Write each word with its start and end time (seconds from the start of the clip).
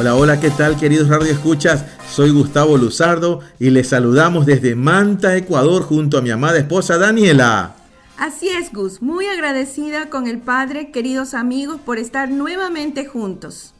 Hola, 0.00 0.16
hola, 0.16 0.40
¿qué 0.40 0.48
tal 0.48 0.78
queridos 0.78 1.08
radio 1.08 1.30
escuchas? 1.30 1.84
Soy 2.10 2.30
Gustavo 2.30 2.78
Luzardo 2.78 3.40
y 3.58 3.68
les 3.68 3.88
saludamos 3.88 4.46
desde 4.46 4.74
Manta, 4.74 5.36
Ecuador, 5.36 5.82
junto 5.82 6.16
a 6.16 6.22
mi 6.22 6.30
amada 6.30 6.56
esposa 6.56 6.96
Daniela. 6.96 7.74
Así 8.16 8.48
es, 8.48 8.72
Gus, 8.72 9.02
muy 9.02 9.26
agradecida 9.26 10.08
con 10.08 10.26
el 10.26 10.38
Padre, 10.38 10.90
queridos 10.90 11.34
amigos, 11.34 11.82
por 11.84 11.98
estar 11.98 12.30
nuevamente 12.30 13.04
juntos. 13.04 13.74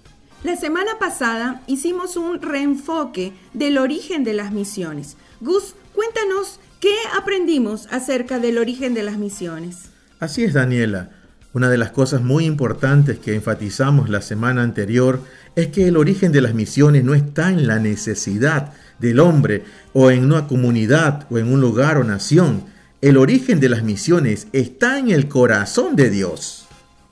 La 0.44 0.56
semana 0.56 0.98
pasada 0.98 1.62
hicimos 1.66 2.18
un 2.18 2.42
reenfoque 2.42 3.32
del 3.54 3.78
origen 3.78 4.22
de 4.22 4.34
las 4.34 4.52
misiones. 4.52 5.16
Gus, 5.40 5.74
cuéntanos 5.94 6.60
qué 6.80 6.96
aprendimos 7.18 7.88
acerca 7.90 8.38
del 8.38 8.58
origen 8.58 8.92
de 8.92 9.04
las 9.04 9.16
misiones. 9.16 9.88
Así 10.18 10.44
es, 10.44 10.52
Daniela. 10.52 11.08
Una 11.52 11.68
de 11.68 11.78
las 11.78 11.90
cosas 11.90 12.22
muy 12.22 12.44
importantes 12.44 13.18
que 13.18 13.34
enfatizamos 13.34 14.08
la 14.08 14.22
semana 14.22 14.62
anterior 14.62 15.20
es 15.56 15.66
que 15.68 15.88
el 15.88 15.96
origen 15.96 16.30
de 16.30 16.40
las 16.40 16.54
misiones 16.54 17.02
no 17.02 17.12
está 17.12 17.50
en 17.50 17.66
la 17.66 17.80
necesidad 17.80 18.72
del 19.00 19.18
hombre 19.18 19.64
o 19.92 20.12
en 20.12 20.24
una 20.24 20.46
comunidad 20.46 21.26
o 21.28 21.38
en 21.38 21.52
un 21.52 21.60
lugar 21.60 21.98
o 21.98 22.04
nación. 22.04 22.66
El 23.00 23.16
origen 23.16 23.58
de 23.58 23.68
las 23.68 23.82
misiones 23.82 24.46
está 24.52 25.00
en 25.00 25.10
el 25.10 25.26
corazón 25.26 25.96
de 25.96 26.10
Dios. 26.10 26.68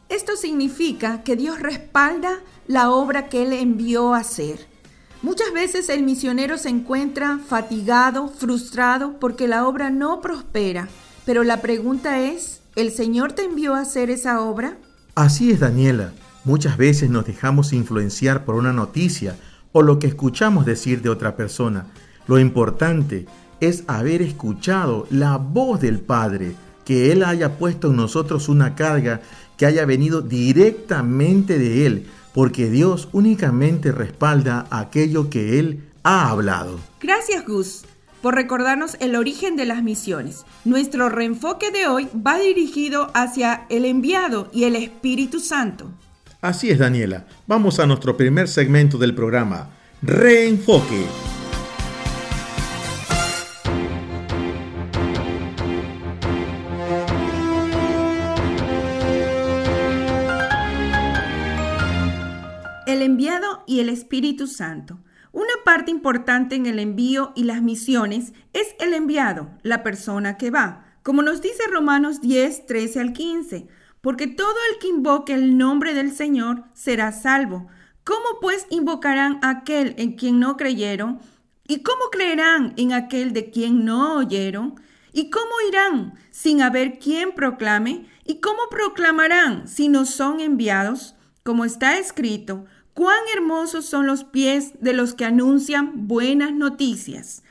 Esto 0.08 0.36
significa 0.36 1.25
que 1.25 1.34
Dios 1.34 1.58
respalda 1.58 2.39
la 2.69 2.91
obra 2.92 3.28
que 3.28 3.42
Él 3.42 3.52
envió 3.52 4.14
a 4.14 4.19
hacer. 4.19 4.69
Muchas 5.20 5.52
veces 5.52 5.89
el 5.89 6.05
misionero 6.05 6.58
se 6.58 6.69
encuentra 6.69 7.41
fatigado, 7.45 8.28
frustrado 8.28 9.19
porque 9.19 9.48
la 9.48 9.67
obra 9.67 9.91
no 9.91 10.20
prospera, 10.20 10.89
pero 11.27 11.42
la 11.42 11.61
pregunta 11.61 12.20
es, 12.20 12.58
¿el 12.78 12.92
Señor 12.92 13.32
te 13.32 13.42
envió 13.42 13.74
a 13.74 13.80
hacer 13.80 14.08
esa 14.08 14.40
obra? 14.40 14.78
Así 15.16 15.50
es, 15.50 15.58
Daniela. 15.58 16.12
Muchas 16.44 16.76
veces 16.76 17.10
nos 17.10 17.26
dejamos 17.26 17.72
influenciar 17.72 18.44
por 18.44 18.54
una 18.54 18.72
noticia 18.72 19.36
o 19.72 19.82
lo 19.82 19.98
que 19.98 20.06
escuchamos 20.06 20.64
decir 20.64 21.02
de 21.02 21.08
otra 21.08 21.34
persona. 21.34 21.88
Lo 22.28 22.38
importante 22.38 23.26
es 23.58 23.82
haber 23.88 24.22
escuchado 24.22 25.08
la 25.10 25.38
voz 25.38 25.80
del 25.80 25.98
Padre, 25.98 26.54
que 26.84 27.10
Él 27.10 27.24
haya 27.24 27.58
puesto 27.58 27.90
en 27.90 27.96
nosotros 27.96 28.48
una 28.48 28.76
carga 28.76 29.22
que 29.56 29.66
haya 29.66 29.84
venido 29.84 30.22
directamente 30.22 31.58
de 31.58 31.84
Él, 31.84 32.06
porque 32.32 32.70
Dios 32.70 33.08
únicamente 33.10 33.90
respalda 33.90 34.68
aquello 34.70 35.30
que 35.30 35.58
Él 35.58 35.82
ha 36.04 36.30
hablado. 36.30 36.78
Gracias, 37.00 37.44
Gus, 37.44 37.82
por 38.20 38.34
recordarnos 38.34 38.97
el 39.00 39.16
origen 39.16 39.56
de 39.56 39.66
las 39.66 39.83
misiones. 39.83 40.44
Nuestro 40.64 41.08
reenfoque 41.08 41.70
de 41.70 41.86
hoy 41.86 42.08
va 42.14 42.38
dirigido 42.38 43.11
hacia 43.14 43.66
el 43.69 43.84
enviado 43.84 44.50
y 44.52 44.64
el 44.64 44.77
Espíritu 44.77 45.41
Santo. 45.41 45.91
Así 46.41 46.70
es, 46.70 46.78
Daniela. 46.78 47.27
Vamos 47.46 47.80
a 47.80 47.86
nuestro 47.86 48.16
primer 48.16 48.48
segmento 48.48 48.96
del 48.96 49.14
programa, 49.14 49.70
Reenfoque. 50.02 51.05
El 62.86 63.02
enviado 63.02 63.64
y 63.67 63.80
el 63.80 63.89
Espíritu 63.89 64.46
Santo. 64.46 64.98
Una 65.33 65.52
parte 65.64 65.90
importante 65.90 66.55
en 66.55 66.66
el 66.66 66.78
envío 66.78 67.33
y 67.36 67.44
las 67.44 67.62
misiones 67.62 68.33
es 68.52 68.74
el 68.80 68.94
enviado, 68.94 69.50
la 69.62 69.83
persona 69.83 70.36
que 70.36 70.50
va. 70.50 70.86
Como 71.02 71.22
nos 71.22 71.42
dice 71.42 71.62
Romanos 71.70 72.20
10, 72.20 72.66
13 72.66 73.00
al 73.00 73.12
15, 73.12 73.68
porque 74.00 74.27
todo 74.27 74.56
el 74.72 74.78
que 74.78 74.88
invoque 74.88 75.34
el 75.34 75.58
nombre 75.58 75.94
del 75.94 76.12
Señor 76.12 76.64
será 76.72 77.12
salvo. 77.12 77.67
¿Cómo 78.05 78.40
pues 78.40 78.67
invocarán 78.70 79.38
a 79.42 79.50
aquel 79.50 79.94
en 79.98 80.12
quien 80.12 80.40
no 80.40 80.56
creyeron? 80.56 81.20
¿Y 81.67 81.83
cómo 81.83 82.05
creerán 82.11 82.72
en 82.77 82.94
aquel 82.94 83.34
de 83.34 83.50
quien 83.50 83.84
no 83.84 84.17
oyeron? 84.17 84.80
¿Y 85.12 85.30
cómo 85.30 85.50
irán 85.68 86.14
sin 86.30 86.62
haber 86.62 86.98
quien 86.98 87.33
proclame? 87.33 88.06
¿Y 88.24 88.40
cómo 88.40 88.61
proclamarán 88.70 89.68
si 89.68 89.88
no 89.88 90.06
son 90.06 90.40
enviados? 90.40 91.14
Como 91.42 91.64
está 91.64 91.98
escrito, 91.98 92.67
cuán 92.98 93.23
hermosos 93.33 93.85
son 93.86 94.09
los 94.09 94.25
pies 94.25 94.73
de 94.81 94.92
los 94.92 95.14
que 95.14 95.25
anuncian 95.25 96.09
buenas 96.09 96.53
noticias. 96.53 97.45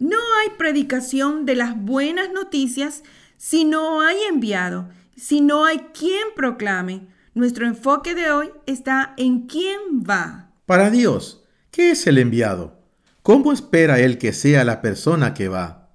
No 0.00 0.18
hay 0.40 0.50
predicación 0.58 1.46
de 1.46 1.54
las 1.54 1.80
buenas 1.80 2.32
noticias 2.32 3.04
si 3.36 3.64
no 3.64 4.00
hay 4.00 4.16
enviado 4.28 4.88
si 5.20 5.42
no 5.42 5.66
hay 5.66 5.78
quien 5.92 6.28
proclame. 6.34 7.06
Nuestro 7.34 7.66
enfoque 7.66 8.14
de 8.14 8.30
hoy 8.30 8.50
está 8.64 9.12
en 9.18 9.46
quién 9.46 9.78
va. 10.08 10.50
Para 10.64 10.90
Dios, 10.90 11.44
¿qué 11.70 11.90
es 11.90 12.06
el 12.06 12.16
enviado? 12.16 12.80
¿Cómo 13.22 13.52
espera 13.52 14.00
Él 14.00 14.16
que 14.16 14.32
sea 14.32 14.64
la 14.64 14.80
persona 14.80 15.34
que 15.34 15.48
va? 15.48 15.90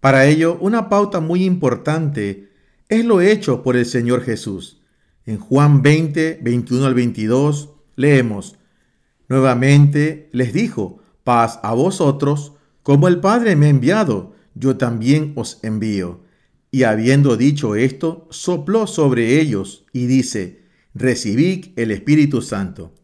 Para 0.00 0.26
ello, 0.26 0.58
una 0.60 0.88
pauta 0.88 1.20
muy 1.20 1.44
importante 1.44 2.50
es 2.88 3.04
lo 3.04 3.20
hecho 3.20 3.62
por 3.62 3.76
el 3.76 3.86
Señor 3.86 4.22
Jesús. 4.22 4.82
En 5.24 5.38
Juan 5.38 5.82
20, 5.82 6.40
21 6.42 6.86
al 6.86 6.94
22, 6.94 7.73
leemos, 7.96 8.56
Nuevamente 9.28 10.28
les 10.32 10.52
dijo, 10.52 11.00
paz 11.24 11.58
a 11.62 11.74
vosotros, 11.74 12.52
como 12.82 13.08
el 13.08 13.20
Padre 13.20 13.56
me 13.56 13.66
ha 13.66 13.70
enviado, 13.70 14.34
yo 14.54 14.76
también 14.76 15.32
os 15.34 15.58
envío. 15.62 16.22
Y 16.70 16.82
habiendo 16.82 17.36
dicho 17.36 17.74
esto, 17.74 18.26
sopló 18.30 18.86
sobre 18.86 19.40
ellos 19.40 19.86
y 19.92 20.06
dice, 20.06 20.64
recibid 20.92 21.68
el 21.76 21.90
Espíritu 21.90 22.42
Santo. 22.42 22.94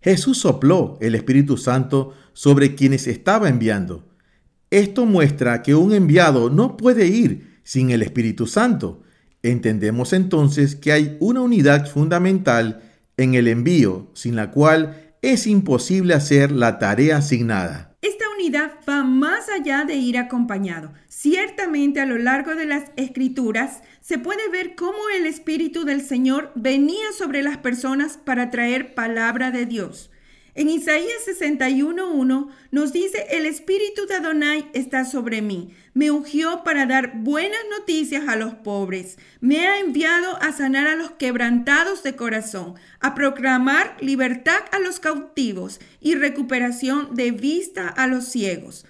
Jesús 0.00 0.38
sopló 0.38 0.98
el 1.00 1.14
Espíritu 1.14 1.56
Santo 1.56 2.12
sobre 2.32 2.74
quienes 2.74 3.06
estaba 3.06 3.48
enviando. 3.48 4.08
Esto 4.70 5.06
muestra 5.06 5.62
que 5.62 5.74
un 5.74 5.94
enviado 5.94 6.50
no 6.50 6.76
puede 6.76 7.06
ir 7.06 7.60
sin 7.62 7.90
el 7.90 8.02
Espíritu 8.02 8.46
Santo. 8.46 9.02
Entendemos 9.42 10.12
entonces 10.12 10.74
que 10.74 10.92
hay 10.92 11.16
una 11.20 11.40
unidad 11.42 11.86
fundamental 11.86 12.82
en 13.16 13.34
el 13.34 13.48
envío, 13.48 14.10
sin 14.14 14.36
la 14.36 14.50
cual 14.50 15.14
es 15.22 15.46
imposible 15.46 16.14
hacer 16.14 16.52
la 16.52 16.78
tarea 16.78 17.18
asignada 17.18 17.94
va 18.88 19.02
más 19.02 19.48
allá 19.48 19.84
de 19.84 19.94
ir 19.94 20.18
acompañado. 20.18 20.92
Ciertamente 21.08 22.00
a 22.00 22.06
lo 22.06 22.18
largo 22.18 22.54
de 22.54 22.66
las 22.66 22.90
escrituras 22.96 23.82
se 24.00 24.18
puede 24.18 24.48
ver 24.50 24.74
cómo 24.74 24.98
el 25.16 25.26
Espíritu 25.26 25.84
del 25.84 26.02
Señor 26.02 26.52
venía 26.54 27.12
sobre 27.16 27.42
las 27.42 27.58
personas 27.58 28.18
para 28.18 28.50
traer 28.50 28.94
palabra 28.94 29.50
de 29.50 29.66
Dios. 29.66 30.10
En 30.54 30.68
Isaías 30.68 31.26
61.1 31.26 32.48
nos 32.70 32.92
dice, 32.92 33.26
el 33.30 33.44
Espíritu 33.44 34.06
de 34.06 34.14
Adonai 34.14 34.70
está 34.72 35.04
sobre 35.04 35.42
mí. 35.42 35.74
Me 35.94 36.10
ungió 36.10 36.64
para 36.64 36.86
dar 36.86 37.12
buenas 37.14 37.60
noticias 37.70 38.28
a 38.28 38.34
los 38.34 38.54
pobres. 38.54 39.16
Me 39.40 39.66
ha 39.66 39.78
enviado 39.78 40.36
a 40.42 40.52
sanar 40.52 40.88
a 40.88 40.96
los 40.96 41.12
quebrantados 41.12 42.02
de 42.02 42.16
corazón, 42.16 42.74
a 43.00 43.14
proclamar 43.14 43.96
libertad 44.00 44.60
a 44.72 44.80
los 44.80 44.98
cautivos 44.98 45.80
y 46.00 46.16
recuperación 46.16 47.14
de 47.14 47.30
vista 47.30 47.88
a 47.88 48.08
los 48.08 48.24
ciegos. 48.24 48.84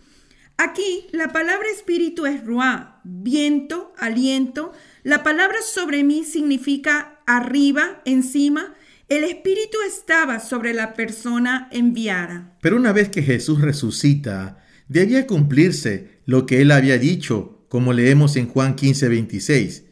Aquí 0.57 1.09
la 1.13 1.29
palabra 1.29 1.69
espíritu 1.69 2.27
es 2.27 2.45
ruá, 2.45 3.01
viento, 3.05 3.93
aliento. 3.99 4.73
La 5.03 5.23
palabra 5.23 5.59
sobre 5.63 6.05
mí 6.05 6.25
significa 6.25 7.21
arriba, 7.27 8.01
encima 8.05 8.75
el 9.09 9.25
Espíritu 9.25 9.77
estaba 9.87 10.41
sobre 10.41 10.73
la 10.73 10.95
persona 10.95 11.69
enviada. 11.71 12.57
Pero 12.63 12.77
una 12.77 12.93
vez 12.93 13.11
que 13.11 13.23
Jesús 13.23 13.61
resucita, 13.61 14.65
debía 14.89 15.27
cumplirse 15.27 16.14
lo 16.27 16.47
que 16.47 16.61
él 16.61 16.71
había 16.71 16.99
dicho, 16.99 17.59
como 17.69 17.93
leemos 17.93 18.37
en 18.37 18.49
Juan 18.49 18.75
15, 18.75 19.09
26. 19.09 19.85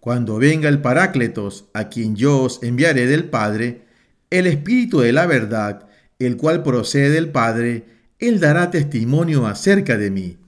Cuando 0.00 0.38
venga 0.38 0.68
el 0.68 0.80
Parácletos, 0.80 1.66
a 1.74 1.88
quien 1.88 2.16
yo 2.16 2.40
os 2.42 2.62
enviaré 2.62 3.06
del 3.06 3.24
Padre, 3.24 3.82
el 4.30 4.46
Espíritu 4.46 5.00
de 5.00 5.12
la 5.12 5.26
verdad, 5.26 5.88
el 6.18 6.36
cual 6.36 6.62
procede 6.62 7.10
del 7.10 7.30
Padre, 7.30 7.84
él 8.18 8.40
dará 8.40 8.70
testimonio 8.70 9.46
acerca 9.46 9.96
de 9.96 10.10
mí. 10.10 10.38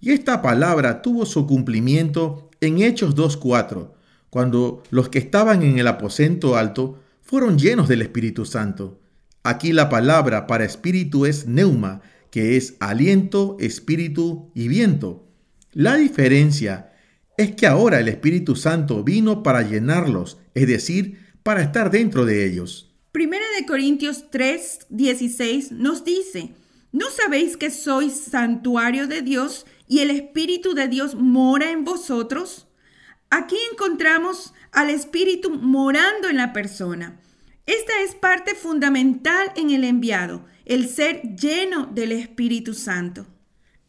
Y 0.00 0.12
esta 0.12 0.42
palabra 0.42 1.02
tuvo 1.02 1.26
su 1.26 1.46
cumplimiento 1.46 2.50
en 2.60 2.80
Hechos 2.80 3.16
2.4, 3.16 3.90
cuando 4.30 4.82
los 4.90 5.08
que 5.08 5.18
estaban 5.18 5.62
en 5.62 5.78
el 5.78 5.86
aposento 5.86 6.56
alto 6.56 7.00
fueron 7.22 7.58
llenos 7.58 7.88
del 7.88 8.02
Espíritu 8.02 8.44
Santo. 8.44 9.00
Aquí 9.42 9.72
la 9.72 9.88
palabra 9.88 10.46
para 10.46 10.64
espíritu 10.64 11.24
es 11.24 11.46
neuma, 11.46 12.02
que 12.38 12.56
es 12.56 12.76
aliento, 12.78 13.56
espíritu 13.58 14.52
y 14.54 14.68
viento. 14.68 15.26
La 15.72 15.96
diferencia 15.96 16.92
es 17.36 17.56
que 17.56 17.66
ahora 17.66 17.98
el 17.98 18.06
Espíritu 18.06 18.54
Santo 18.54 19.02
vino 19.02 19.42
para 19.42 19.62
llenarlos, 19.62 20.38
es 20.54 20.68
decir, 20.68 21.18
para 21.42 21.62
estar 21.62 21.90
dentro 21.90 22.24
de 22.24 22.46
ellos. 22.46 22.94
Primera 23.10 23.44
de 23.58 23.66
Corintios 23.66 24.30
3, 24.30 24.86
16 24.88 25.72
nos 25.72 26.04
dice, 26.04 26.52
¿no 26.92 27.10
sabéis 27.10 27.56
que 27.56 27.72
sois 27.72 28.12
santuario 28.12 29.08
de 29.08 29.22
Dios 29.22 29.66
y 29.88 29.98
el 29.98 30.12
Espíritu 30.12 30.74
de 30.74 30.86
Dios 30.86 31.16
mora 31.16 31.72
en 31.72 31.82
vosotros? 31.82 32.68
Aquí 33.30 33.56
encontramos 33.72 34.54
al 34.70 34.90
Espíritu 34.90 35.50
morando 35.50 36.28
en 36.28 36.36
la 36.36 36.52
persona. 36.52 37.20
Esta 37.68 37.92
es 38.02 38.14
parte 38.14 38.54
fundamental 38.54 39.52
en 39.54 39.68
el 39.68 39.84
enviado, 39.84 40.46
el 40.64 40.88
ser 40.88 41.36
lleno 41.36 41.84
del 41.84 42.12
Espíritu 42.12 42.72
Santo. 42.72 43.26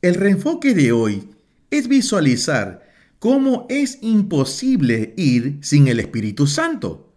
El 0.01 0.15
reenfoque 0.15 0.73
de 0.73 0.91
hoy 0.91 1.29
es 1.71 1.87
visualizar 1.87 2.83
cómo 3.19 3.67
es 3.69 3.99
imposible 4.01 5.13
ir 5.15 5.59
sin 5.61 5.87
el 5.87 6.01
Espíritu 6.01 6.45
Santo. 6.45 7.13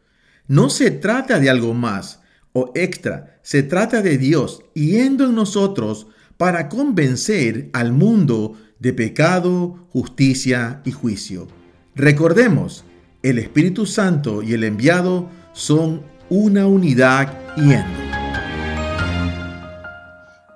No 0.47 0.71
se 0.71 0.93
trata 0.93 1.41
de 1.41 1.51
algo 1.51 1.75
más 1.75 2.21
o 2.53 2.71
extra, 2.77 3.41
se 3.43 3.65
trata 3.65 4.01
de 4.01 4.17
Dios 4.17 4.63
yendo 4.73 5.25
en 5.25 5.35
nosotros 5.35 6.07
para 6.37 6.69
convencer 6.69 7.71
al 7.73 7.93
mundo 7.93 8.57
de 8.79 8.93
pecado, 8.93 9.89
justicia 9.91 10.81
y 10.85 10.93
juicio. 10.93 11.49
Recordemos, 11.97 12.85
el 13.25 13.41
Espíritu 13.41 13.85
Santo 13.85 14.45
y 14.45 14.53
el 14.53 14.63
enviado 14.63 15.29
son 15.55 16.12
una 16.33 16.67
unidad 16.67 17.31
yendo. 17.57 18.01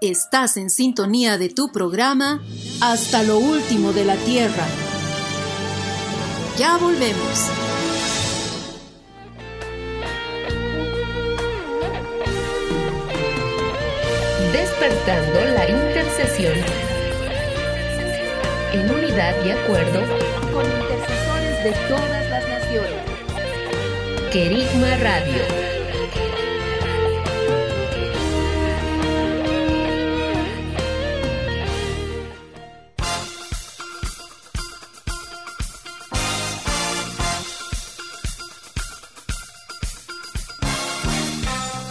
Estás 0.00 0.56
en 0.56 0.70
sintonía 0.70 1.36
de 1.36 1.50
tu 1.50 1.70
programa 1.70 2.40
Hasta 2.80 3.22
lo 3.22 3.38
último 3.38 3.92
de 3.92 4.06
la 4.06 4.16
Tierra. 4.16 4.64
Ya 6.56 6.78
volvemos. 6.78 7.50
Despertando 14.52 15.40
la 15.44 15.68
intercesión. 15.68 16.54
En 18.72 18.90
unidad 18.90 19.34
y 19.44 19.50
acuerdo 19.50 20.00
Con 20.54 20.64
intercesores 20.64 21.64
de 21.64 21.72
todas 21.90 22.30
las 22.30 22.48
naciones. 22.48 23.15
Querigma 24.36 24.94
Radio. 24.98 25.42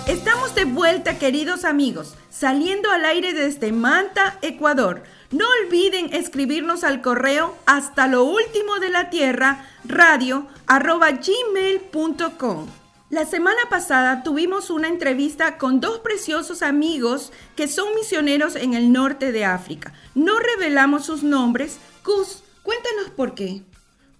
Estamos 0.05 0.53
de 0.53 0.65
vuelta, 0.65 1.17
queridos 1.17 1.65
amigos, 1.65 2.13
saliendo 2.29 2.91
al 2.91 3.05
aire 3.05 3.33
desde 3.33 3.71
Manta, 3.71 4.37
Ecuador. 4.43 5.01
No 5.31 5.45
olviden 5.63 6.13
escribirnos 6.13 6.83
al 6.83 7.01
correo 7.01 7.57
hasta 7.65 8.07
lo 8.07 8.23
último 8.23 8.79
de 8.79 8.89
la 8.89 9.09
tierra 9.09 9.65
radio 9.85 10.47
arroba 10.67 11.11
gmail.com. 11.11 12.67
La 13.09 13.25
semana 13.25 13.61
pasada 13.69 14.23
tuvimos 14.23 14.69
una 14.69 14.87
entrevista 14.87 15.57
con 15.57 15.79
dos 15.79 15.99
preciosos 15.99 16.61
amigos 16.61 17.31
que 17.55 17.67
son 17.67 17.93
misioneros 17.95 18.55
en 18.55 18.73
el 18.73 18.91
norte 18.91 19.31
de 19.31 19.45
África. 19.45 19.93
No 20.15 20.39
revelamos 20.39 21.05
sus 21.05 21.23
nombres. 21.23 21.77
Cus, 22.03 22.43
cuéntanos 22.63 23.11
por 23.15 23.35
qué. 23.35 23.61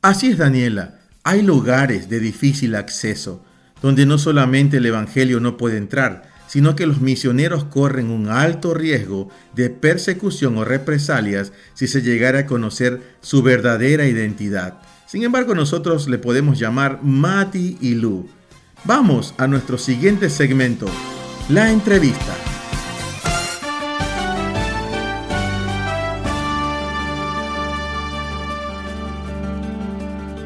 Así 0.02 0.30
es, 0.30 0.38
Daniela. 0.38 1.00
Hay 1.24 1.42
lugares 1.42 2.10
de 2.10 2.20
difícil 2.20 2.76
acceso, 2.76 3.44
donde 3.82 4.06
no 4.06 4.20
solamente 4.20 4.78
el 4.78 4.86
Evangelio 4.86 5.40
no 5.40 5.58
puede 5.58 5.78
entrar, 5.78 6.32
sino 6.56 6.74
que 6.74 6.88
los 6.88 7.02
misioneros 7.02 7.66
corren 7.66 8.10
un 8.10 8.30
alto 8.30 8.74
riesgo 8.74 9.28
de 9.56 9.70
persecución 9.70 10.58
o 10.58 10.64
represalias 10.64 11.52
si 11.74 11.86
se 11.86 12.02
llegara 12.02 12.40
a 12.40 12.46
conocer 12.46 13.02
su 13.20 13.44
verdadera 13.44 14.08
identidad. 14.08 14.80
Sin 15.06 15.24
embargo, 15.24 15.54
nosotros 15.54 16.08
le 16.08 16.18
podemos 16.18 16.58
llamar 16.58 17.04
Mati 17.04 17.78
y 17.82 17.96
Lu. 17.96 18.30
Vamos 18.86 19.34
a 19.38 19.48
nuestro 19.48 19.78
siguiente 19.78 20.30
segmento, 20.30 20.86
la 21.50 21.72
entrevista. 21.72 22.34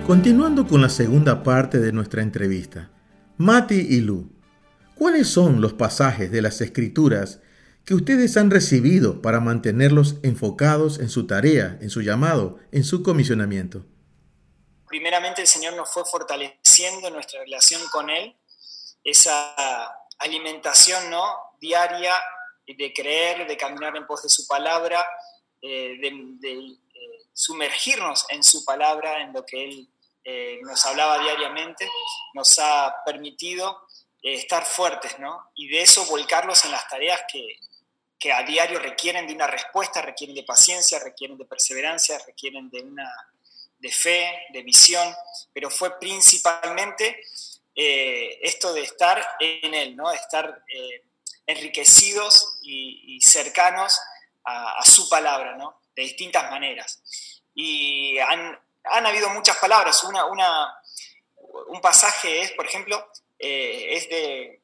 Continuando 0.07 0.65
con 0.65 0.81
la 0.81 0.89
segunda 0.89 1.43
parte 1.43 1.77
de 1.77 1.91
nuestra 1.91 2.23
entrevista, 2.23 2.89
Mati 3.37 3.75
y 3.75 4.01
Lu, 4.01 4.38
¿cuáles 4.99 5.27
son 5.29 5.61
los 5.61 5.73
pasajes 5.73 6.31
de 6.31 6.43
las 6.43 6.61
escrituras 6.61 7.39
que 7.85 7.95
ustedes 7.95 8.37
han 8.37 8.51
recibido 8.51 9.23
para 9.23 9.39
mantenerlos 9.39 10.17
enfocados 10.21 10.99
en 10.99 11.09
su 11.09 11.25
tarea, 11.25 11.79
en 11.81 11.89
su 11.89 12.01
llamado, 12.01 12.59
en 12.71 12.83
su 12.83 13.01
comisionamiento? 13.01 13.85
primeramente 14.89 15.41
el 15.41 15.47
Señor 15.47 15.75
nos 15.75 15.93
fue 15.93 16.03
fortaleciendo 16.03 17.07
en 17.07 17.13
nuestra 17.13 17.39
relación 17.39 17.81
con 17.91 18.09
Él, 18.09 18.35
esa 19.03 19.55
alimentación 20.17 21.09
¿no? 21.09 21.23
diaria 21.61 22.13
de 22.67 22.93
creer, 22.93 23.47
de 23.47 23.55
caminar 23.55 23.95
en 23.95 24.05
pos 24.05 24.23
de 24.23 24.29
su 24.29 24.45
palabra, 24.47 25.05
eh, 25.61 25.95
de, 26.01 26.11
de, 26.39 26.53
eh, 26.53 27.29
sumergirnos 27.33 28.25
en 28.29 28.43
su 28.43 28.65
palabra, 28.65 29.21
en 29.21 29.31
lo 29.31 29.45
que 29.45 29.63
Él 29.63 29.89
eh, 30.23 30.59
nos 30.63 30.85
hablaba 30.85 31.19
diariamente, 31.19 31.87
nos 32.33 32.57
ha 32.59 32.95
permitido 33.05 33.87
eh, 34.21 34.33
estar 34.33 34.65
fuertes, 34.65 35.19
¿no? 35.19 35.51
Y 35.55 35.67
de 35.69 35.81
eso 35.81 36.05
volcarlos 36.05 36.65
en 36.65 36.71
las 36.71 36.87
tareas 36.87 37.21
que, 37.31 37.59
que 38.19 38.33
a 38.33 38.43
diario 38.43 38.79
requieren 38.79 39.25
de 39.25 39.33
una 39.33 39.47
respuesta, 39.47 40.01
requieren 40.01 40.35
de 40.35 40.43
paciencia, 40.43 40.99
requieren 40.99 41.37
de 41.37 41.45
perseverancia, 41.45 42.19
requieren 42.25 42.69
de 42.69 42.81
una 42.81 43.09
de 43.79 43.91
fe, 43.91 44.45
de 44.51 44.61
visión, 44.61 45.15
pero 45.53 45.69
fue 45.69 45.97
principalmente 45.97 47.21
eh, 47.73 48.39
esto 48.41 48.73
de 48.73 48.81
estar 48.81 49.25
en 49.39 49.73
Él, 49.73 49.95
¿no? 49.95 50.11
estar 50.11 50.63
eh, 50.67 51.05
enriquecidos 51.47 52.59
y, 52.61 53.19
cercanos 53.21 53.97
a, 54.43 54.83
su 54.83 55.07
palabra, 55.09 55.55
¿no? 55.55 55.79
de 55.95 56.03
distintas 56.03 56.49
maneras. 56.49 57.01
Y 57.53 58.17
han, 58.19 58.59
han 58.83 59.05
habido 59.05 59.29
muchas 59.29 59.57
palabras. 59.57 60.03
Una, 60.03 60.25
un 61.67 61.81
pasaje 61.81 62.41
es, 62.41 62.51
por 62.51 62.65
ejemplo, 62.65 63.11
eh, 63.39 63.95
es 63.95 64.09
de 64.09 64.61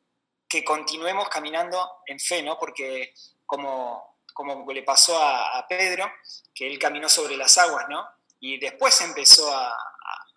que 0.48 0.63
continuemos 0.63 1.29
caminando 1.29 2.01
en 2.05 2.20
fe, 2.20 2.44
¿no? 2.44 2.60
porque 2.60 3.13
como, 3.46 4.17
como 4.34 4.72
le 4.72 4.84
pasó 4.84 5.17
a, 5.22 5.65
Pedro, 5.67 6.12
que 6.53 6.67
él 6.67 6.77
caminó 6.77 7.10
sobre 7.10 7.38
las 7.38 7.58
aguas, 7.58 7.86
¿no? 7.89 8.08
y 8.39 8.60
después 8.60 9.00
empezó 9.01 9.51
a, 9.51 9.70
a, 9.70 10.27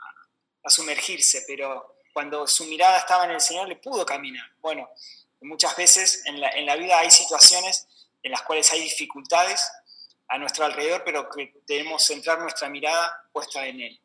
a, 0.64 0.70
sumergirse, 0.70 1.44
pero 1.46 1.96
cuando 2.12 2.46
su 2.46 2.64
mirada 2.64 2.98
estaba 2.98 3.24
en 3.24 3.32
el 3.32 3.40
Señor 3.40 3.68
le 3.68 3.76
pudo 3.76 4.06
caminar. 4.06 4.50
Bueno, 4.60 4.88
muchas 5.42 5.76
veces 5.76 6.22
en 6.26 6.40
la, 6.40 6.50
en 6.50 6.64
la 6.66 6.76
vida 6.76 6.98
hay 6.98 7.10
situaciones 7.10 7.86
en 8.22 8.32
las 8.32 8.42
cuales 8.42 8.70
hay 8.72 8.80
dificultades 8.80 9.70
a 10.28 10.38
nuestro 10.38 10.64
alrededor, 10.64 11.02
pero 11.04 11.28
que 11.30 11.54
debemos 11.66 12.04
centrar 12.04 12.38
nuestra 12.40 12.68
mirada 12.68 13.28
puesta 13.32 13.66
en 13.66 13.80
Él. 13.80 14.00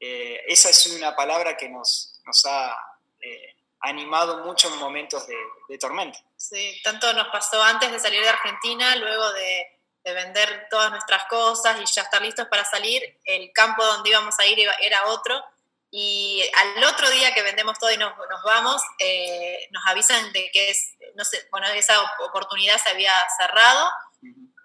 Eh, 0.00 0.40
esa 0.46 0.70
es 0.70 0.86
una 0.86 1.14
palabra 1.14 1.56
que 1.56 1.68
nos, 1.68 2.20
nos 2.24 2.46
ha 2.46 2.76
eh, 3.20 3.56
animado 3.80 4.44
mucho 4.44 4.68
en 4.68 4.78
momentos 4.78 5.26
de, 5.26 5.36
de 5.68 5.78
tormenta. 5.78 6.18
Sí, 6.36 6.80
tanto 6.82 7.12
nos 7.12 7.28
pasó 7.28 7.62
antes 7.62 7.90
de 7.90 8.00
salir 8.00 8.22
de 8.22 8.28
Argentina, 8.28 8.96
luego 8.96 9.32
de 9.32 9.78
de 10.08 10.14
vender 10.14 10.68
todas 10.70 10.90
nuestras 10.90 11.24
cosas 11.26 11.78
y 11.80 11.84
ya 11.84 12.02
estar 12.02 12.22
listos 12.22 12.46
para 12.48 12.64
salir, 12.64 13.02
el 13.24 13.52
campo 13.52 13.84
donde 13.84 14.10
íbamos 14.10 14.38
a 14.38 14.46
ir 14.46 14.58
era 14.80 15.06
otro. 15.06 15.42
Y 15.90 16.42
al 16.56 16.84
otro 16.84 17.08
día 17.10 17.32
que 17.32 17.42
vendemos 17.42 17.78
todo 17.78 17.90
y 17.90 17.96
nos, 17.96 18.12
nos 18.16 18.42
vamos, 18.44 18.82
eh, 18.98 19.68
nos 19.70 19.86
avisan 19.86 20.32
de 20.32 20.50
que 20.52 20.70
es, 20.70 20.94
no 21.14 21.24
sé, 21.24 21.46
bueno, 21.50 21.66
esa 21.68 21.94
oportunidad 22.26 22.76
se 22.78 22.90
había 22.90 23.12
cerrado 23.38 23.90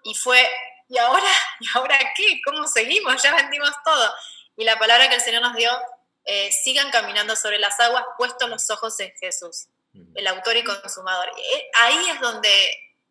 y 0.02 0.14
fue, 0.14 0.46
¿y 0.88 0.98
ahora? 0.98 1.30
¿Y 1.60 1.66
ahora 1.76 1.98
qué? 2.14 2.40
¿Cómo 2.44 2.66
seguimos? 2.66 3.22
Ya 3.22 3.34
vendimos 3.34 3.70
todo. 3.84 4.14
Y 4.56 4.64
la 4.64 4.78
palabra 4.78 5.08
que 5.08 5.16
el 5.16 5.20
Señor 5.20 5.42
nos 5.42 5.54
dio, 5.54 5.70
eh, 6.24 6.50
sigan 6.52 6.90
caminando 6.90 7.36
sobre 7.36 7.58
las 7.58 7.78
aguas, 7.80 8.04
puestos 8.16 8.48
los 8.48 8.70
ojos 8.70 8.98
en 9.00 9.12
Jesús, 9.20 9.68
el 10.14 10.26
autor 10.26 10.56
y 10.56 10.64
consumador. 10.64 11.28
Eh, 11.28 11.70
ahí 11.80 12.08
es 12.10 12.20
donde 12.20 12.50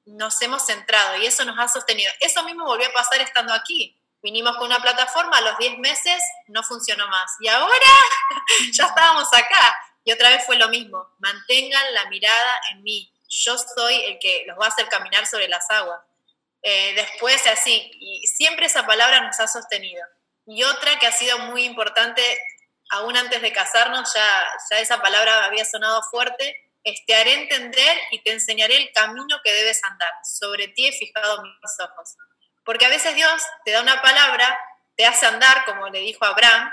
nos 0.06 0.42
hemos 0.42 0.66
centrado 0.66 1.18
y 1.18 1.26
eso 1.26 1.46
nos 1.46 1.58
ha 1.60 1.68
sostenido. 1.68 2.12
Eso 2.20 2.44
mismo 2.44 2.66
volvió 2.66 2.88
a 2.88 2.94
pasar 2.94 3.22
estando 3.22 3.54
aquí. 3.54 3.98
Vinimos 4.22 4.56
con 4.58 4.68
una 4.68 4.82
plataforma, 4.82 5.38
a 5.38 5.42
los 5.42 5.58
10 5.58 5.80
meses 5.80 6.22
no 6.48 6.64
funcionó 6.64 7.08
más. 7.08 7.32
Y 7.40 7.48
ahora 7.50 7.92
ya 8.72 8.86
estábamos 8.86 9.28
acá. 9.34 9.76
y 10.04 10.12
otra 10.12 10.30
vez 10.30 10.46
fue 10.46 10.58
lo 10.58 10.70
mismo, 10.70 11.10
mantengan 11.20 11.94
la 11.94 12.06
mirada 12.10 12.52
en 12.72 12.84
mí, 12.84 13.14
yo 13.30 13.58
soy 13.58 13.96
el 14.06 14.20
que 14.20 14.44
los 14.48 14.60
va 14.60 14.66
a 14.66 14.70
hacer 14.70 14.88
caminar 14.90 15.26
sobre 15.26 15.48
las 15.48 15.70
aguas. 15.70 16.00
Eh, 16.62 16.94
después 16.96 17.46
así, 17.48 17.92
y 18.00 18.26
siempre 18.28 18.68
esa 18.68 18.86
palabra 18.86 19.22
nos 19.22 19.40
ha 19.40 19.48
sostenido. 19.48 20.06
Y 20.46 20.64
otra 20.64 21.00
que 21.00 21.08
ha 21.08 21.12
sido 21.12 21.40
muy 21.40 21.64
importante, 21.64 22.22
aún 22.94 23.18
antes 23.18 23.42
de 23.42 23.52
casarnos, 23.52 24.14
ya, 24.14 24.80
esa 24.80 25.02
palabra 25.02 25.46
había 25.46 25.66
sonado 25.66 26.02
fuerte, 26.04 26.72
es 26.84 27.04
te 27.06 27.16
haré 27.16 27.34
entender 27.34 27.98
y 28.12 28.22
te 28.22 28.32
enseñaré 28.32 28.76
el 28.78 28.92
camino 28.94 29.40
que 29.44 29.52
debes 29.52 29.84
andar. 29.84 30.12
Sobre 30.24 30.68
ti 30.70 30.88
he 30.88 30.92
fijado 30.92 31.42
mis 31.42 31.80
ojos. 31.80 32.16
Porque 32.64 32.86
a 32.86 32.90
veces 32.90 33.16
Dios 33.16 33.42
te 33.66 33.72
da 33.72 33.82
una 33.82 34.02
palabra, 34.02 34.60
te 34.96 35.06
hace 35.06 35.26
andar, 35.26 35.66
como 35.66 35.90
le 35.90 36.00
dijo 36.00 36.24
Abraham, 36.24 36.72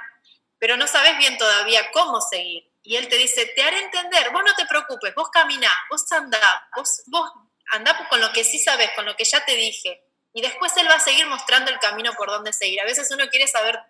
pero 0.58 0.76
no 0.76 0.86
sabes 0.86 1.16
bien 1.16 1.38
todavía 1.38 1.90
cómo 1.92 2.20
seguir. 2.20 2.70
Y 2.82 2.96
Él 2.96 3.08
te 3.08 3.16
dice, 3.16 3.46
te 3.54 3.62
haré 3.62 3.78
entender, 3.78 4.30
vos 4.30 4.42
no 4.44 4.54
te 4.54 4.66
preocupes, 4.66 5.14
vos 5.14 5.30
caminá, 5.30 5.70
vos 5.90 6.10
andá, 6.12 6.68
vos, 6.76 7.02
vos 7.06 7.30
con 8.08 8.20
lo 8.20 8.32
que 8.32 8.44
sí 8.44 8.58
sabes, 8.58 8.90
con 8.94 9.06
lo 9.06 9.16
que 9.16 9.24
ya 9.24 9.44
te 9.44 9.54
dije. 9.54 10.04
Y 10.32 10.42
después 10.42 10.76
Él 10.76 10.88
va 10.88 10.94
a 10.94 11.00
seguir 11.00 11.26
mostrando 11.26 11.70
el 11.70 11.78
camino 11.78 12.12
por 12.14 12.28
donde 12.28 12.52
seguir. 12.52 12.80
A 12.80 12.84
veces 12.84 13.10
uno 13.10 13.28
quiere 13.28 13.46
saber 13.46 13.80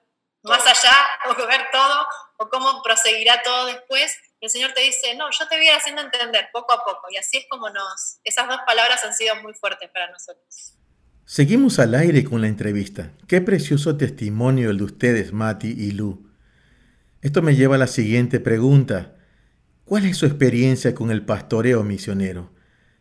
más 0.42 0.66
allá 0.66 0.96
o 1.30 1.46
ver 1.46 1.66
todo 1.72 2.06
o 2.38 2.48
cómo 2.48 2.82
proseguirá 2.82 3.42
todo 3.42 3.66
después. 3.66 4.16
El 4.40 4.50
Señor 4.50 4.72
te 4.72 4.80
dice, 4.80 5.14
no, 5.16 5.30
yo 5.30 5.46
te 5.48 5.56
voy 5.56 5.68
haciendo 5.68 6.02
entender 6.02 6.48
poco 6.52 6.72
a 6.72 6.84
poco. 6.84 7.08
Y 7.10 7.16
así 7.16 7.38
es 7.38 7.46
como 7.48 7.68
nos, 7.68 8.20
esas 8.24 8.48
dos 8.48 8.60
palabras 8.66 9.04
han 9.04 9.14
sido 9.14 9.36
muy 9.42 9.52
fuertes 9.54 9.90
para 9.90 10.10
nosotros. 10.10 10.74
Seguimos 11.26 11.78
al 11.78 11.94
aire 11.94 12.24
con 12.24 12.40
la 12.40 12.48
entrevista. 12.48 13.12
Qué 13.28 13.40
precioso 13.40 13.96
testimonio 13.96 14.70
el 14.70 14.78
de 14.78 14.84
ustedes, 14.84 15.32
Mati 15.32 15.68
y 15.68 15.92
Lu. 15.92 16.28
Esto 17.20 17.42
me 17.42 17.54
lleva 17.54 17.76
a 17.76 17.78
la 17.78 17.86
siguiente 17.86 18.40
pregunta. 18.40 19.14
¿Cuál 19.84 20.06
es 20.06 20.16
su 20.16 20.26
experiencia 20.26 20.94
con 20.94 21.10
el 21.10 21.24
pastoreo 21.24 21.82
misionero? 21.84 22.50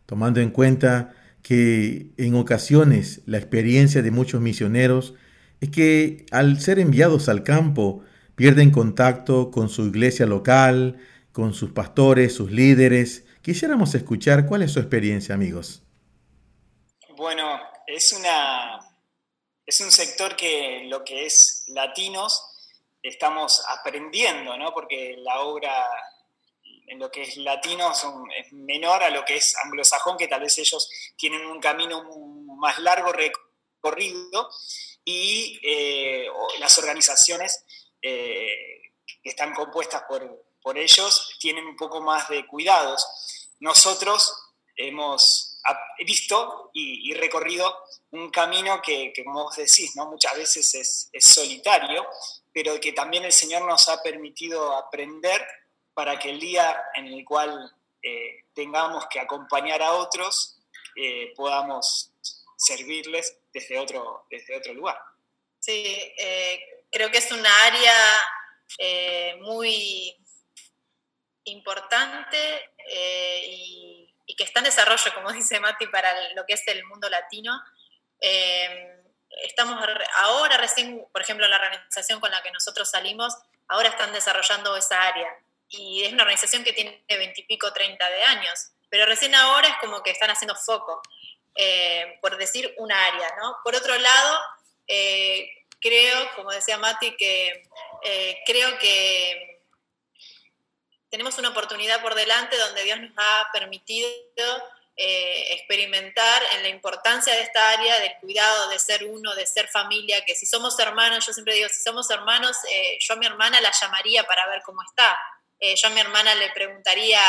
Tomando 0.06 0.40
en 0.40 0.50
cuenta 0.50 1.14
que 1.42 2.12
en 2.18 2.34
ocasiones 2.34 3.22
la 3.26 3.38
experiencia 3.38 4.02
de 4.02 4.10
muchos 4.10 4.40
misioneros 4.40 5.14
es 5.60 5.70
que 5.70 6.26
al 6.30 6.60
ser 6.60 6.78
enviados 6.78 7.28
al 7.28 7.44
campo 7.44 8.02
pierden 8.34 8.70
contacto 8.70 9.50
con 9.50 9.68
su 9.68 9.86
iglesia 9.86 10.26
local, 10.26 10.98
con 11.32 11.52
sus 11.52 11.72
pastores, 11.72 12.34
sus 12.34 12.50
líderes. 12.50 13.24
Quisiéramos 13.42 13.94
escuchar 13.94 14.46
cuál 14.46 14.62
es 14.62 14.72
su 14.72 14.80
experiencia, 14.80 15.34
amigos. 15.34 15.82
Bueno, 17.16 17.60
es 17.86 18.12
una 18.12 18.78
es 19.66 19.80
un 19.80 19.92
sector 19.92 20.34
que 20.34 20.84
lo 20.88 21.04
que 21.04 21.26
es 21.26 21.64
latinos 21.68 22.42
estamos 23.02 23.62
aprendiendo, 23.68 24.56
¿no? 24.56 24.72
Porque 24.72 25.16
la 25.18 25.40
obra 25.42 25.70
en 26.88 26.98
lo 26.98 27.10
que 27.10 27.22
es 27.22 27.36
latino 27.36 27.92
es 27.92 28.52
menor 28.52 29.02
a 29.04 29.10
lo 29.10 29.24
que 29.24 29.36
es 29.36 29.54
anglosajón, 29.64 30.16
que 30.16 30.26
tal 30.26 30.40
vez 30.40 30.58
ellos 30.58 30.90
tienen 31.16 31.46
un 31.46 31.60
camino 31.60 32.02
más 32.56 32.80
largo 32.80 33.12
recorrido 33.12 34.50
y 35.10 35.60
eh, 35.62 36.26
las 36.58 36.78
organizaciones 36.78 37.64
eh, 38.00 38.82
que 39.22 39.30
están 39.30 39.52
compuestas 39.54 40.04
por, 40.08 40.44
por 40.62 40.78
ellos 40.78 41.36
tienen 41.40 41.66
un 41.66 41.76
poco 41.76 42.00
más 42.00 42.28
de 42.28 42.46
cuidados. 42.46 43.06
Nosotros 43.58 44.32
hemos 44.76 45.58
visto 46.06 46.70
y, 46.72 47.12
recorrido 47.14 47.76
un 48.12 48.30
camino 48.30 48.80
que, 48.80 49.12
como 49.24 49.44
vos 49.44 49.56
decís, 49.56 49.94
¿no? 49.94 50.06
muchas 50.06 50.34
veces 50.36 50.74
es, 50.74 51.10
es, 51.12 51.24
solitario, 51.24 52.06
pero 52.52 52.80
que 52.80 52.92
también 52.92 53.24
el 53.24 53.32
Señor 53.32 53.66
nos 53.66 53.88
ha 53.88 54.02
permitido 54.02 54.74
aprender 54.74 55.46
para 55.92 56.18
que 56.18 56.30
el 56.30 56.40
día 56.40 56.82
en 56.94 57.08
el 57.08 57.24
cual 57.24 57.70
eh, 58.02 58.44
tengamos 58.54 59.06
que 59.08 59.20
acompañar 59.20 59.82
a 59.82 59.92
otros, 59.92 60.56
eh, 60.96 61.32
podamos 61.36 62.10
servirles 62.56 63.36
desde 63.52 63.78
otro, 63.78 64.26
desde 64.30 64.56
otro 64.56 64.72
lugar. 64.74 64.98
Sí, 65.58 65.84
eh, 66.16 66.84
creo 66.90 67.10
que 67.10 67.18
es 67.18 67.30
una 67.32 67.50
área 67.64 67.94
muy 69.40 70.16
importante 71.44 72.70
y, 73.46 74.06
que 74.38 74.44
está 74.44 74.60
en 74.60 74.66
desarrollo, 74.66 75.12
como 75.14 75.32
dice 75.32 75.60
Mati, 75.60 75.86
para 75.88 76.32
lo 76.34 76.46
que 76.46 76.54
es 76.54 76.66
el 76.68 76.84
mundo 76.84 77.08
latino 77.10 77.52
estamos 79.42 79.78
ahora 80.18 80.56
recién, 80.56 81.06
por 81.12 81.22
ejemplo, 81.22 81.46
la 81.48 81.56
organización 81.56 82.20
con 82.20 82.30
la 82.30 82.42
que 82.42 82.50
nosotros 82.50 82.90
salimos, 82.90 83.34
ahora 83.68 83.88
están 83.88 84.12
desarrollando 84.12 84.76
esa 84.76 85.00
área. 85.06 85.28
Y 85.68 86.02
es 86.02 86.12
una 86.12 86.24
organización 86.24 86.64
que 86.64 86.72
tiene 86.72 87.04
veintipico, 87.08 87.72
treinta 87.72 88.08
de 88.10 88.24
años, 88.24 88.70
pero 88.88 89.06
recién 89.06 89.34
ahora 89.34 89.68
es 89.68 89.76
como 89.80 90.02
que 90.02 90.10
están 90.10 90.30
haciendo 90.30 90.56
foco, 90.56 91.00
eh, 91.54 92.18
por 92.20 92.36
decir 92.36 92.72
una 92.78 93.06
área, 93.06 93.34
¿no? 93.40 93.56
Por 93.64 93.74
otro 93.74 93.96
lado, 93.98 94.40
eh, 94.86 95.50
creo, 95.80 96.30
como 96.36 96.50
decía 96.50 96.78
Mati, 96.78 97.16
que 97.16 97.68
eh, 98.02 98.38
creo 98.46 98.78
que 98.78 99.62
tenemos 101.10 101.36
una 101.38 101.50
oportunidad 101.50 102.00
por 102.02 102.14
delante 102.14 102.56
donde 102.56 102.84
Dios 102.84 103.00
nos 103.00 103.12
ha 103.16 103.48
permitido 103.52 104.08
experimentar 105.02 106.42
en 106.56 106.62
la 106.62 106.68
importancia 106.68 107.32
de 107.32 107.40
esta 107.40 107.70
área, 107.70 107.98
del 108.00 108.12
cuidado, 108.20 108.68
de 108.68 108.78
ser 108.78 109.04
uno, 109.06 109.34
de 109.34 109.46
ser 109.46 109.66
familia, 109.68 110.22
que 110.26 110.34
si 110.34 110.44
somos 110.44 110.78
hermanos, 110.78 111.26
yo 111.26 111.32
siempre 111.32 111.54
digo, 111.54 111.70
si 111.70 111.82
somos 111.82 112.10
hermanos, 112.10 112.54
yo 112.98 113.14
a 113.14 113.16
mi 113.16 113.24
hermana 113.24 113.62
la 113.62 113.70
llamaría 113.72 114.24
para 114.24 114.46
ver 114.48 114.60
cómo 114.62 114.82
está. 114.82 115.18
Eh, 115.60 115.74
yo 115.76 115.88
a 115.88 115.90
mi 115.90 116.00
hermana 116.00 116.34
le 116.34 116.50
preguntaría 116.50 117.20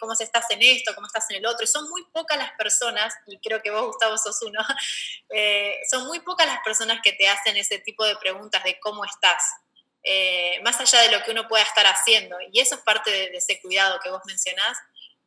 cómo 0.00 0.14
estás 0.14 0.50
en 0.50 0.62
esto, 0.62 0.94
cómo 0.94 1.06
estás 1.06 1.30
en 1.30 1.36
el 1.36 1.46
otro. 1.46 1.64
Y 1.64 1.66
son 1.66 1.88
muy 1.90 2.04
pocas 2.12 2.38
las 2.38 2.52
personas, 2.52 3.14
y 3.26 3.38
creo 3.38 3.60
que 3.60 3.70
vos, 3.70 3.86
Gustavo, 3.86 4.16
sos 4.16 4.40
uno, 4.42 4.60
son 5.90 6.06
muy 6.06 6.20
pocas 6.20 6.46
las 6.46 6.60
personas 6.60 7.00
que 7.02 7.12
te 7.12 7.28
hacen 7.28 7.56
ese 7.56 7.78
tipo 7.80 8.04
de 8.04 8.16
preguntas 8.16 8.64
de 8.64 8.80
cómo 8.80 9.04
estás. 9.04 9.42
más 10.64 10.80
allá 10.80 11.00
de 11.02 11.10
lo 11.10 11.22
que 11.22 11.32
uno 11.32 11.46
pueda 11.48 11.64
estar 11.64 11.86
haciendo. 11.86 12.36
Y 12.50 12.60
eso 12.60 12.76
es 12.76 12.80
parte 12.80 13.10
de, 13.10 13.36
ese 13.36 13.60
cuidado 13.60 14.00
que 14.02 14.10
vos 14.10 14.22
mencionás. 14.24 14.78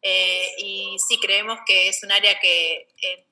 Eh, 0.02 0.56
y 0.58 0.98
sí 1.08 1.20
creemos 1.20 1.60
que 1.66 1.90
es 1.90 2.04
un 2.04 2.12
área 2.12 2.40
que 2.40 2.88
eh, 3.02 3.26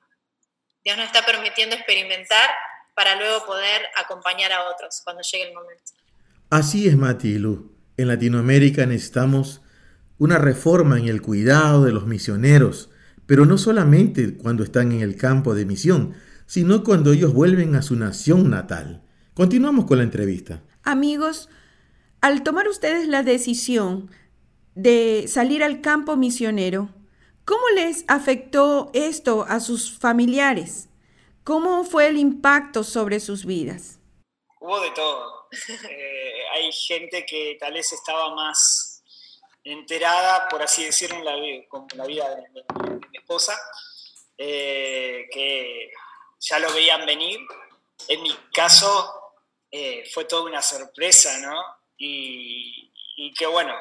Dios 0.84 0.96
nos 0.96 1.06
está 1.06 1.24
permitiendo 1.24 1.74
experimentar 1.74 2.50
para 2.94 3.16
luego 3.16 3.46
poder 3.46 3.86
acompañar 3.96 4.52
a 4.52 4.68
otros 4.68 5.00
cuando 5.04 5.22
llegue 5.22 5.48
el 5.48 5.54
momento. 5.54 5.92
Así 6.50 6.88
es, 6.88 6.96
Mati 6.96 7.28
y 7.28 7.38
Lu. 7.38 7.77
En 7.98 8.06
Latinoamérica 8.06 8.86
necesitamos 8.86 9.60
una 10.18 10.38
reforma 10.38 11.00
en 11.00 11.08
el 11.08 11.20
cuidado 11.20 11.84
de 11.84 11.90
los 11.90 12.06
misioneros, 12.06 12.90
pero 13.26 13.44
no 13.44 13.58
solamente 13.58 14.36
cuando 14.36 14.62
están 14.62 14.92
en 14.92 15.00
el 15.00 15.16
campo 15.16 15.52
de 15.56 15.66
misión, 15.66 16.14
sino 16.46 16.84
cuando 16.84 17.12
ellos 17.12 17.34
vuelven 17.34 17.74
a 17.74 17.82
su 17.82 17.96
nación 17.96 18.50
natal. 18.50 19.02
Continuamos 19.34 19.84
con 19.86 19.98
la 19.98 20.04
entrevista. 20.04 20.62
Amigos, 20.84 21.48
al 22.20 22.44
tomar 22.44 22.68
ustedes 22.68 23.08
la 23.08 23.24
decisión 23.24 24.10
de 24.76 25.24
salir 25.26 25.64
al 25.64 25.80
campo 25.80 26.16
misionero, 26.16 26.90
¿cómo 27.44 27.64
les 27.74 28.04
afectó 28.06 28.92
esto 28.94 29.44
a 29.48 29.58
sus 29.58 29.98
familiares? 29.98 30.88
¿Cómo 31.42 31.82
fue 31.82 32.06
el 32.06 32.16
impacto 32.16 32.84
sobre 32.84 33.18
sus 33.18 33.44
vidas? 33.44 33.98
Hubo 34.60 34.80
de 34.82 34.90
todo. 34.94 35.37
Eh, 35.88 36.42
hay 36.52 36.72
gente 36.72 37.24
que 37.24 37.56
tal 37.58 37.72
vez 37.72 37.92
estaba 37.92 38.34
más 38.34 39.02
enterada, 39.64 40.48
por 40.48 40.62
así 40.62 40.84
decirlo, 40.84 41.18
en 41.18 41.24
la, 41.94 42.04
vida 42.06 42.34
de, 42.34 42.42
mi 43.10 43.18
esposa, 43.18 43.58
eh, 44.36 45.26
que 45.30 45.90
ya 46.40 46.58
lo 46.58 46.72
veían 46.72 47.04
venir. 47.06 47.38
En 48.08 48.22
mi 48.22 48.34
caso 48.52 49.34
eh, 49.70 50.04
fue 50.12 50.24
toda 50.24 50.44
una 50.44 50.62
sorpresa, 50.62 51.38
¿no? 51.38 51.62
Y, 51.96 52.92
y 53.16 53.32
que 53.34 53.46
bueno, 53.46 53.74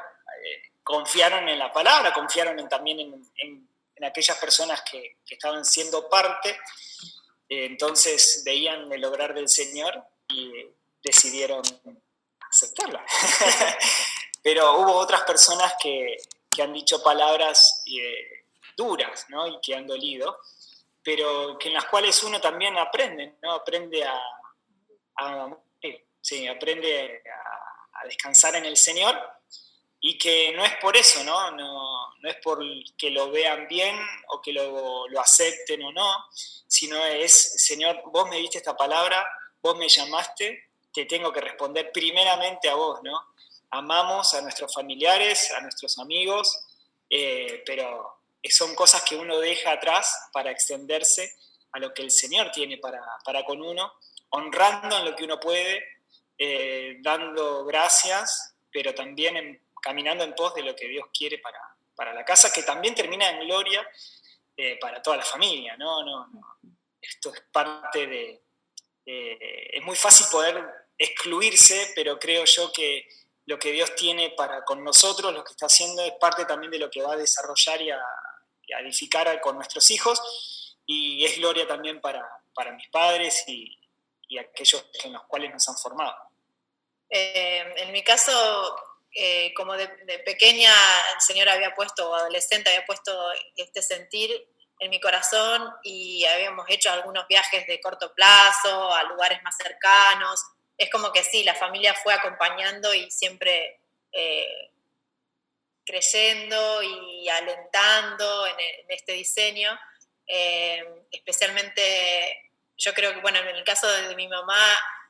confiaron 0.87 1.49
en 1.49 1.59
la 1.59 1.69
palabra, 1.69 2.13
confiaron 2.13 2.67
también 2.69 2.99
en, 2.99 3.67
aquellas 4.01 4.37
personas 4.37 4.81
que, 4.89 5.17
estaban 5.29 5.65
siendo 5.65 6.07
parte, 6.07 6.51
eh, 7.49 7.65
entonces 7.65 8.41
veían 8.45 8.89
el 8.91 9.03
obrar 9.03 9.33
del 9.33 9.49
Señor 9.49 10.01
y 10.29 10.49
decidieron 11.07 11.61
aceptarla. 12.49 13.05
Pero 14.43 14.77
hubo 14.79 14.93
otras 14.93 15.23
personas 15.23 15.73
que, 15.81 16.17
han 16.59 16.73
dicho 16.73 17.03
palabras 17.03 17.83
eh, 17.85 18.45
duras 18.75 19.27
¿no? 19.29 19.47
y 19.47 19.59
que 19.61 19.75
han 19.75 19.85
dolido, 19.85 20.39
pero 21.03 21.55
que 21.59 21.67
en 21.67 21.75
las 21.75 21.85
cuales 21.85 22.23
uno 22.23 22.41
también 22.41 22.75
aprende, 22.79 23.35
¿no? 23.43 23.51
aprende 23.51 24.03
a, 24.03 24.19
sí, 26.19 26.47
aprende 26.47 27.21
a 27.93 28.07
descansar 28.07 28.55
en 28.55 28.65
el 28.65 28.75
Señor 28.75 29.15
y 29.99 30.17
que 30.17 30.53
no 30.53 30.63
es 30.63 30.75
por 30.77 30.95
eso, 30.95 31.23
¿no? 31.23 31.51
No, 31.51 32.15
no 32.19 32.29
es 32.29 32.37
por 32.37 32.59
que 32.97 33.09
lo 33.09 33.31
vean 33.31 33.67
bien 33.67 33.97
o 34.29 34.41
que 34.41 34.53
lo, 34.53 35.07
lo, 35.07 35.19
acepten 35.19 35.83
o 35.83 35.91
no, 35.91 36.25
sino 36.31 37.03
es, 37.05 37.63
Señor, 37.63 38.01
vos 38.05 38.29
me 38.29 38.37
diste 38.37 38.59
esta 38.59 38.75
palabra, 38.75 39.25
vos 39.61 39.75
me 39.77 39.89
llamaste, 39.89 40.69
te 40.93 41.05
tengo 41.05 41.31
que 41.31 41.41
responder 41.41 41.91
primeramente 41.91 42.69
a 42.69 42.75
vos, 42.75 42.99
¿no? 43.03 43.19
amamos 43.71 44.33
a 44.33 44.41
nuestros 44.41 44.73
familiares, 44.73 45.51
a 45.51 45.61
nuestros 45.61 45.97
amigos, 45.99 46.65
eh, 47.09 47.63
pero 47.65 48.21
son 48.49 48.75
cosas 48.75 49.03
que 49.03 49.15
uno 49.15 49.39
deja 49.39 49.73
atrás 49.73 50.29
para 50.31 50.51
extenderse 50.51 51.33
a 51.73 51.79
lo 51.79 51.93
que 51.93 52.01
el 52.01 52.11
Señor 52.11 52.51
tiene 52.51 52.77
para, 52.77 53.01
para 53.25 53.43
con 53.43 53.61
uno, 53.61 53.93
honrando 54.29 54.97
en 54.97 55.05
lo 55.05 55.15
que 55.15 55.25
uno 55.25 55.39
puede, 55.39 55.83
eh, 56.37 56.97
dando 57.01 57.65
gracias, 57.65 58.55
pero 58.71 58.93
también 58.93 59.61
caminando 59.81 60.23
en 60.23 60.33
pos 60.33 60.53
de 60.55 60.63
lo 60.63 60.75
que 60.75 60.87
Dios 60.87 61.07
quiere 61.17 61.39
para, 61.39 61.59
para 61.95 62.13
la 62.13 62.23
casa, 62.23 62.51
que 62.53 62.63
también 62.63 62.95
termina 62.95 63.29
en 63.29 63.39
gloria 63.41 63.87
eh, 64.55 64.77
para 64.79 65.01
toda 65.01 65.17
la 65.17 65.25
familia, 65.25 65.75
¿no? 65.77 66.03
No, 66.03 66.27
no. 66.27 66.57
Esto 67.01 67.33
es 67.33 67.41
parte 67.51 68.07
de... 68.07 68.41
es 69.09 69.83
muy 69.83 69.95
fácil 69.95 70.27
poder 70.29 70.63
excluirse, 70.97 71.93
pero 71.95 72.19
creo 72.19 72.43
yo 72.45 72.71
que 72.71 73.07
lo 73.45 73.57
que 73.57 73.71
Dios 73.71 73.95
tiene 73.95 74.31
para 74.31 74.63
con 74.65 74.83
nosotros, 74.83 75.33
lo 75.33 75.43
que 75.43 75.51
está 75.51 75.67
haciendo, 75.67 76.03
es 76.03 76.13
parte 76.19 76.45
también 76.45 76.71
de 76.71 76.79
lo 76.79 76.89
que 76.89 77.01
va 77.01 77.13
a 77.13 77.17
desarrollar 77.17 77.81
y 77.81 77.89
a, 77.91 77.99
edificar 78.81 79.39
con 79.39 79.55
nuestros 79.55 79.89
hijos, 79.91 80.75
y 80.85 81.23
es 81.23 81.37
gloria 81.37 81.65
también 81.65 82.01
para, 82.01 82.21
para 82.53 82.73
mis 82.73 82.89
padres 82.89 83.45
y, 83.47 83.79
y, 84.27 84.37
aquellos 84.37 84.85
en 85.05 85.13
los 85.13 85.23
cuales 85.23 85.51
nos 85.53 85.67
han 85.69 85.77
formado. 85.77 86.13
Eh, 87.09 87.63
en 87.77 87.91
mi 87.93 88.03
caso, 88.03 88.75
eh, 89.13 89.53
como 89.55 89.73
de, 89.73 89.87
pequeña, 90.25 90.73
el 91.15 91.21
Señor 91.21 91.47
había 91.47 91.73
puesto, 91.73 92.09
o 92.09 92.15
adolescente, 92.15 92.69
había 92.69 92.85
puesto 92.85 93.11
este 93.55 93.81
sentir 93.81 94.47
en 94.79 94.89
mi 94.89 94.99
corazón 94.99 95.73
y 95.83 96.25
habíamos 96.25 96.69
hecho 96.69 96.91
algunos 96.91 97.27
viajes 97.27 97.65
de 97.67 97.79
corto 97.81 98.13
plazo 98.13 98.93
a 98.93 99.03
lugares 99.03 99.41
más 99.43 99.55
cercanos 99.57 100.43
es 100.77 100.91
como 100.91 101.11
que 101.11 101.23
sí, 101.23 101.43
la 101.43 101.55
familia 101.55 101.95
fue 101.95 102.13
acompañando 102.13 102.93
y 102.93 103.09
siempre 103.09 103.81
eh, 104.11 104.71
creyendo 105.85 106.83
y 106.83 107.27
alentando 107.29 108.47
en, 108.47 108.55
este 108.89 109.13
diseño. 109.13 109.77
Eh, 110.27 110.85
especialmente, 111.11 112.51
yo 112.77 112.93
creo 112.93 113.13
que, 113.13 113.21
bueno, 113.21 113.39
en 113.39 113.47
el 113.47 113.63
caso 113.63 113.87
de 113.87 114.15
mi 114.15 114.27
mamá 114.27 114.59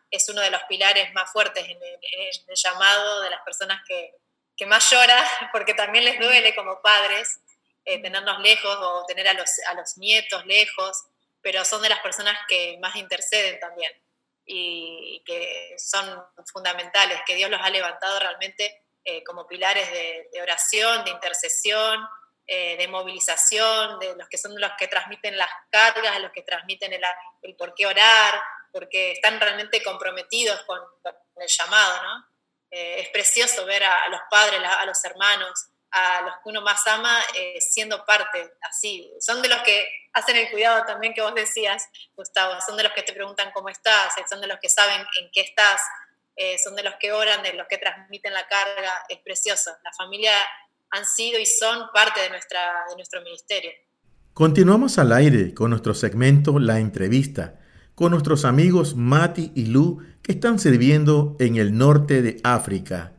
es 0.09 0.29
uno 0.29 0.41
de 0.41 0.51
los 0.51 0.63
pilares 0.63 1.13
más 1.13 1.31
fuertes 1.31 1.65
en 1.67 1.77
el, 1.81 2.55
llamado 2.55 3.21
de 3.21 3.29
las 3.29 3.41
personas 3.41 3.81
que, 3.85 4.13
más 4.65 4.89
llora, 4.89 5.21
porque 5.51 5.73
también 5.73 6.05
les 6.05 6.19
duele 6.19 6.55
como 6.55 6.81
padres 6.81 7.41
eh, 7.87 8.01
tenernos 8.01 8.39
lejos 8.41 8.77
o 8.79 9.05
tener 9.05 9.27
a 9.27 9.33
los, 9.33 9.49
a 9.69 9.73
los 9.73 9.97
nietos 9.97 10.45
lejos, 10.45 11.05
pero 11.41 11.65
son 11.65 11.81
de 11.81 11.89
las 11.89 11.99
personas 11.99 12.37
que 12.47 12.77
más 12.81 12.95
interceden 12.95 13.59
también 13.59 13.91
y 14.49 15.21
que 15.25 15.75
son 15.77 16.23
fundamentales, 16.53 17.19
que 17.25 17.35
Dios 17.35 17.49
los 17.49 17.59
ha 17.61 17.69
levantado 17.69 18.17
realmente 18.19 18.87
eh, 19.09 19.23
como 19.23 19.47
pilares 19.47 19.89
de, 19.89 20.41
oración, 20.41 21.05
de 21.05 21.11
intercesión, 21.11 22.05
eh, 22.45 22.75
de 22.75 22.89
movilización, 22.89 23.99
de 23.99 24.13
los 24.17 24.27
que 24.27 24.37
son 24.37 24.59
los 24.59 24.71
que 24.77 24.89
transmiten 24.89 25.37
las 25.37 25.49
cargas, 25.69 26.19
los 26.19 26.33
que 26.33 26.41
transmiten 26.41 26.91
el, 26.91 27.01
el 27.41 27.55
por 27.55 27.73
qué 27.73 27.85
orar, 27.85 28.41
porque 28.69 29.13
están 29.13 29.39
realmente 29.39 29.81
comprometidos 29.81 30.61
con, 30.63 30.81
el 31.37 31.47
llamado, 31.47 32.03
¿no? 32.03 32.27
Eh, 32.69 32.99
es 32.99 33.09
precioso 33.09 33.65
ver 33.65 33.85
a, 33.85 34.09
los 34.09 34.19
padres, 34.29 34.59
a 34.61 34.85
los 34.85 35.01
hermanos, 35.05 35.69
a 35.91 36.21
los 36.21 36.33
que 36.35 36.49
uno 36.49 36.61
más 36.61 36.85
ama 36.87 37.19
siendo 37.59 38.05
parte 38.05 38.53
así. 38.61 39.11
Son 39.19 39.41
de 39.41 39.49
los 39.49 39.59
que 39.61 39.85
hacen 40.17 40.35
el 40.35 40.49
cuidado 40.49 40.83
también 40.85 41.13
que 41.13 41.21
vos 41.21 41.35
decías, 41.35 41.87
Gustavo, 42.15 42.53
son 42.65 42.75
de 42.77 42.83
los 42.83 42.91
que 42.93 43.03
te 43.03 43.13
preguntan 43.13 43.51
cómo 43.53 43.69
estás, 43.69 44.17
eh, 44.17 44.23
son 44.29 44.41
de 44.41 44.47
los 44.47 44.59
que 44.59 44.69
saben 44.69 45.01
en 45.21 45.29
qué 45.31 45.41
estás, 45.41 45.81
eh, 46.35 46.57
son 46.63 46.75
de 46.75 46.83
los 46.83 46.95
que 46.95 47.11
oran, 47.11 47.43
de 47.43 47.53
los 47.53 47.67
que 47.67 47.77
transmiten 47.77 48.33
la 48.33 48.47
carga, 48.47 48.91
es 49.09 49.19
precioso. 49.19 49.71
La 49.83 49.93
familia 49.93 50.33
han 50.89 51.05
sido 51.05 51.39
y 51.39 51.45
son 51.45 51.89
parte 51.93 52.21
de, 52.21 52.29
nuestra, 52.29 52.85
de 52.89 52.95
nuestro 52.95 53.21
ministerio. 53.21 53.71
Continuamos 54.33 54.97
al 54.97 55.11
aire 55.11 55.53
con 55.53 55.69
nuestro 55.71 55.93
segmento 55.93 56.59
La 56.59 56.79
entrevista, 56.79 57.59
con 57.95 58.11
nuestros 58.11 58.45
amigos 58.45 58.95
Mati 58.95 59.51
y 59.55 59.65
Lu 59.67 60.03
que 60.21 60.33
están 60.33 60.59
sirviendo 60.59 61.35
en 61.39 61.57
el 61.57 61.77
norte 61.77 62.21
de 62.21 62.39
África. 62.43 63.13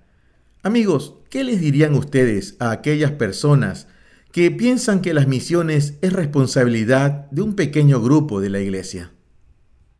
Amigos, 0.63 1.15
¿qué 1.31 1.45
les 1.45 1.61
dirían 1.61 1.95
ustedes 1.95 2.57
a 2.61 2.71
aquellas 2.71 3.13
personas 3.13 3.87
que 4.33 4.51
piensan 4.51 5.03
que 5.03 5.15
las 5.15 5.27
misiones 5.27 5.95
es 6.03 6.13
responsabilidad 6.13 7.27
de 7.31 7.43
un 7.43 7.57
pequeño 7.57 8.01
grupo 8.01 8.41
de 8.41 8.51
la 8.51 8.61
iglesia? 8.61 9.13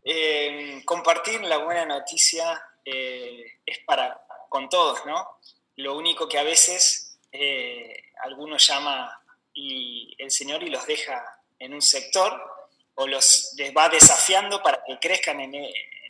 Eh, 0.03 0.81
compartir 0.85 1.41
la 1.41 1.57
buena 1.57 1.85
noticia 1.85 2.61
eh, 2.85 3.59
es 3.65 3.79
para 3.85 4.21
con 4.49 4.67
todos, 4.67 5.05
¿no? 5.05 5.37
Lo 5.75 5.95
único 5.95 6.27
que 6.27 6.39
a 6.39 6.43
veces 6.43 7.19
eh, 7.31 7.93
algunos 8.23 8.65
llama 8.67 9.21
y 9.53 10.15
el 10.17 10.31
Señor 10.31 10.63
y 10.63 10.69
los 10.69 10.85
deja 10.87 11.23
en 11.59 11.73
un 11.73 11.81
sector 11.81 12.41
o 12.95 13.07
los 13.07 13.53
les 13.57 13.73
va 13.75 13.89
desafiando 13.89 14.61
para 14.61 14.81
que 14.85 14.97
crezcan 14.99 15.39
en, 15.39 15.55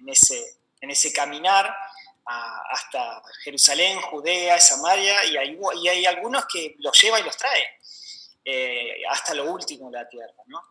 ese, 0.08 0.60
en 0.82 0.89
ese 0.89 1.12
caminar 1.13 1.71
hasta 2.29 3.21
Jerusalén, 3.43 3.99
Judea, 4.01 4.59
Samaria, 4.59 5.25
y 5.25 5.87
hay, 5.87 6.05
algunos 6.05 6.45
que 6.45 6.75
los 6.79 6.99
lleva 7.01 7.19
y 7.19 7.23
los 7.23 7.35
trae. 7.35 7.79
Eh, 8.45 9.03
hasta 9.09 9.33
lo 9.33 9.51
último 9.51 9.89
de 9.89 9.97
la 9.97 10.07
tierra. 10.07 10.33
¿no? 10.45 10.61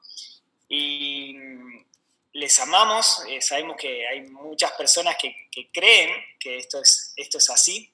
Y 0.68 1.34
mm, 1.34 1.86
les 2.34 2.58
amamos, 2.60 3.24
eh, 3.28 3.40
sabemos 3.40 3.76
que 3.76 4.06
hay 4.06 4.22
muchas 4.22 4.72
personas 4.72 5.16
que, 5.16 5.34
creen 5.72 6.10
que 6.38 6.58
esto 6.58 6.80
es, 6.80 7.12
esto 7.16 7.38
es 7.38 7.50
así, 7.50 7.92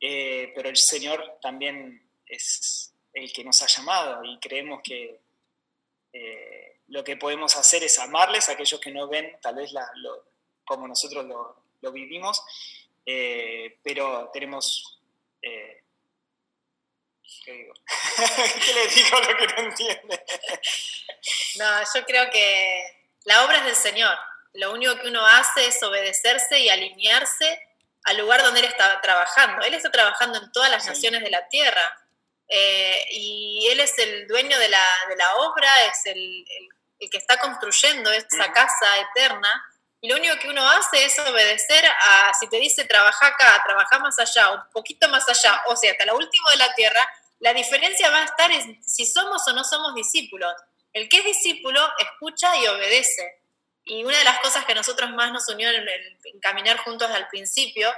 eh, 0.00 0.52
pero 0.54 0.68
el 0.68 0.76
Señor 0.76 1.38
también 1.40 2.06
es 2.26 2.92
el 3.14 3.32
que 3.32 3.44
nos 3.44 3.62
ha 3.62 3.66
llamado 3.66 4.24
y 4.24 4.38
creemos 4.38 4.82
que 4.82 5.20
lo 6.88 7.02
que 7.02 7.16
podemos 7.16 7.56
hacer 7.56 7.82
es 7.82 7.98
amarles 7.98 8.48
a 8.48 8.52
aquellos 8.52 8.78
que 8.78 8.92
no 8.92 9.08
ven 9.08 9.36
tal 9.42 9.56
vez 9.56 9.72
como 10.64 10.86
nosotros 10.86 11.24
lo, 11.24 11.63
lo 11.84 11.92
vivimos, 11.92 12.42
pero 13.82 14.30
tenemos 14.32 15.00
¿Qué 17.44 17.52
digo? 17.52 17.74
¿Qué 18.64 18.72
le 18.72 18.88
digo 18.88 19.20
lo 19.20 19.36
que 19.36 19.46
no 19.46 19.68
entiende? 19.68 20.24
no, 21.58 21.80
yo 21.94 22.04
creo 22.06 22.30
que 22.30 23.06
la 23.24 23.44
obra 23.44 23.58
es 23.58 23.64
del 23.64 23.76
Señor. 23.76 24.16
Lo 24.54 24.72
único 24.72 24.98
que 25.00 25.08
uno 25.08 25.24
hace 25.26 25.66
es 25.66 25.82
obedecerse 25.82 26.58
y 26.58 26.68
alinearse 26.68 27.60
al 28.04 28.18
lugar 28.18 28.42
donde 28.42 28.60
Él 28.60 28.66
está 28.66 29.00
trabajando. 29.00 29.64
Él 29.64 29.74
está 29.74 29.90
trabajando 29.90 30.38
en 30.38 30.52
todas 30.52 30.70
las 30.70 30.86
naciones 30.86 31.22
de 31.22 31.30
la 31.30 31.46
tierra. 31.48 32.06
Eh, 32.48 33.06
y 33.10 33.66
Él 33.70 33.80
es 33.80 33.98
el 33.98 34.26
dueño 34.26 34.58
de 34.58 34.68
la, 34.68 34.84
de 35.08 35.16
la 35.16 35.34
obra, 35.36 35.68
es 35.86 36.06
el, 36.06 36.44
el, 36.98 37.10
que 37.10 37.18
está 37.18 37.38
construyendo 37.38 38.10
esa 38.12 38.52
casa 38.52 39.00
eterna. 39.00 39.62
Y 40.04 40.08
lo 40.08 40.16
único 40.16 40.38
que 40.38 40.50
uno 40.50 40.62
hace 40.68 41.02
es 41.02 41.18
obedecer 41.18 41.82
a, 41.86 42.34
si 42.38 42.46
te 42.48 42.58
dice 42.58 42.84
trabaja 42.84 43.26
acá, 43.26 43.62
trabaja 43.64 43.98
más 44.00 44.18
allá, 44.18 44.50
un 44.50 44.60
poquito 44.70 45.08
más 45.08 45.26
allá, 45.26 45.62
o 45.68 45.74
sea, 45.76 45.92
hasta 45.92 46.04
la 46.04 46.12
última 46.12 46.50
de 46.50 46.58
la 46.58 46.74
tierra, 46.74 47.00
la 47.38 47.54
diferencia 47.54 48.10
va 48.10 48.18
a 48.18 48.24
estar 48.24 48.52
en 48.52 48.84
si 48.84 49.06
somos 49.06 49.48
o 49.48 49.54
no 49.54 49.64
somos 49.64 49.94
discípulos. 49.94 50.52
El 50.92 51.08
que 51.08 51.20
es 51.20 51.24
discípulo 51.24 51.80
escucha 51.98 52.54
y 52.58 52.66
obedece. 52.66 53.40
Y 53.84 54.04
una 54.04 54.18
de 54.18 54.24
las 54.24 54.40
cosas 54.40 54.66
que 54.66 54.74
nosotros 54.74 55.10
más 55.12 55.32
nos 55.32 55.48
unió 55.48 55.70
en, 55.70 55.86
caminar 56.42 56.76
juntos 56.80 57.10
al 57.10 57.26
principio, 57.28 57.90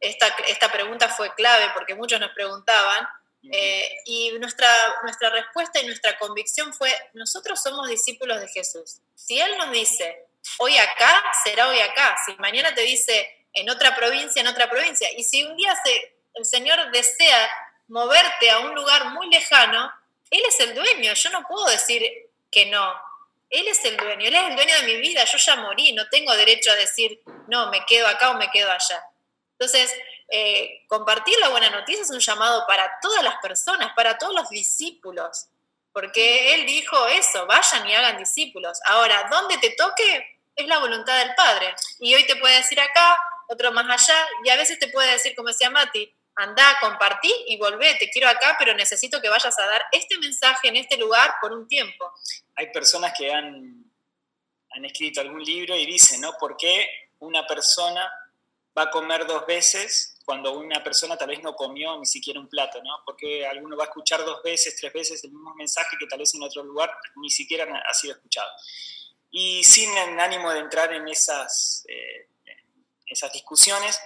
esta, 0.00 0.36
esta, 0.46 0.70
pregunta 0.70 1.08
fue 1.08 1.34
clave 1.34 1.70
porque 1.72 1.94
muchos 1.94 2.20
nos 2.20 2.32
preguntaban, 2.32 3.08
eh, 3.50 3.88
y 4.04 4.32
nuestra, 4.32 4.68
nuestra 5.02 5.30
respuesta 5.30 5.80
y 5.80 5.86
nuestra 5.86 6.18
convicción 6.18 6.74
fue, 6.74 6.94
nosotros 7.14 7.62
somos 7.62 7.88
discípulos 7.88 8.38
de 8.42 8.48
Jesús. 8.48 8.98
Si 9.14 9.40
Él 9.40 9.56
nos 9.56 9.70
dice, 9.70 10.26
hoy 10.58 10.76
acá, 10.76 11.22
será 11.42 11.68
hoy 11.68 11.80
acá. 11.80 12.16
Si 12.26 12.34
mañana 12.36 12.74
te 12.74 12.82
dice, 12.82 13.46
en 13.52 13.70
otra 13.70 13.94
provincia, 13.94 14.40
en 14.40 14.48
otra 14.48 14.68
provincia. 14.68 15.08
Y 15.16 15.24
si 15.24 15.42
un 15.44 15.56
día 15.56 15.74
el 16.34 16.44
Señor 16.44 16.90
desea 16.90 17.50
moverte 17.88 18.50
a 18.50 18.58
un 18.58 18.74
lugar 18.74 19.10
muy 19.10 19.28
lejano, 19.30 19.90
Él 20.30 20.42
es 20.46 20.58
el 20.60 20.74
dueño, 20.74 21.12
yo 21.14 21.30
no 21.30 21.46
puedo 21.46 21.66
decir 21.66 22.02
que 22.50 22.66
no. 22.66 22.94
Él 23.50 23.68
es 23.68 23.84
el 23.84 23.96
dueño, 23.96 24.26
Él 24.26 24.34
es 24.34 24.42
el 24.42 24.56
dueño 24.56 24.74
de 24.80 24.86
mi 24.86 24.96
vida, 24.96 25.24
yo 25.24 25.38
ya 25.38 25.56
morí, 25.56 25.92
no 25.92 26.08
tengo 26.08 26.34
derecho 26.34 26.72
a 26.72 26.76
decir, 26.76 27.20
no, 27.46 27.70
me 27.70 27.84
quedo 27.86 28.08
acá 28.08 28.30
o 28.30 28.34
me 28.34 28.50
quedo 28.50 28.70
allá. 28.70 29.04
Entonces, 29.52 29.94
eh, 30.28 30.84
compartir 30.88 31.38
la 31.38 31.50
buena 31.50 31.70
noticia 31.70 32.02
es 32.02 32.10
un 32.10 32.18
llamado 32.18 32.66
para 32.66 32.98
todas 33.00 33.22
las 33.22 33.36
personas, 33.36 33.92
para 33.94 34.18
todos 34.18 34.34
los 34.34 34.48
discípulos, 34.48 35.46
porque 35.92 36.54
Él 36.54 36.66
dijo 36.66 37.06
eso, 37.06 37.46
vayan 37.46 37.88
y 37.88 37.94
hagan 37.94 38.18
discípulos. 38.18 38.80
Ahora, 38.86 39.28
donde 39.30 39.58
te 39.58 39.70
toque 39.70 40.33
es 40.56 40.66
la 40.66 40.78
voluntad 40.78 41.18
del 41.18 41.34
Padre. 41.34 41.74
Y 42.00 42.14
hoy 42.14 42.26
te 42.26 42.36
puede 42.36 42.56
decir 42.56 42.80
acá, 42.80 43.18
otro 43.48 43.72
más 43.72 43.86
allá, 43.86 44.26
y 44.44 44.50
a 44.50 44.56
veces 44.56 44.78
te 44.78 44.88
puede 44.88 45.12
decir, 45.12 45.34
como 45.34 45.48
decía 45.48 45.70
Mati, 45.70 46.12
anda, 46.36 46.76
compartí 46.80 47.32
y 47.46 47.56
volvé, 47.58 47.94
te 47.98 48.10
quiero 48.10 48.28
acá, 48.28 48.56
pero 48.58 48.74
necesito 48.74 49.20
que 49.20 49.28
vayas 49.28 49.58
a 49.58 49.66
dar 49.66 49.84
este 49.92 50.18
mensaje 50.18 50.68
en 50.68 50.76
este 50.76 50.96
lugar 50.96 51.34
por 51.40 51.52
un 51.52 51.68
tiempo. 51.68 52.12
Hay 52.56 52.72
personas 52.72 53.12
que 53.16 53.32
han, 53.32 53.84
han 54.70 54.84
escrito 54.84 55.20
algún 55.20 55.42
libro 55.42 55.76
y 55.76 55.86
dicen, 55.86 56.20
¿no? 56.20 56.32
¿Por 56.38 56.56
qué 56.56 57.08
una 57.20 57.46
persona 57.46 58.12
va 58.76 58.82
a 58.82 58.90
comer 58.90 59.26
dos 59.26 59.46
veces 59.46 60.18
cuando 60.24 60.52
una 60.52 60.82
persona 60.82 61.16
tal 61.16 61.28
vez 61.28 61.42
no 61.42 61.54
comió 61.54 61.98
ni 61.98 62.06
siquiera 62.06 62.40
un 62.40 62.48
plato, 62.48 62.82
¿no? 62.82 63.02
Porque 63.04 63.46
alguno 63.46 63.76
va 63.76 63.84
a 63.84 63.86
escuchar 63.86 64.24
dos 64.24 64.42
veces, 64.42 64.76
tres 64.76 64.92
veces 64.92 65.22
el 65.24 65.30
mismo 65.30 65.54
mensaje 65.54 65.96
que 65.98 66.06
tal 66.06 66.18
vez 66.18 66.34
en 66.34 66.42
otro 66.42 66.64
lugar 66.64 66.90
ni 67.16 67.30
siquiera 67.30 67.66
ha 67.86 67.94
sido 67.94 68.14
escuchado. 68.14 68.50
Y 69.36 69.64
sin 69.64 69.90
el 69.96 70.20
ánimo 70.20 70.52
de 70.52 70.60
entrar 70.60 70.92
en 70.92 71.08
esas, 71.08 71.84
eh, 71.88 72.28
esas 73.04 73.32
discusiones, 73.32 73.98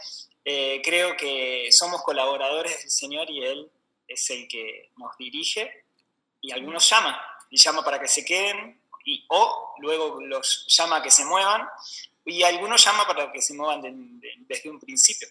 eh, 0.42 0.80
creo 0.82 1.18
que 1.18 1.68
somos 1.70 2.02
colaboradores 2.02 2.78
del 2.78 2.90
Señor 2.90 3.28
y 3.30 3.44
Él 3.44 3.70
es 4.06 4.30
el 4.30 4.48
que 4.48 4.90
nos 4.96 5.14
dirige 5.18 5.84
y 6.40 6.50
algunos 6.50 6.88
llama, 6.88 7.22
y 7.50 7.58
llama 7.58 7.84
para 7.84 8.00
que 8.00 8.08
se 8.08 8.24
queden, 8.24 8.80
y, 9.04 9.26
o 9.28 9.74
luego 9.80 10.18
los 10.22 10.64
llama 10.66 10.96
a 10.96 11.02
que 11.02 11.10
se 11.10 11.26
muevan, 11.26 11.68
y 12.24 12.42
algunos 12.42 12.82
llama 12.82 13.06
para 13.06 13.30
que 13.30 13.42
se 13.42 13.52
muevan 13.52 13.82
desde 14.46 14.70
un 14.70 14.80
principio. 14.80 15.28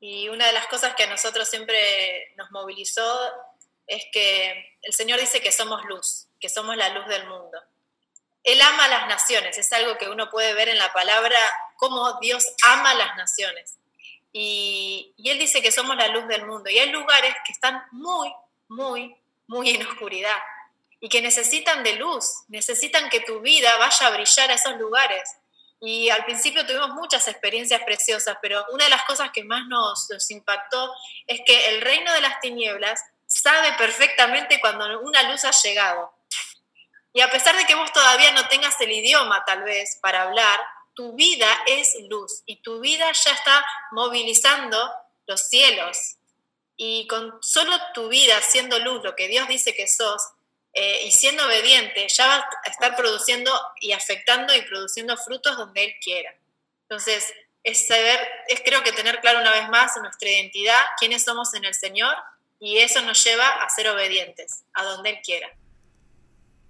Y 0.00 0.28
una 0.28 0.48
de 0.48 0.52
las 0.52 0.66
cosas 0.66 0.94
que 0.94 1.04
a 1.04 1.10
nosotros 1.10 1.48
siempre 1.48 2.34
nos 2.36 2.50
movilizó 2.50 3.18
es 3.86 4.04
que 4.12 4.76
el 4.82 4.92
Señor 4.92 5.18
dice 5.18 5.40
que 5.40 5.50
somos 5.50 5.82
luz, 5.86 6.26
que 6.38 6.50
somos 6.50 6.76
la 6.76 6.90
luz 6.90 7.06
del 7.06 7.26
mundo. 7.26 7.58
Él 8.44 8.60
ama 8.60 8.84
a 8.84 8.88
las 8.88 9.08
naciones, 9.08 9.58
es 9.58 9.72
algo 9.72 9.98
que 9.98 10.08
uno 10.08 10.30
puede 10.30 10.54
ver 10.54 10.68
en 10.68 10.78
la 10.78 10.92
palabra, 10.92 11.38
cómo 11.76 12.18
Dios 12.20 12.44
ama 12.64 12.90
a 12.90 12.94
las 12.94 13.16
naciones. 13.16 13.78
Y, 14.32 15.14
y, 15.16 15.30
Él 15.30 15.38
dice 15.38 15.62
que 15.62 15.72
somos 15.72 15.96
la 15.96 16.08
luz 16.08 16.26
del 16.28 16.46
mundo. 16.46 16.70
Y 16.70 16.78
hay 16.78 16.90
lugares 16.90 17.34
que 17.44 17.52
están 17.52 17.82
muy, 17.92 18.32
muy, 18.68 19.16
muy 19.46 19.70
en 19.70 19.86
oscuridad 19.86 20.36
y 21.00 21.08
que 21.08 21.22
necesitan 21.22 21.82
de 21.82 21.94
luz, 21.94 22.24
necesitan 22.48 23.08
que 23.08 23.20
tu 23.20 23.40
vida 23.40 23.76
vaya 23.78 24.06
a 24.06 24.10
brillar 24.10 24.50
a 24.50 24.54
esos 24.54 24.76
lugares. 24.76 25.30
Y 25.80 26.10
al 26.10 26.24
principio 26.24 26.66
tuvimos 26.66 26.90
muchas 26.90 27.28
experiencias 27.28 27.82
preciosas, 27.84 28.36
pero 28.42 28.64
una 28.72 28.84
de 28.84 28.90
las 28.90 29.04
cosas 29.04 29.30
que 29.32 29.44
más 29.44 29.66
nos, 29.68 30.08
impactó 30.30 30.92
es 31.26 31.40
que 31.46 31.68
el 31.68 31.80
reino 31.80 32.12
de 32.12 32.20
las 32.20 32.40
tinieblas 32.40 33.00
sabe 33.26 33.72
perfectamente 33.78 34.60
cuando 34.60 35.00
una 35.00 35.30
luz 35.30 35.44
ha 35.44 35.52
llegado. 35.52 36.12
Y 37.18 37.20
a 37.20 37.30
pesar 37.32 37.56
de 37.56 37.64
que 37.64 37.74
vos 37.74 37.92
todavía 37.92 38.30
no 38.30 38.46
tengas 38.46 38.80
el 38.80 38.92
idioma 38.92 39.44
tal 39.44 39.64
vez 39.64 39.98
para 40.00 40.22
hablar, 40.22 40.60
tu 40.94 41.16
vida 41.16 41.48
es 41.66 41.96
luz 42.08 42.44
y 42.46 42.62
tu 42.62 42.78
vida 42.78 43.10
ya 43.10 43.32
está 43.32 43.66
movilizando 43.90 44.78
los 45.26 45.40
cielos. 45.48 46.18
Y 46.76 47.08
con 47.08 47.42
solo 47.42 47.76
tu 47.92 48.06
vida 48.06 48.40
siendo 48.40 48.78
luz, 48.78 49.02
lo 49.02 49.16
que 49.16 49.26
Dios 49.26 49.48
dice 49.48 49.74
que 49.74 49.88
sos, 49.88 50.22
eh, 50.72 51.06
y 51.06 51.10
siendo 51.10 51.44
obediente, 51.44 52.06
ya 52.06 52.24
va 52.28 52.34
a 52.36 52.70
estar 52.70 52.94
produciendo 52.94 53.50
y 53.80 53.90
afectando 53.90 54.54
y 54.54 54.62
produciendo 54.62 55.16
frutos 55.16 55.56
donde 55.56 55.86
Él 55.86 55.94
quiera. 56.00 56.32
Entonces, 56.82 57.34
es 57.64 57.88
saber, 57.88 58.28
es 58.46 58.60
creo 58.60 58.84
que 58.84 58.92
tener 58.92 59.20
claro 59.20 59.40
una 59.40 59.50
vez 59.50 59.68
más 59.70 59.96
nuestra 59.96 60.30
identidad, 60.30 60.84
quiénes 61.00 61.24
somos 61.24 61.52
en 61.54 61.64
el 61.64 61.74
Señor, 61.74 62.16
y 62.60 62.78
eso 62.78 63.02
nos 63.02 63.24
lleva 63.24 63.48
a 63.48 63.68
ser 63.70 63.88
obedientes, 63.88 64.62
a 64.72 64.84
donde 64.84 65.10
Él 65.10 65.18
quiera. 65.24 65.50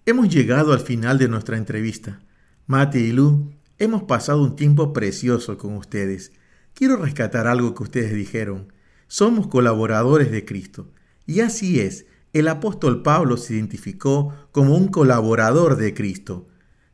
Hemos 0.09 0.31
llegado 0.31 0.73
al 0.73 0.81
final 0.81 1.19
de 1.19 1.29
nuestra 1.29 1.59
entrevista. 1.59 2.19
Mati 2.67 2.99
y 2.99 3.13
Lu, 3.13 3.53
hemos 3.79 4.05
pasado 4.05 4.43
un 4.43 4.57
tiempo 4.57 4.95
precioso 4.95 5.59
con 5.59 5.77
ustedes. 5.77 6.33
Quiero 6.73 6.97
rescatar 6.97 7.47
algo 7.47 7.75
que 7.75 7.83
ustedes 7.83 8.15
dijeron. 8.15 8.73
Somos 9.07 9.49
colaboradores 9.49 10.31
de 10.31 10.47
Cristo. 10.47 10.91
Y 11.27 11.41
así 11.41 11.81
es, 11.81 12.07
el 12.33 12.49
apóstol 12.49 13.03
Pablo 13.03 13.37
se 13.37 13.53
identificó 13.53 14.33
como 14.51 14.77
un 14.77 14.89
colaborador 14.89 15.77
de 15.77 15.93
Cristo. 15.93 16.49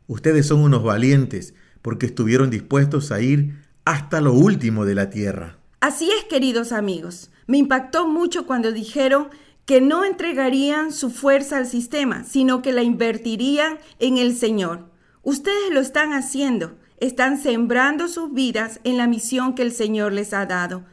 Ustedes 0.08 0.46
son 0.48 0.62
unos 0.62 0.82
valientes 0.82 1.54
porque 1.82 2.06
estuvieron 2.06 2.50
dispuestos 2.50 3.12
a 3.12 3.20
ir 3.20 3.62
hasta 3.84 4.20
lo 4.20 4.32
último 4.32 4.84
de 4.84 4.96
la 4.96 5.10
tierra. 5.10 5.60
Así 5.78 6.10
es, 6.10 6.24
queridos 6.24 6.72
amigos. 6.72 7.30
Me 7.46 7.58
impactó 7.58 8.08
mucho 8.08 8.44
cuando 8.44 8.72
dijeron 8.72 9.28
que 9.66 9.80
no 9.80 10.04
entregarían 10.04 10.92
su 10.92 11.10
fuerza 11.10 11.56
al 11.56 11.66
sistema, 11.66 12.24
sino 12.24 12.62
que 12.62 12.72
la 12.72 12.82
invertirían 12.82 13.78
en 13.98 14.18
el 14.18 14.36
Señor. 14.36 14.90
Ustedes 15.22 15.70
lo 15.70 15.80
están 15.80 16.12
haciendo, 16.12 16.76
están 16.98 17.38
sembrando 17.42 18.08
sus 18.08 18.32
vidas 18.32 18.80
en 18.84 18.98
la 18.98 19.06
misión 19.06 19.54
que 19.54 19.62
el 19.62 19.72
Señor 19.72 20.12
les 20.12 20.34
ha 20.34 20.46
dado. 20.46 20.84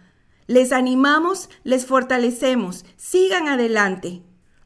Les 0.48 0.72
animamos, 0.72 1.50
les 1.64 1.86
fortalecemos, 1.86 2.86
sigan 2.96 3.48
adelante. 3.48 4.22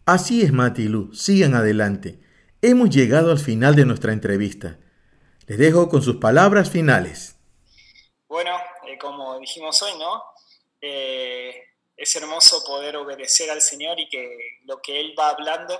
Así 0.05 0.43
es, 0.43 0.53
Mati 0.53 0.83
y 0.83 0.87
Lu, 0.87 1.13
sigan 1.13 1.55
adelante. 1.55 2.19
Hemos 2.61 2.89
llegado 2.89 3.31
al 3.31 3.39
final 3.39 3.75
de 3.75 3.85
nuestra 3.85 4.13
entrevista. 4.13 4.79
Les 5.47 5.57
dejo 5.57 5.89
con 5.89 6.01
sus 6.01 6.17
palabras 6.17 6.69
finales. 6.69 7.37
Bueno, 8.27 8.51
eh, 8.87 8.97
como 8.99 9.39
dijimos 9.39 9.81
hoy, 9.81 9.91
¿no? 9.99 10.23
Eh, 10.81 11.53
es 11.95 12.15
hermoso 12.15 12.63
poder 12.63 12.97
obedecer 12.97 13.49
al 13.49 13.61
Señor 13.61 13.99
y 13.99 14.09
que 14.09 14.59
lo 14.63 14.81
que 14.81 14.99
Él 14.99 15.15
va 15.17 15.29
hablando 15.29 15.79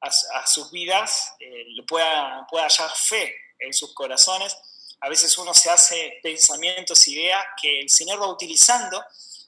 a, 0.00 0.46
sus 0.46 0.70
vidas 0.70 1.34
eh, 1.40 1.64
pueda, 1.88 2.46
pueda 2.50 2.64
hallar 2.64 2.90
fe 2.94 3.34
en 3.58 3.72
sus 3.72 3.94
corazones. 3.94 4.54
A 5.00 5.08
veces 5.08 5.36
uno 5.38 5.54
se 5.54 5.70
hace 5.70 6.20
pensamientos, 6.22 7.08
ideas 7.08 7.42
que 7.60 7.80
el 7.80 7.88
Señor 7.88 8.20
va 8.20 8.26
utilizando 8.26 9.02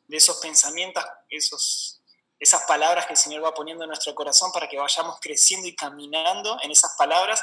de 0.07 0.17
esos 0.17 0.39
pensamientos, 0.39 1.05
esos 1.29 1.97
esas 2.39 2.65
palabras 2.65 3.07
que 3.07 3.15
el 3.15 3.19
Señor 3.19 3.45
va 3.45 3.55
poniendo 3.55 3.85
en 3.85 3.89
nuestro 3.89 4.15
corazón 4.15 4.53
para 4.53 4.69
que 4.69 4.77
vayamos 4.77 5.19
creciendo 5.21 5.67
y 5.67 5.75
caminando 5.75 6.59
en 6.63 6.71
esas 6.71 6.95
palabras, 6.97 7.41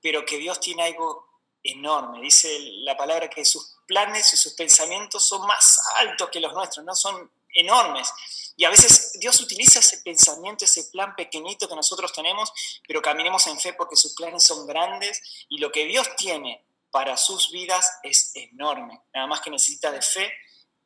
pero 0.00 0.24
que 0.24 0.38
Dios 0.38 0.60
tiene 0.60 0.82
algo 0.82 1.26
enorme. 1.62 2.20
Dice 2.20 2.48
la 2.84 2.96
palabra 2.96 3.28
que 3.28 3.44
sus 3.44 3.76
planes 3.86 4.32
y 4.32 4.36
sus 4.36 4.54
pensamientos 4.54 5.26
son 5.26 5.46
más 5.46 5.78
altos 5.96 6.30
que 6.30 6.40
los 6.40 6.54
nuestros, 6.54 6.84
no 6.86 6.94
son 6.94 7.30
enormes. 7.54 8.12
Y 8.56 8.64
a 8.64 8.70
veces 8.70 9.12
Dios 9.18 9.40
utiliza 9.40 9.78
ese 9.78 9.98
pensamiento, 9.98 10.64
ese 10.64 10.84
plan 10.90 11.14
pequeñito 11.16 11.68
que 11.68 11.74
nosotros 11.74 12.12
tenemos, 12.12 12.52
pero 12.86 13.00
caminemos 13.00 13.46
en 13.46 13.58
fe 13.58 13.72
porque 13.72 13.96
sus 13.96 14.14
planes 14.14 14.42
son 14.42 14.66
grandes 14.66 15.46
y 15.48 15.58
lo 15.58 15.72
que 15.72 15.86
Dios 15.86 16.14
tiene 16.16 16.64
para 16.90 17.16
sus 17.16 17.50
vidas 17.50 18.00
es 18.02 18.32
enorme. 18.34 19.00
Nada 19.14 19.26
más 19.26 19.40
que 19.40 19.50
necesita 19.50 19.90
de 19.90 20.02
fe 20.02 20.32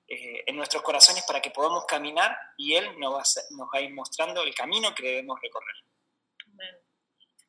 eh, 0.06 0.44
en 0.46 0.56
nuestros 0.56 0.82
corazones 0.82 1.24
para 1.24 1.40
que 1.40 1.50
podamos 1.50 1.84
caminar 1.86 2.36
y 2.56 2.74
Él 2.74 2.90
va, 3.02 3.20
a, 3.20 3.24
nos 3.50 3.68
va 3.68 3.78
a 3.78 3.80
ir 3.80 3.92
mostrando 3.92 4.42
el 4.42 4.54
camino 4.54 4.94
que 4.94 5.02
debemos 5.02 5.40
recorrer. 5.40 5.74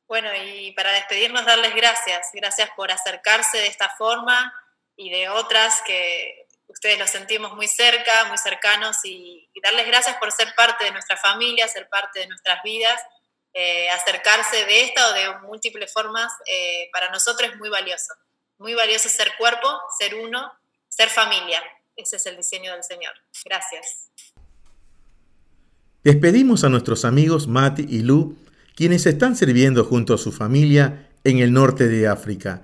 Bueno, 0.07 0.29
y 0.35 0.71
para 0.73 0.91
despedirnos, 0.91 1.45
darles 1.45 1.73
gracias. 1.75 2.29
Gracias 2.33 2.69
por 2.75 2.91
acercarse 2.91 3.57
de 3.57 3.67
esta 3.67 3.89
forma 3.97 4.53
y 4.95 5.09
de 5.09 5.29
otras 5.29 5.81
que 5.81 6.44
ustedes 6.75 6.99
los 6.99 7.09
sentimos 7.09 7.55
muy 7.55 7.67
cerca, 7.67 8.25
muy 8.25 8.37
cercanos, 8.37 8.97
y, 9.05 9.49
darles 9.63 9.87
gracias 9.87 10.17
por 10.17 10.31
ser 10.31 10.53
parte 10.55 10.85
de 10.85 10.91
nuestra 10.91 11.17
familia, 11.17 11.67
ser 11.67 11.89
parte 11.89 12.19
de 12.19 12.27
nuestras 12.27 12.61
vidas. 12.63 13.01
Eh, 13.57 13.89
acercarse 13.89 14.65
de 14.65 14.83
esta 14.83 15.07
o 15.07 15.13
de 15.13 15.47
múltiples 15.47 15.91
formas, 15.93 16.29
eh, 16.45 16.89
para 16.91 17.09
nosotros 17.09 17.49
es 17.49 17.57
muy 17.57 17.69
valioso. 17.69 18.13
Muy 18.57 18.73
valioso 18.73 19.07
ser 19.07 19.31
cuerpo, 19.37 19.69
ser 19.97 20.13
uno, 20.15 20.51
ser 20.89 21.07
familia. 21.09 21.63
Ese 21.95 22.17
es 22.17 22.25
el 22.25 22.35
diseño 22.35 22.73
del 22.73 22.83
Señor. 22.83 23.13
Gracias. 23.45 24.11
Despedimos 26.03 26.65
a 26.65 26.69
nuestros 26.69 27.05
amigos 27.05 27.47
Mati 27.47 27.85
y 27.89 28.01
Lu, 28.01 28.37
quienes 28.75 29.05
están 29.05 29.37
sirviendo 29.37 29.85
junto 29.85 30.13
a 30.13 30.17
su 30.17 30.33
familia 30.33 31.09
en 31.23 31.39
el 31.39 31.53
norte 31.53 31.87
de 31.87 32.09
África, 32.09 32.63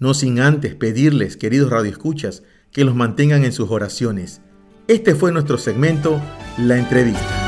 no 0.00 0.12
sin 0.12 0.40
antes 0.40 0.74
pedirles, 0.74 1.36
queridos 1.36 1.70
radioescuchas, 1.70 2.42
que 2.72 2.84
los 2.84 2.94
mantengan 2.94 3.44
en 3.44 3.52
sus 3.52 3.70
oraciones. 3.70 4.40
Este 4.88 5.14
fue 5.14 5.30
nuestro 5.30 5.58
segmento, 5.58 6.20
La 6.58 6.78
entrevista. 6.78 7.38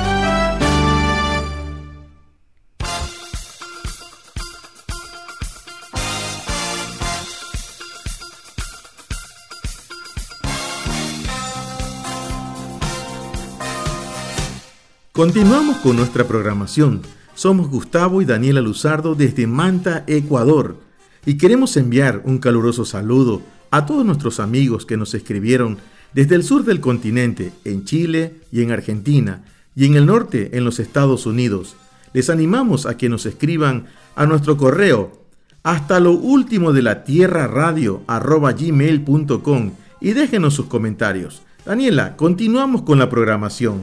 Continuamos 15.13 15.77
con 15.79 15.97
nuestra 15.97 16.25
programación. 16.25 17.03
Somos 17.35 17.71
Gustavo 17.71 18.21
y 18.21 18.25
Daniela 18.25 18.61
Luzardo 18.61 19.15
desde 19.15 19.47
Manta, 19.47 20.05
Ecuador, 20.07 20.77
y 21.25 21.39
queremos 21.39 21.77
enviar 21.77 22.21
un 22.25 22.39
caluroso 22.39 22.85
saludo 22.85 23.41
a 23.75 23.87
todos 23.87 24.07
nuestros 24.07 24.39
amigos 24.39 24.87
que 24.87 24.97
nos 24.97 25.15
escribieron 25.15 25.79
desde 26.13 26.37
el 26.37 26.45
sur 26.45 26.65
del 26.65 26.79
continente, 26.79 27.51
en 27.65 27.85
Chile 27.85 28.35
y 28.53 28.63
en 28.63 28.71
Argentina, 28.71 29.43
y 29.75 29.87
en 29.87 29.97
el 29.97 30.07
norte 30.07 30.57
en 30.57 30.65
los 30.65 30.79
Estados 30.79 31.27
Unidos. 31.27 31.75
Les 32.13 32.31
animamos 32.31 32.87
a 32.87 32.97
que 32.97 33.09
nos 33.09 33.27
escriban 33.27 33.87
a 34.15 34.27
nuestro 34.27 34.57
correo 34.57 35.19
hasta 35.65 35.99
lo 35.99 36.13
último 36.13 36.73
de 36.73 36.83
la 36.83 37.03
tierra 37.03 37.49
radio 37.49 38.03
gmail.com 38.07 39.73
y 40.01 40.13
déjenos 40.13 40.55
sus 40.55 40.67
comentarios. 40.67 41.43
Daniela, 41.67 42.15
continuamos 42.15 42.83
con 42.83 43.01
la 43.01 43.11
programación. 43.11 43.83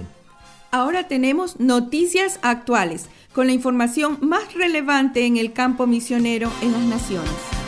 Ahora 0.71 1.09
tenemos 1.09 1.59
noticias 1.59 2.39
actuales 2.43 3.07
con 3.33 3.47
la 3.47 3.51
información 3.51 4.19
más 4.21 4.53
relevante 4.53 5.25
en 5.25 5.35
el 5.35 5.51
campo 5.51 5.85
misionero 5.85 6.49
en 6.61 6.71
las 6.71 6.83
naciones. 6.83 7.60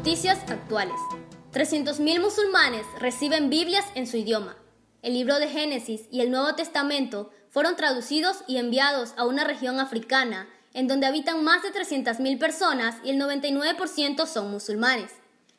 Noticias 0.00 0.38
actuales. 0.48 0.96
300.000 1.52 2.22
musulmanes 2.22 2.86
reciben 3.00 3.50
Biblias 3.50 3.84
en 3.94 4.06
su 4.06 4.16
idioma. 4.16 4.56
El 5.02 5.12
libro 5.12 5.38
de 5.38 5.46
Génesis 5.46 6.08
y 6.10 6.22
el 6.22 6.30
Nuevo 6.30 6.54
Testamento 6.54 7.28
fueron 7.50 7.76
traducidos 7.76 8.38
y 8.48 8.56
enviados 8.56 9.12
a 9.18 9.26
una 9.26 9.44
región 9.44 9.78
africana 9.78 10.48
en 10.72 10.88
donde 10.88 11.06
habitan 11.06 11.44
más 11.44 11.62
de 11.62 11.68
300.000 11.74 12.38
personas 12.38 12.96
y 13.04 13.10
el 13.10 13.20
99% 13.20 14.26
son 14.26 14.50
musulmanes. 14.50 15.10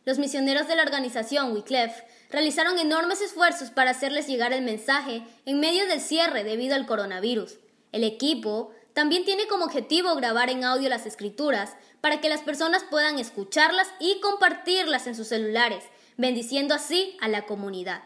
Los 0.05 0.17
misioneros 0.17 0.67
de 0.67 0.75
la 0.75 0.81
organización 0.81 1.51
Wycliffe 1.53 2.03
realizaron 2.31 2.79
enormes 2.79 3.21
esfuerzos 3.21 3.69
para 3.69 3.91
hacerles 3.91 4.25
llegar 4.25 4.53
el 4.53 4.63
mensaje 4.63 5.21
en 5.45 5.59
medio 5.59 5.85
del 5.85 6.01
cierre 6.01 6.43
debido 6.43 6.73
al 6.73 6.87
coronavirus. 6.87 7.59
El 7.91 8.03
equipo 8.03 8.71
también 8.93 9.23
tiene 9.23 9.47
como 9.47 9.65
objetivo 9.65 10.15
grabar 10.15 10.49
en 10.49 10.63
audio 10.63 10.89
las 10.89 11.05
escrituras 11.05 11.75
para 12.01 12.19
que 12.19 12.29
las 12.29 12.41
personas 12.41 12.83
puedan 12.83 13.19
escucharlas 13.19 13.87
y 13.99 14.19
compartirlas 14.19 15.07
en 15.07 15.15
sus 15.15 15.27
celulares, 15.27 15.83
bendiciendo 16.17 16.73
así 16.73 17.15
a 17.21 17.27
la 17.27 17.45
comunidad. 17.45 18.03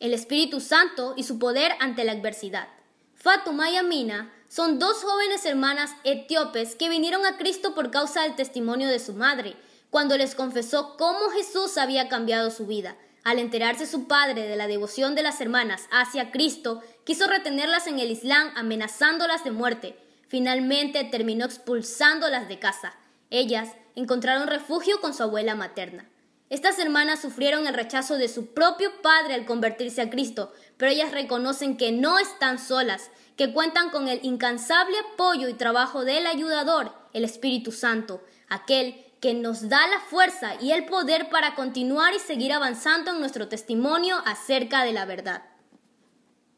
El 0.00 0.14
Espíritu 0.14 0.60
Santo 0.60 1.14
y 1.16 1.24
su 1.24 1.38
poder 1.38 1.72
ante 1.78 2.04
la 2.04 2.12
adversidad. 2.12 2.68
Fatuma 3.14 3.70
y 3.70 3.76
Amina 3.76 4.32
son 4.48 4.78
dos 4.78 5.04
jóvenes 5.04 5.44
hermanas 5.44 5.90
etíopes 6.04 6.74
que 6.74 6.88
vinieron 6.88 7.26
a 7.26 7.36
Cristo 7.36 7.74
por 7.74 7.90
causa 7.90 8.22
del 8.22 8.34
testimonio 8.34 8.88
de 8.88 8.98
su 8.98 9.12
madre, 9.12 9.56
cuando 9.90 10.16
les 10.16 10.34
confesó 10.34 10.96
cómo 10.96 11.28
Jesús 11.30 11.76
había 11.76 12.08
cambiado 12.08 12.50
su 12.50 12.66
vida. 12.66 12.96
Al 13.22 13.38
enterarse 13.38 13.86
su 13.86 14.08
padre 14.08 14.48
de 14.48 14.56
la 14.56 14.66
devoción 14.66 15.14
de 15.14 15.22
las 15.22 15.40
hermanas 15.42 15.86
hacia 15.90 16.30
Cristo, 16.30 16.82
quiso 17.04 17.26
retenerlas 17.26 17.86
en 17.86 17.98
el 17.98 18.10
Islam 18.10 18.50
amenazándolas 18.56 19.44
de 19.44 19.50
muerte. 19.50 19.98
Finalmente 20.30 21.02
terminó 21.02 21.44
expulsándolas 21.44 22.46
de 22.46 22.60
casa. 22.60 22.94
Ellas 23.30 23.70
encontraron 23.96 24.46
refugio 24.46 25.00
con 25.00 25.12
su 25.12 25.24
abuela 25.24 25.56
materna. 25.56 26.08
Estas 26.50 26.78
hermanas 26.78 27.20
sufrieron 27.20 27.66
el 27.66 27.74
rechazo 27.74 28.16
de 28.16 28.28
su 28.28 28.54
propio 28.54 28.92
padre 29.02 29.34
al 29.34 29.44
convertirse 29.44 30.02
a 30.02 30.08
Cristo, 30.08 30.52
pero 30.76 30.92
ellas 30.92 31.10
reconocen 31.10 31.76
que 31.76 31.90
no 31.90 32.20
están 32.20 32.60
solas, 32.60 33.10
que 33.36 33.52
cuentan 33.52 33.90
con 33.90 34.06
el 34.06 34.20
incansable 34.22 34.96
apoyo 35.14 35.48
y 35.48 35.54
trabajo 35.54 36.04
del 36.04 36.24
ayudador, 36.28 36.92
el 37.12 37.24
Espíritu 37.24 37.72
Santo, 37.72 38.22
aquel 38.48 39.04
que 39.20 39.34
nos 39.34 39.68
da 39.68 39.84
la 39.88 39.98
fuerza 39.98 40.54
y 40.60 40.70
el 40.70 40.86
poder 40.86 41.28
para 41.28 41.56
continuar 41.56 42.14
y 42.14 42.20
seguir 42.20 42.52
avanzando 42.52 43.10
en 43.10 43.18
nuestro 43.18 43.48
testimonio 43.48 44.22
acerca 44.26 44.84
de 44.84 44.92
la 44.92 45.06
verdad. 45.06 45.49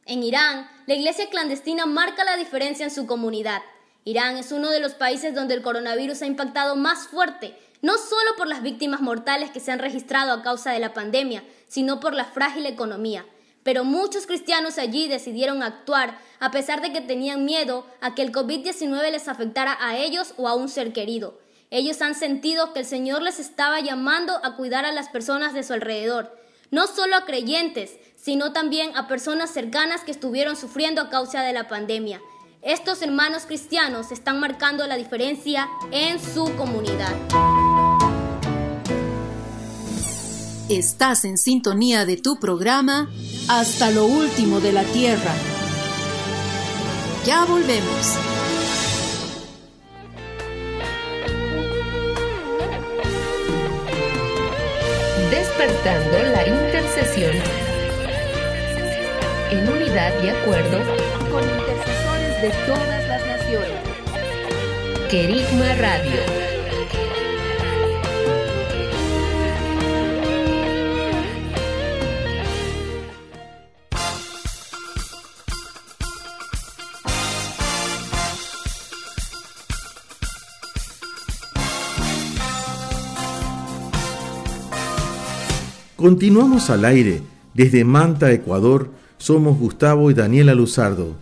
En 0.05 0.25
Irán, 0.25 0.69
la 0.87 0.95
iglesia 0.95 1.31
clandestina 1.31 1.87
marca 1.87 2.25
la 2.25 2.37
diferencia 2.37 2.85
en 2.85 2.91
su 2.91 3.07
comunidad. 3.07 3.63
Irán 4.05 4.37
es 4.37 4.51
uno 4.51 4.71
de 4.71 4.81
los 4.81 4.95
países 4.95 5.33
donde 5.33 5.55
el 5.55 5.63
coronavirus 5.63 6.23
ha 6.23 6.27
impactado 6.27 6.75
más 6.75 7.07
fuerte, 7.07 7.57
no 7.83 7.97
solo 7.99 8.33
por 8.37 8.49
las 8.49 8.63
víctimas 8.63 9.01
mortales 9.01 9.51
que 9.51 9.61
se 9.61 9.71
han 9.71 9.79
registrado 9.79 10.33
a 10.33 10.43
causa 10.43 10.73
de 10.73 10.81
la 10.81 10.93
pandemia, 10.93 11.45
sino 11.69 12.01
por 12.01 12.15
la 12.15 12.25
frágil 12.25 12.67
economía. 12.67 13.25
Pero 13.63 13.85
muchos 13.85 14.27
cristianos 14.27 14.79
allí 14.79 15.07
decidieron 15.07 15.63
actuar 15.63 16.19
a 16.41 16.51
pesar 16.51 16.83
de 16.83 16.93
que 16.93 17.01
tenían 17.01 17.45
miedo 17.45 17.87
a 18.01 18.17
que 18.17 18.23
el 18.23 18.33
COVID-19 18.33 19.09
les 19.13 19.29
afectara 19.29 19.79
a 19.81 19.97
ellos 19.99 20.35
o 20.37 20.49
a 20.49 20.55
un 20.55 20.69
ser 20.69 20.93
querido. 20.93 21.39
Ellos 21.71 22.03
han 22.03 22.17
sentido 22.17 22.73
que 22.73 22.81
el 22.81 22.87
Señor 22.87 23.23
les 23.23 23.39
estaba 23.39 23.79
llamando 23.81 24.45
a 24.45 24.57
cuidar 24.57 24.85
a 24.85 24.91
las 24.91 25.09
personas 25.11 25.55
de 25.55 25.63
su 25.63 25.73
alrededor, 25.75 26.37
no 26.73 26.89
solo 26.89 27.15
a 27.17 27.25
creyentes, 27.25 27.99
sino 28.23 28.53
también 28.53 28.97
a 28.97 29.09
personas 29.09 29.51
cercanas 29.51 30.03
que 30.03 30.13
estuvieron 30.13 30.57
sufriendo 30.57 31.03
a 31.03 31.11
causa 31.11 31.43
de 31.43 31.53
la 31.53 31.67
pandemia. 31.67 32.21
Estos 32.63 33.03
hermanos 33.03 33.43
cristianos 33.47 34.13
están 34.13 34.39
marcando 34.39 34.87
la 34.87 34.97
diferencia 34.97 35.69
en 35.91 36.21
su 36.21 36.45
comunidad. 36.57 37.13
Estás 40.69 41.25
en 41.25 41.37
sintonía 41.37 42.07
de 42.07 42.17
tu 42.17 42.39
programa 42.39 43.11
Hasta 43.49 43.91
lo 43.91 44.07
último 44.07 44.61
de 44.61 44.73
la 44.73 44.85
Tierra. 44.85 45.35
Ya 47.27 47.45
volvemos. 47.45 48.17
despertando 55.31 56.19
la 56.19 56.47
intercesión 56.47 57.72
en 59.53 59.69
unidad 59.69 60.13
y 60.25 60.29
acuerdo 60.29 60.79
con 61.31 61.43
intercesores 61.43 62.41
de 62.41 62.51
todas 62.67 63.07
las 63.07 63.27
naciones. 63.27 63.81
Querigma 65.11 65.75
Radio 65.75 66.43
Continuamos 85.97 86.69
al 86.71 86.85
aire. 86.85 87.23
Desde 87.55 87.85
Manta, 87.85 88.33
Ecuador, 88.33 88.91
somos 89.23 89.57
Gustavo 89.57 90.11
y 90.11 90.15
Daniela 90.15 90.53
Luzardo. 90.53 91.15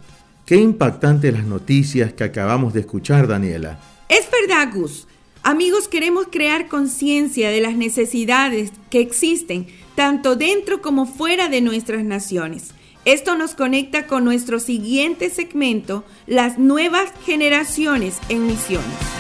Qué 0.47 0.57
impactantes 0.57 1.35
las 1.35 1.45
noticias 1.45 2.15
que 2.15 2.25
acabamos 2.25 2.73
de 2.73 2.81
escuchar, 2.81 3.29
Daniela. 3.29 3.79
Es 4.09 4.27
verdad, 4.31 4.73
Gus. 4.75 5.07
Amigos, 5.43 5.87
queremos 5.87 6.27
crear 6.31 6.69
conciencia 6.69 7.51
de 7.51 7.61
las 7.61 7.77
necesidades 7.77 8.73
que 8.89 9.01
existen 9.01 9.67
tanto 9.97 10.35
dentro 10.35 10.81
como 10.81 11.05
fuera 11.05 11.49
de 11.49 11.61
nuestras 11.61 12.03
naciones. 12.03 12.71
Esto 13.05 13.37
nos 13.37 13.55
conecta 13.55 14.07
con 14.07 14.25
nuestro 14.25 14.61
siguiente 14.61 15.29
segmento, 15.29 16.05
las 16.27 16.59
nuevas 16.59 17.13
generaciones 17.27 18.17
en 18.31 18.47
misiones. 18.47 19.20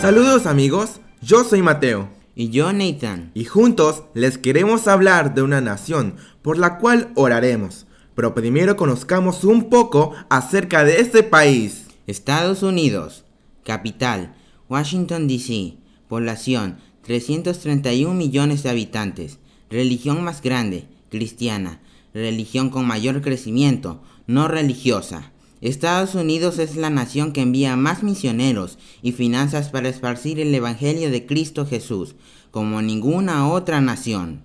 Saludos 0.00 0.46
amigos, 0.46 1.00
yo 1.20 1.42
soy 1.42 1.60
Mateo. 1.60 2.08
Y 2.36 2.50
yo 2.50 2.72
Nathan. 2.72 3.32
Y 3.34 3.46
juntos 3.46 4.04
les 4.14 4.38
queremos 4.38 4.86
hablar 4.86 5.34
de 5.34 5.42
una 5.42 5.60
nación 5.60 6.14
por 6.40 6.56
la 6.56 6.78
cual 6.78 7.10
oraremos. 7.16 7.84
Pero 8.14 8.32
primero 8.32 8.76
conozcamos 8.76 9.42
un 9.42 9.68
poco 9.68 10.14
acerca 10.30 10.84
de 10.84 11.00
este 11.00 11.24
país. 11.24 11.86
Estados 12.06 12.62
Unidos. 12.62 13.24
Capital. 13.64 14.36
Washington, 14.68 15.26
D.C. 15.26 15.78
Población. 16.06 16.78
331 17.02 18.14
millones 18.14 18.62
de 18.62 18.70
habitantes. 18.70 19.40
Religión 19.68 20.22
más 20.22 20.42
grande. 20.42 20.86
Cristiana. 21.10 21.80
Religión 22.14 22.70
con 22.70 22.86
mayor 22.86 23.20
crecimiento. 23.20 24.00
No 24.28 24.46
religiosa. 24.46 25.32
Estados 25.60 26.14
Unidos 26.14 26.60
es 26.60 26.76
la 26.76 26.88
nación 26.88 27.32
que 27.32 27.40
envía 27.40 27.74
más 27.74 28.04
misioneros 28.04 28.78
y 29.02 29.10
finanzas 29.10 29.70
para 29.70 29.88
esparcir 29.88 30.38
el 30.38 30.54
Evangelio 30.54 31.10
de 31.10 31.26
Cristo 31.26 31.66
Jesús, 31.66 32.14
como 32.52 32.80
ninguna 32.80 33.48
otra 33.48 33.80
nación. 33.80 34.42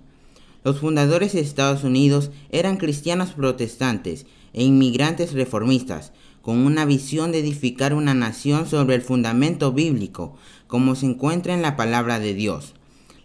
Los 0.64 0.80
fundadores 0.80 1.34
de 1.34 1.40
Estados 1.40 1.84
Unidos 1.84 2.32
eran 2.50 2.78
cristianos 2.78 3.30
protestantes 3.30 4.26
e 4.54 4.64
inmigrantes 4.64 5.34
reformistas, 5.34 6.12
con 6.42 6.58
una 6.58 6.84
visión 6.84 7.30
de 7.30 7.38
edificar 7.38 7.94
una 7.94 8.14
nación 8.14 8.66
sobre 8.66 8.96
el 8.96 9.02
fundamento 9.02 9.72
bíblico, 9.72 10.36
como 10.66 10.96
se 10.96 11.06
encuentra 11.06 11.54
en 11.54 11.62
la 11.62 11.76
palabra 11.76 12.18
de 12.18 12.34
Dios. 12.34 12.74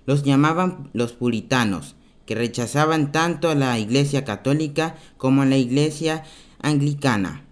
Los 0.06 0.22
llamaban 0.24 0.92
los 0.94 1.14
puritanos, 1.14 1.96
que 2.28 2.36
rechazaban 2.36 3.12
tanto 3.12 3.50
a 3.50 3.56
la 3.56 3.80
Iglesia 3.80 4.26
católica 4.26 4.96
como 5.18 5.42
a 5.42 5.46
la 5.46 5.58
Iglesia 5.58 6.24
anglicana. 6.62 7.49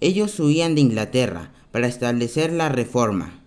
Ellos 0.00 0.38
huían 0.38 0.74
de 0.74 0.82
Inglaterra 0.82 1.52
para 1.72 1.86
establecer 1.86 2.52
la 2.52 2.68
reforma. 2.68 3.40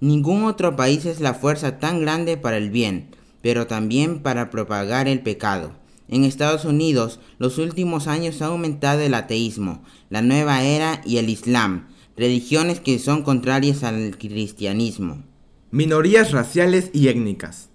Ningún 0.00 0.44
otro 0.44 0.76
país 0.76 1.06
es 1.06 1.20
la 1.20 1.34
fuerza 1.34 1.78
tan 1.78 2.00
grande 2.00 2.36
para 2.36 2.58
el 2.58 2.70
bien, 2.70 3.08
pero 3.42 3.66
también 3.66 4.20
para 4.20 4.50
propagar 4.50 5.08
el 5.08 5.20
pecado. 5.20 5.72
En 6.08 6.24
Estados 6.24 6.64
Unidos, 6.64 7.18
los 7.38 7.58
últimos 7.58 8.06
años 8.06 8.42
ha 8.42 8.46
aumentado 8.46 9.00
el 9.00 9.14
ateísmo, 9.14 9.82
la 10.10 10.22
nueva 10.22 10.62
era 10.62 11.00
y 11.04 11.16
el 11.16 11.28
Islam, 11.28 11.88
religiones 12.16 12.80
que 12.80 12.98
son 12.98 13.22
contrarias 13.22 13.82
al 13.82 14.16
cristianismo. 14.18 15.24
Minorías 15.70 16.32
raciales 16.32 16.90
y 16.92 17.08
étnicas. 17.08 17.70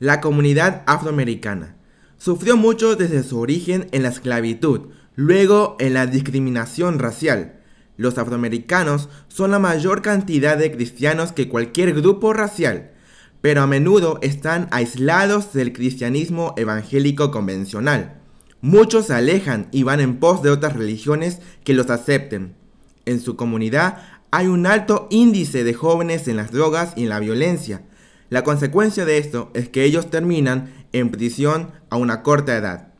La 0.00 0.20
comunidad 0.20 0.82
afroamericana 0.86 1.76
sufrió 2.18 2.56
mucho 2.56 2.96
desde 2.96 3.22
su 3.22 3.38
origen 3.38 3.88
en 3.92 4.02
la 4.02 4.08
esclavitud, 4.08 4.88
luego 5.14 5.76
en 5.78 5.94
la 5.94 6.06
discriminación 6.06 6.98
racial, 6.98 7.57
los 7.98 8.16
afroamericanos 8.16 9.10
son 9.26 9.50
la 9.50 9.58
mayor 9.58 10.00
cantidad 10.00 10.56
de 10.56 10.72
cristianos 10.72 11.32
que 11.32 11.48
cualquier 11.48 11.92
grupo 11.92 12.32
racial, 12.32 12.92
pero 13.40 13.60
a 13.60 13.66
menudo 13.66 14.18
están 14.22 14.68
aislados 14.70 15.52
del 15.52 15.72
cristianismo 15.72 16.54
evangélico 16.56 17.30
convencional. 17.30 18.20
Muchos 18.60 19.06
se 19.06 19.14
alejan 19.14 19.68
y 19.72 19.82
van 19.82 20.00
en 20.00 20.18
pos 20.18 20.42
de 20.42 20.50
otras 20.50 20.74
religiones 20.74 21.40
que 21.64 21.74
los 21.74 21.90
acepten. 21.90 22.54
En 23.04 23.20
su 23.20 23.36
comunidad 23.36 23.98
hay 24.30 24.46
un 24.46 24.66
alto 24.66 25.08
índice 25.10 25.64
de 25.64 25.74
jóvenes 25.74 26.28
en 26.28 26.36
las 26.36 26.52
drogas 26.52 26.92
y 26.96 27.02
en 27.02 27.08
la 27.08 27.18
violencia. 27.18 27.82
La 28.30 28.44
consecuencia 28.44 29.04
de 29.04 29.18
esto 29.18 29.50
es 29.54 29.68
que 29.68 29.84
ellos 29.84 30.08
terminan 30.08 30.72
en 30.92 31.10
prisión 31.10 31.72
a 31.90 31.96
una 31.96 32.22
corta 32.22 32.56
edad. 32.56 32.92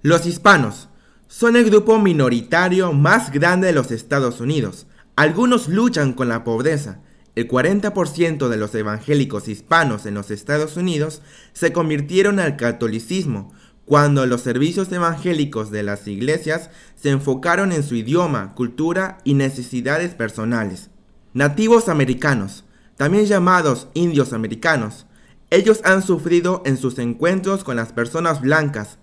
Los 0.00 0.26
hispanos 0.26 0.87
son 1.28 1.56
el 1.56 1.66
grupo 1.66 1.98
minoritario 1.98 2.92
más 2.94 3.30
grande 3.30 3.68
de 3.68 3.74
los 3.74 3.90
Estados 3.90 4.40
Unidos. 4.40 4.86
Algunos 5.14 5.68
luchan 5.68 6.14
con 6.14 6.28
la 6.28 6.42
pobreza. 6.42 7.00
El 7.34 7.46
40% 7.46 8.48
de 8.48 8.56
los 8.56 8.74
evangélicos 8.74 9.46
hispanos 9.46 10.06
en 10.06 10.14
los 10.14 10.30
Estados 10.30 10.76
Unidos 10.76 11.22
se 11.52 11.72
convirtieron 11.72 12.40
al 12.40 12.56
catolicismo 12.56 13.52
cuando 13.84 14.26
los 14.26 14.40
servicios 14.40 14.90
evangélicos 14.90 15.70
de 15.70 15.82
las 15.82 16.08
iglesias 16.08 16.70
se 16.96 17.10
enfocaron 17.10 17.72
en 17.72 17.82
su 17.82 17.94
idioma, 17.94 18.54
cultura 18.54 19.18
y 19.22 19.34
necesidades 19.34 20.14
personales. 20.14 20.90
Nativos 21.34 21.88
americanos, 21.88 22.64
también 22.96 23.26
llamados 23.26 23.88
indios 23.94 24.32
americanos, 24.32 25.06
ellos 25.50 25.80
han 25.84 26.02
sufrido 26.02 26.62
en 26.66 26.76
sus 26.76 26.98
encuentros 26.98 27.64
con 27.64 27.76
las 27.76 27.92
personas 27.92 28.40
blancas, 28.40 28.98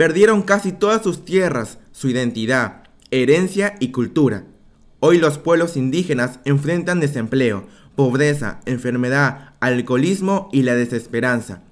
perdieron 0.00 0.40
casi 0.40 0.72
todas 0.72 1.02
sus 1.02 1.26
tierras, 1.26 1.76
su 1.92 2.08
identidad, 2.08 2.84
herencia 3.10 3.74
y 3.80 3.90
cultura. 3.90 4.46
Hoy 4.98 5.18
los 5.18 5.36
pueblos 5.36 5.76
indígenas 5.76 6.40
enfrentan 6.46 7.00
desempleo, 7.00 7.66
pobreza, 7.96 8.60
enfermedad, 8.64 9.52
alcoholismo 9.60 10.48
y 10.54 10.62
la 10.62 10.74
desesperanza. 10.74 11.64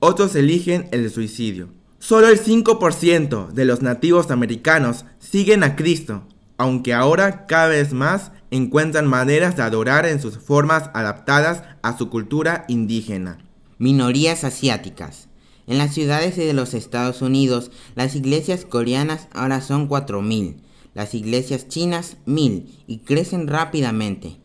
Otros 0.00 0.34
eligen 0.34 0.88
el 0.90 1.08
suicidio. 1.08 1.68
Solo 2.00 2.26
el 2.26 2.40
5% 2.42 3.52
de 3.52 3.64
los 3.64 3.80
nativos 3.80 4.32
americanos 4.32 5.04
siguen 5.20 5.62
a 5.62 5.76
Cristo, 5.76 6.24
aunque 6.56 6.94
ahora 6.94 7.46
cada 7.46 7.68
vez 7.68 7.92
más 7.92 8.32
encuentran 8.50 9.06
maneras 9.06 9.56
de 9.56 9.62
adorar 9.62 10.04
en 10.04 10.20
sus 10.20 10.36
formas 10.36 10.90
adaptadas 10.94 11.62
a 11.82 11.96
su 11.96 12.10
cultura 12.10 12.64
indígena. 12.66 13.38
Minorías 13.78 14.42
asiáticas. 14.42 15.27
En 15.68 15.78
las 15.78 15.94
ciudades 15.94 16.34
de 16.36 16.52
los 16.54 16.74
Estados 16.74 17.22
Unidos, 17.22 17.70
las 17.94 18.16
iglesias 18.16 18.64
coreanas 18.64 19.28
ahora 19.32 19.60
son 19.60 19.88
4.000, 19.88 20.56
las 20.94 21.14
iglesias 21.14 21.68
chinas 21.68 22.16
1.000 22.26 22.64
y 22.86 22.98
crecen 22.98 23.46
rápidamente. 23.46 24.38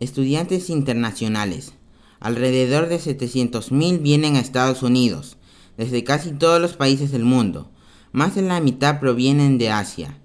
Estudiantes 0.00 0.68
internacionales. 0.68 1.72
Alrededor 2.20 2.88
de 2.88 2.98
700.000 2.98 4.02
vienen 4.02 4.36
a 4.36 4.40
Estados 4.40 4.82
Unidos 4.82 5.38
desde 5.78 6.02
casi 6.04 6.32
todos 6.32 6.60
los 6.60 6.74
países 6.76 7.12
del 7.12 7.24
mundo. 7.24 7.70
Más 8.12 8.34
de 8.34 8.42
la 8.42 8.60
mitad 8.60 8.98
provienen 8.98 9.58
de 9.58 9.70
Asia, 9.70 10.18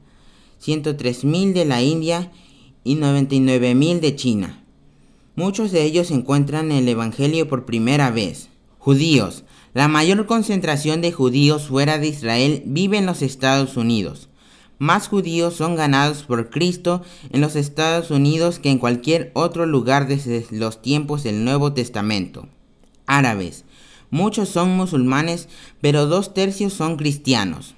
103.000 0.62 1.54
de 1.54 1.66
la 1.66 1.82
India 1.84 2.32
y 2.84 2.96
99.000 2.96 4.00
de 4.00 4.16
China. 4.16 4.64
Muchos 5.36 5.72
de 5.72 5.84
ellos 5.84 6.10
encuentran 6.12 6.72
el 6.72 6.90
Evangelio 6.90 7.48
por 7.48 7.66
primera 7.66 8.10
vez. 8.10 8.50
Judíos. 8.80 9.44
La 9.74 9.88
mayor 9.88 10.28
concentración 10.28 11.02
de 11.02 11.12
judíos 11.12 11.68
fuera 11.68 11.98
de 11.98 12.08
Israel 12.08 12.62
vive 12.66 12.98
en 12.98 13.08
los 13.08 13.24
Estados 13.24 13.76
Unidos. 13.76 14.30
Más 14.78 15.08
judíos 15.08 15.56
son 15.56 15.76
ganados 15.76 16.24
por 16.24 16.52
Cristo 16.52 17.02
en 17.32 17.42
los 17.42 17.56
Estados 17.56 18.12
Unidos 18.12 18.60
que 18.60 18.70
en 18.70 18.78
cualquier 18.78 19.32
otro 19.34 19.66
lugar 19.66 20.08
desde 20.08 20.46
los 20.52 20.82
tiempos 20.82 21.24
del 21.24 21.44
Nuevo 21.44 21.74
Testamento. 21.74 22.48
Árabes. 23.08 23.66
Muchos 24.12 24.50
son 24.50 24.76
musulmanes, 24.76 25.50
pero 25.82 26.06
dos 26.06 26.36
tercios 26.36 26.74
son 26.74 26.98
cristianos. 26.98 27.74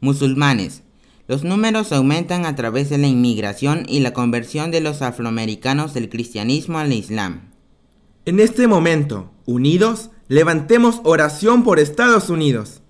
Musulmanes. 0.00 0.82
Los 1.28 1.44
números 1.44 1.92
aumentan 1.92 2.46
a 2.46 2.56
través 2.56 2.90
de 2.90 2.98
la 2.98 3.06
inmigración 3.06 3.84
y 3.86 4.00
la 4.00 4.12
conversión 4.12 4.72
de 4.72 4.80
los 4.80 5.02
afroamericanos 5.02 5.94
del 5.94 6.08
cristianismo 6.08 6.78
al 6.78 6.92
islam. 6.92 7.50
En 8.24 8.40
este 8.40 8.66
momento, 8.66 9.30
unidos, 9.46 10.10
levantemos 10.28 11.00
oración 11.04 11.64
por 11.64 11.78
Estados 11.78 12.30
Unidos. 12.30 12.82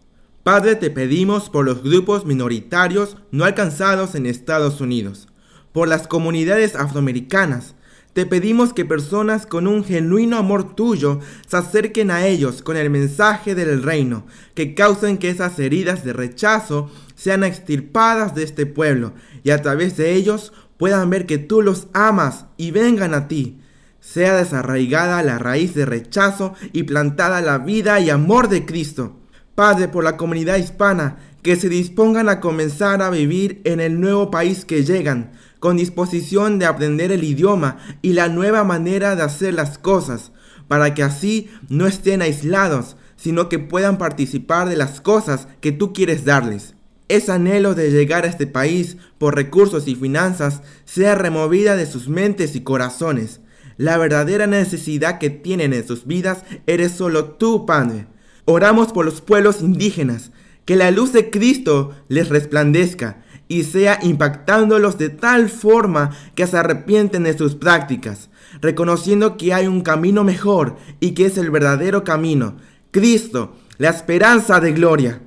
Padre, 0.42 0.76
te 0.76 0.90
pedimos 0.90 1.50
por 1.50 1.64
los 1.64 1.82
grupos 1.82 2.26
minoritarios 2.26 3.16
no 3.30 3.44
alcanzados 3.44 4.14
en 4.14 4.26
Estados 4.26 4.80
Unidos, 4.80 5.28
por 5.72 5.88
las 5.88 6.06
comunidades 6.08 6.74
afroamericanas, 6.74 7.74
te 8.18 8.26
pedimos 8.26 8.72
que 8.72 8.84
personas 8.84 9.46
con 9.46 9.68
un 9.68 9.84
genuino 9.84 10.38
amor 10.38 10.74
tuyo 10.74 11.20
se 11.46 11.56
acerquen 11.56 12.10
a 12.10 12.26
ellos 12.26 12.62
con 12.62 12.76
el 12.76 12.90
mensaje 12.90 13.54
del 13.54 13.80
reino, 13.80 14.26
que 14.54 14.74
causen 14.74 15.18
que 15.18 15.30
esas 15.30 15.56
heridas 15.60 16.04
de 16.04 16.14
rechazo 16.14 16.90
sean 17.14 17.44
extirpadas 17.44 18.34
de 18.34 18.42
este 18.42 18.66
pueblo 18.66 19.12
y 19.44 19.50
a 19.50 19.62
través 19.62 19.96
de 19.96 20.14
ellos 20.14 20.52
puedan 20.78 21.10
ver 21.10 21.26
que 21.26 21.38
tú 21.38 21.62
los 21.62 21.86
amas 21.92 22.46
y 22.56 22.72
vengan 22.72 23.14
a 23.14 23.28
ti. 23.28 23.60
Sea 24.00 24.36
desarraigada 24.36 25.22
la 25.22 25.38
raíz 25.38 25.74
de 25.74 25.84
rechazo 25.84 26.54
y 26.72 26.84
plantada 26.84 27.40
la 27.40 27.58
vida 27.58 28.00
y 28.00 28.10
amor 28.10 28.48
de 28.48 28.64
Cristo. 28.64 29.16
Padre, 29.54 29.88
por 29.88 30.04
la 30.04 30.16
comunidad 30.16 30.56
hispana, 30.56 31.18
que 31.42 31.56
se 31.56 31.68
dispongan 31.68 32.28
a 32.28 32.40
comenzar 32.40 33.02
a 33.02 33.10
vivir 33.10 33.60
en 33.64 33.80
el 33.80 34.00
nuevo 34.00 34.30
país 34.30 34.64
que 34.64 34.84
llegan, 34.84 35.32
con 35.60 35.76
disposición 35.76 36.58
de 36.58 36.66
aprender 36.66 37.12
el 37.12 37.24
idioma 37.24 37.78
y 38.02 38.12
la 38.12 38.28
nueva 38.28 38.64
manera 38.64 39.16
de 39.16 39.22
hacer 39.22 39.54
las 39.54 39.78
cosas, 39.78 40.32
para 40.68 40.94
que 40.94 41.02
así 41.02 41.50
no 41.68 41.86
estén 41.86 42.22
aislados, 42.22 42.96
sino 43.16 43.48
que 43.48 43.58
puedan 43.58 43.98
participar 43.98 44.68
de 44.68 44.76
las 44.76 45.00
cosas 45.00 45.48
que 45.60 45.72
tú 45.72 45.92
quieres 45.92 46.24
darles. 46.24 46.74
Ese 47.08 47.32
anhelo 47.32 47.74
de 47.74 47.90
llegar 47.90 48.24
a 48.24 48.28
este 48.28 48.46
país 48.46 48.96
por 49.16 49.34
recursos 49.34 49.88
y 49.88 49.94
finanzas 49.94 50.62
sea 50.84 51.14
removida 51.14 51.74
de 51.74 51.86
sus 51.86 52.08
mentes 52.08 52.54
y 52.54 52.60
corazones. 52.60 53.40
La 53.78 53.96
verdadera 53.96 54.48
necesidad 54.48 55.18
que 55.18 55.30
tienen 55.30 55.72
en 55.72 55.86
sus 55.86 56.04
vidas 56.04 56.42
eres 56.66 56.92
solo 56.92 57.26
tú, 57.26 57.64
Padre. 57.64 58.06
Oramos 58.44 58.92
por 58.92 59.04
los 59.04 59.20
pueblos 59.20 59.62
indígenas, 59.62 60.32
que 60.64 60.74
la 60.74 60.90
luz 60.90 61.12
de 61.12 61.30
Cristo 61.30 61.94
les 62.08 62.28
resplandezca 62.28 63.22
y 63.46 63.62
sea 63.62 64.00
impactándolos 64.02 64.98
de 64.98 65.10
tal 65.10 65.48
forma 65.48 66.10
que 66.34 66.48
se 66.48 66.58
arrepienten 66.58 67.22
de 67.22 67.38
sus 67.38 67.54
prácticas, 67.54 68.30
reconociendo 68.60 69.36
que 69.36 69.54
hay 69.54 69.68
un 69.68 69.82
camino 69.82 70.24
mejor 70.24 70.76
y 70.98 71.12
que 71.12 71.26
es 71.26 71.38
el 71.38 71.50
verdadero 71.50 72.02
camino, 72.02 72.56
Cristo, 72.90 73.56
la 73.78 73.90
esperanza 73.90 74.58
de 74.58 74.72
gloria. 74.72 75.22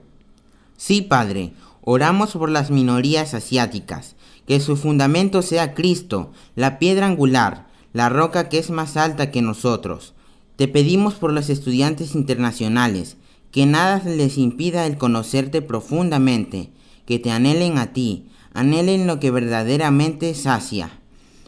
Sí, 0.76 1.02
Padre, 1.02 1.54
oramos 1.82 2.34
por 2.34 2.50
las 2.50 2.70
minorías 2.70 3.34
asiáticas, 3.34 4.18
que 4.46 4.60
su 4.60 4.76
fundamento 4.76 5.42
sea 5.42 5.74
Cristo, 5.74 6.34
la 6.56 6.80
piedra 6.80 7.06
angular, 7.06 7.71
la 7.94 8.10
roca 8.10 8.50
que 8.50 8.58
es 8.58 8.70
más 8.70 8.98
alta 8.98 9.32
que 9.32 9.42
nosotros. 9.42 10.14
Te 10.56 10.68
pedimos 10.68 11.16
por 11.16 11.34
los 11.34 11.50
estudiantes 11.50 12.16
internacionales, 12.16 13.18
que 13.52 13.66
nada 13.66 14.02
les 14.06 14.38
impida 14.38 14.86
el 14.86 14.98
conocerte 14.98 15.62
profundamente, 15.62 16.72
que 17.06 17.20
te 17.20 17.32
anhelen 17.32 17.78
a 17.78 17.94
ti, 17.94 18.30
anhelen 18.54 19.08
lo 19.08 19.20
que 19.20 19.32
verdaderamente 19.32 20.34
sacia. 20.34 20.92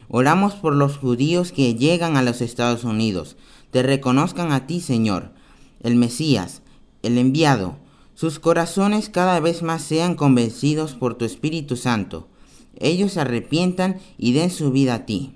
Oramos 0.10 0.54
por 0.56 0.76
los 0.76 0.98
judíos 0.98 1.52
que 1.52 1.76
llegan 1.76 2.18
a 2.18 2.22
los 2.22 2.42
Estados 2.42 2.84
Unidos, 2.84 3.38
te 3.72 3.82
reconozcan 3.82 4.52
a 4.52 4.68
ti, 4.68 4.82
Señor, 4.82 5.32
el 5.82 5.96
Mesías, 5.96 6.62
el 7.02 7.18
enviado, 7.18 7.78
sus 8.16 8.40
corazones 8.40 9.10
cada 9.10 9.40
vez 9.40 9.64
más 9.64 9.82
sean 9.82 10.16
convencidos 10.16 10.94
por 10.94 11.16
tu 11.16 11.26
Espíritu 11.26 11.76
Santo, 11.76 12.28
ellos 12.80 13.18
arrepientan 13.18 14.00
y 14.18 14.34
den 14.34 14.52
su 14.52 14.72
vida 14.72 14.96
a 14.96 15.06
ti. 15.06 15.34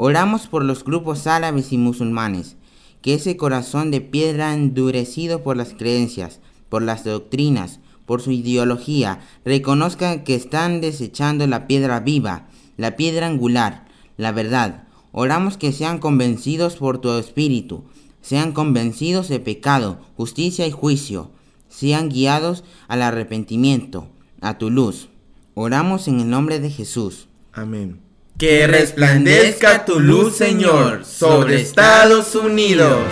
Oramos 0.00 0.46
por 0.46 0.64
los 0.64 0.84
grupos 0.84 1.26
árabes 1.26 1.72
y 1.72 1.76
musulmanes, 1.76 2.54
que 3.02 3.14
ese 3.14 3.36
corazón 3.36 3.90
de 3.90 4.00
piedra 4.00 4.54
endurecido 4.54 5.42
por 5.42 5.56
las 5.56 5.74
creencias, 5.74 6.38
por 6.68 6.82
las 6.82 7.02
doctrinas, 7.02 7.80
por 8.06 8.22
su 8.22 8.30
ideología, 8.30 9.18
reconozcan 9.44 10.22
que 10.22 10.36
están 10.36 10.80
desechando 10.80 11.48
la 11.48 11.66
piedra 11.66 11.98
viva, 11.98 12.46
la 12.76 12.94
piedra 12.94 13.26
angular, 13.26 13.88
la 14.16 14.30
verdad. 14.30 14.84
Oramos 15.10 15.56
que 15.56 15.72
sean 15.72 15.98
convencidos 15.98 16.76
por 16.76 16.98
tu 16.98 17.10
espíritu, 17.18 17.82
sean 18.22 18.52
convencidos 18.52 19.28
de 19.28 19.40
pecado, 19.40 19.98
justicia 20.16 20.64
y 20.68 20.70
juicio, 20.70 21.32
sean 21.68 22.08
guiados 22.08 22.62
al 22.86 23.02
arrepentimiento, 23.02 24.06
a 24.40 24.58
tu 24.58 24.70
luz. 24.70 25.08
Oramos 25.54 26.06
en 26.06 26.20
el 26.20 26.30
nombre 26.30 26.60
de 26.60 26.70
Jesús. 26.70 27.26
Amén. 27.52 28.07
Que 28.38 28.68
resplandezca 28.68 29.84
tu 29.84 29.98
luz, 29.98 30.36
Señor, 30.36 31.04
sobre 31.04 31.60
Estados 31.60 32.36
Unidos. 32.36 33.02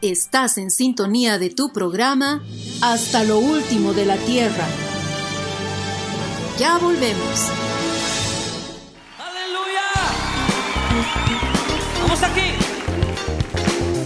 Estás 0.00 0.56
en 0.56 0.70
sintonía 0.70 1.38
de 1.38 1.50
tu 1.50 1.74
programa 1.74 2.42
Hasta 2.80 3.22
lo 3.24 3.38
último 3.38 3.92
de 3.92 4.06
la 4.06 4.16
Tierra. 4.16 4.64
Ya 6.58 6.78
volvemos. 6.78 7.50
¡Aleluya! 9.18 9.82
Vamos 12.00 12.22
aquí. 12.22 12.52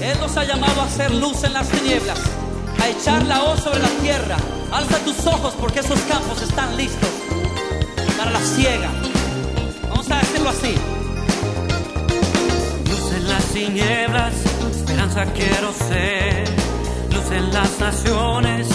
Él 0.02 0.18
nos 0.18 0.36
ha 0.36 0.42
llamado 0.46 0.80
a 0.80 0.86
hacer 0.86 1.14
luz 1.14 1.44
en 1.44 1.52
las 1.52 1.68
tinieblas. 1.68 2.18
a 2.82 2.88
echar 2.88 3.24
la 3.26 3.44
hoz 3.44 3.60
sobre 3.62 3.78
la 3.78 3.90
tierra. 4.02 4.36
Alza 4.72 4.98
tus 5.04 5.24
ojos 5.28 5.54
porque 5.60 5.78
esos 5.78 6.00
campos 6.00 6.42
están 6.42 6.76
listos 6.76 7.10
para 8.18 8.32
la 8.32 8.40
siega. 8.40 9.09
Vamos 9.90 10.10
a 10.10 10.18
decirlo 10.18 10.50
así. 10.50 10.74
Luz 12.88 13.12
en 13.12 13.28
las 13.28 13.44
tinieblas, 13.46 14.34
esperanza 14.70 15.24
quiero 15.34 15.72
ser. 15.72 16.44
Luz 17.12 17.30
en 17.30 17.52
las 17.52 17.78
naciones, 17.78 18.68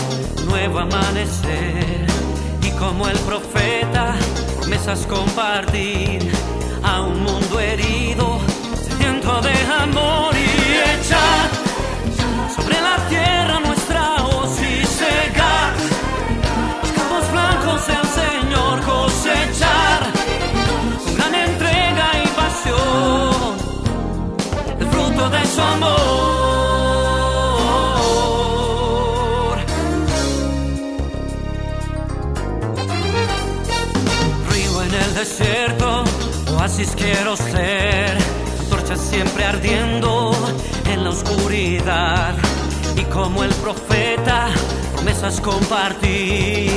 nuevo 0.47 0.80
amanecer. 0.80 2.05
Y 2.61 2.70
como 2.72 3.07
el 3.07 3.18
profeta, 3.20 4.16
promesas 4.59 5.05
compartir 5.07 6.32
a 6.84 7.01
un 7.01 7.24
mundo 7.24 7.59
herido, 7.59 8.39
sediento 8.88 9.41
de 9.41 9.53
amor 9.82 10.36
y 10.36 10.99
echar 10.99 11.44
promesas 45.26 45.39
compartir 45.39 46.74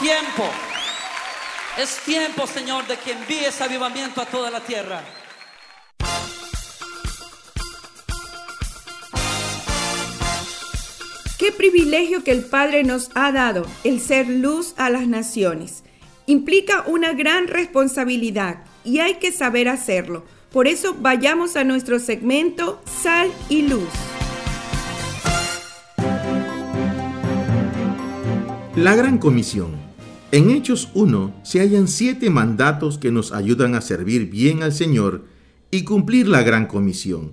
tiempo. 0.00 0.48
Es 1.78 1.98
tiempo, 2.04 2.46
Señor, 2.46 2.86
de 2.86 2.96
que 2.96 3.12
envíes 3.12 3.60
avivamiento 3.60 4.20
a 4.20 4.26
toda 4.26 4.50
la 4.50 4.60
tierra. 4.60 5.02
Qué 11.38 11.52
privilegio 11.52 12.24
que 12.24 12.32
el 12.32 12.44
Padre 12.44 12.82
nos 12.82 13.10
ha 13.14 13.30
dado, 13.32 13.66
el 13.84 14.00
ser 14.00 14.28
luz 14.28 14.74
a 14.76 14.90
las 14.90 15.06
naciones. 15.06 15.84
Implica 16.26 16.84
una 16.86 17.12
gran 17.12 17.46
responsabilidad 17.46 18.64
y 18.84 19.00
hay 19.00 19.14
que 19.14 19.32
saber 19.32 19.68
hacerlo. 19.68 20.24
Por 20.50 20.66
eso 20.66 20.96
vayamos 20.98 21.56
a 21.56 21.64
nuestro 21.64 21.98
segmento 21.98 22.82
Sal 23.02 23.30
y 23.48 23.62
Luz. 23.62 23.88
La 28.76 28.94
Gran 28.96 29.18
Comisión. 29.18 29.89
En 30.32 30.50
Hechos 30.50 30.90
1 30.94 31.40
se 31.42 31.58
hallan 31.58 31.88
siete 31.88 32.30
mandatos 32.30 32.98
que 32.98 33.10
nos 33.10 33.32
ayudan 33.32 33.74
a 33.74 33.80
servir 33.80 34.30
bien 34.30 34.62
al 34.62 34.72
Señor 34.72 35.24
y 35.72 35.82
cumplir 35.82 36.28
la 36.28 36.42
Gran 36.44 36.66
Comisión. 36.66 37.32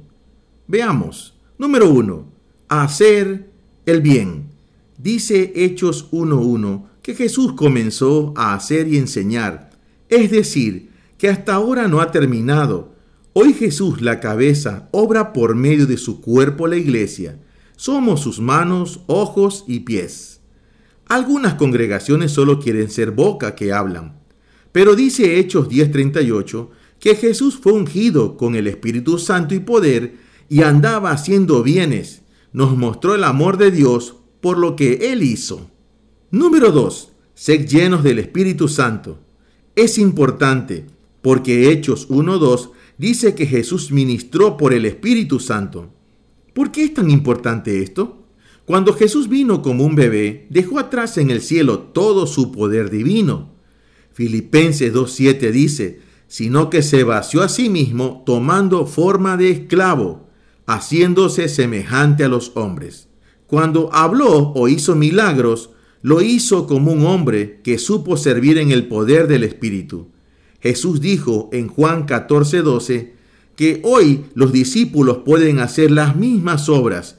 Veamos. 0.67 1.35
Número 1.59 1.91
1. 1.91 2.25
Hacer 2.69 3.51
el 3.85 4.01
bien. 4.01 4.49
Dice 4.97 5.53
Hechos 5.55 6.09
1.1 6.11 6.85
que 7.03 7.13
Jesús 7.13 7.53
comenzó 7.53 8.33
a 8.35 8.55
hacer 8.55 8.87
y 8.87 8.97
enseñar, 8.97 9.69
es 10.09 10.31
decir, 10.31 10.89
que 11.19 11.29
hasta 11.29 11.53
ahora 11.53 11.87
no 11.87 12.01
ha 12.01 12.09
terminado. 12.09 12.95
Hoy 13.33 13.53
Jesús, 13.53 14.01
la 14.01 14.19
cabeza, 14.19 14.89
obra 14.91 15.33
por 15.33 15.53
medio 15.53 15.85
de 15.85 15.97
su 15.97 16.19
cuerpo 16.19 16.65
la 16.65 16.77
iglesia. 16.77 17.39
Somos 17.75 18.21
sus 18.21 18.39
manos, 18.39 19.01
ojos 19.05 19.65
y 19.67 19.81
pies. 19.81 20.36
Algunas 21.09 21.53
congregaciones 21.53 22.31
solo 22.31 22.59
quieren 22.59 22.89
ser 22.89 23.11
boca 23.11 23.55
que 23.55 23.71
hablan, 23.71 24.19
Pero 24.73 24.95
dice 24.95 25.39
Hechos 25.39 25.69
10:38 25.69 26.69
que 26.99 27.15
Jesús 27.15 27.57
fue 27.61 27.73
ungido 27.73 28.37
con 28.37 28.55
el 28.55 28.67
Espíritu 28.67 29.17
Santo 29.17 29.55
y 29.55 29.59
poder 29.59 30.17
y 30.49 30.61
andaba 30.63 31.11
haciendo 31.11 31.63
bienes. 31.63 32.21
Nos 32.51 32.75
mostró 32.75 33.15
el 33.15 33.23
amor 33.23 33.57
de 33.57 33.71
Dios 33.71 34.15
por 34.41 34.57
lo 34.57 34.75
que 34.75 35.11
Él 35.11 35.23
hizo. 35.23 35.69
Número 36.31 36.71
2. 36.71 37.11
Sed 37.35 37.67
llenos 37.67 38.03
del 38.03 38.19
Espíritu 38.19 38.67
Santo. 38.67 39.19
Es 39.75 39.97
importante 39.97 40.85
porque 41.21 41.71
Hechos 41.71 42.09
1.2 42.09 42.71
dice 42.97 43.35
que 43.35 43.45
Jesús 43.45 43.91
ministró 43.91 44.57
por 44.57 44.73
el 44.73 44.85
Espíritu 44.85 45.39
Santo. 45.39 45.89
¿Por 46.53 46.71
qué 46.71 46.83
es 46.83 46.93
tan 46.93 47.09
importante 47.11 47.81
esto? 47.81 48.16
Cuando 48.67 48.91
Jesús 48.91 49.29
vino 49.29 49.61
como 49.61 49.85
un 49.85 49.95
bebé, 49.95 50.45
dejó 50.49 50.77
atrás 50.77 51.17
en 51.17 51.31
el 51.31 51.39
cielo 51.39 51.79
todo 51.79 52.27
su 52.27 52.51
poder 52.51 52.89
divino. 52.89 53.53
Filipenses 54.11 54.93
2.7 54.93 55.51
dice, 55.51 56.01
sino 56.27 56.69
que 56.69 56.81
se 56.81 57.05
vació 57.05 57.43
a 57.43 57.47
sí 57.47 57.69
mismo 57.69 58.23
tomando 58.25 58.85
forma 58.85 59.37
de 59.37 59.51
esclavo, 59.51 60.27
haciéndose 60.65 61.47
semejante 61.47 62.25
a 62.25 62.27
los 62.27 62.51
hombres. 62.55 63.07
Cuando 63.45 63.89
habló 63.93 64.51
o 64.53 64.67
hizo 64.67 64.97
milagros, 64.97 65.69
lo 66.01 66.21
hizo 66.21 66.67
como 66.67 66.91
un 66.91 67.05
hombre 67.05 67.61
que 67.63 67.77
supo 67.77 68.17
servir 68.17 68.57
en 68.57 68.73
el 68.73 68.89
poder 68.89 69.29
del 69.29 69.45
Espíritu. 69.45 70.09
Jesús 70.59 70.99
dijo 70.99 71.49
en 71.53 71.69
Juan 71.69 72.05
14:12 72.05 73.13
que 73.55 73.79
hoy 73.85 74.25
los 74.33 74.51
discípulos 74.51 75.19
pueden 75.23 75.59
hacer 75.59 75.89
las 75.89 76.17
mismas 76.17 76.67
obras, 76.67 77.17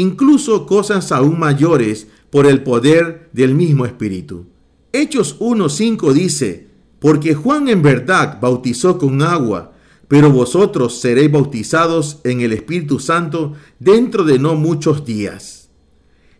incluso 0.00 0.66
cosas 0.66 1.12
aún 1.12 1.38
mayores 1.38 2.08
por 2.30 2.46
el 2.46 2.62
poder 2.62 3.28
del 3.32 3.54
mismo 3.54 3.86
Espíritu. 3.86 4.46
Hechos 4.92 5.36
1:5 5.40 6.12
dice, 6.12 6.68
porque 6.98 7.34
Juan 7.34 7.68
en 7.68 7.82
verdad 7.82 8.38
bautizó 8.40 8.98
con 8.98 9.22
agua, 9.22 9.72
pero 10.08 10.30
vosotros 10.30 11.00
seréis 11.00 11.30
bautizados 11.30 12.18
en 12.24 12.40
el 12.40 12.52
Espíritu 12.52 12.98
Santo 12.98 13.54
dentro 13.78 14.24
de 14.24 14.38
no 14.38 14.54
muchos 14.54 15.04
días. 15.04 15.68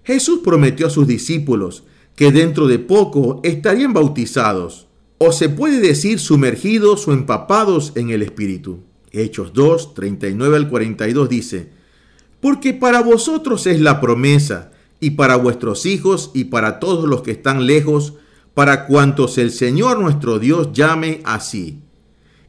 Jesús 0.05 0.41
prometió 0.45 0.87
a 0.87 0.91
sus 0.91 1.07
discípulos 1.07 1.85
que 2.15 2.33
dentro 2.33 2.67
de 2.67 2.79
poco 2.79 3.41
estarían 3.43 3.93
bautizados, 3.93 4.87
o 5.19 5.33
se 5.33 5.49
puede 5.49 5.81
decir 5.81 6.19
sumergidos 6.19 7.09
o 7.09 7.13
empapados 7.13 7.93
en 7.95 8.11
el 8.11 8.23
Espíritu. 8.23 8.81
Hechos 9.13 9.53
2, 9.53 9.95
39 9.95 10.57
al 10.57 10.69
42 10.69 11.29
dice, 11.29 11.71
Porque 12.41 12.75
para 12.75 13.01
vosotros 13.01 13.67
es 13.67 13.81
la 13.81 14.01
promesa, 14.01 14.71
y 15.01 15.11
para 15.11 15.37
vuestros 15.37 15.87
hijos 15.87 16.31
y 16.35 16.45
para 16.45 16.79
todos 16.81 17.09
los 17.09 17.23
que 17.23 17.33
están 17.33 17.67
lejos, 17.67 18.15
para 18.55 18.87
cuantos 18.87 19.39
el 19.39 19.51
Señor 19.51 20.01
nuestro 20.01 20.39
Dios 20.39 20.73
llame 20.73 21.21
así. 21.25 21.83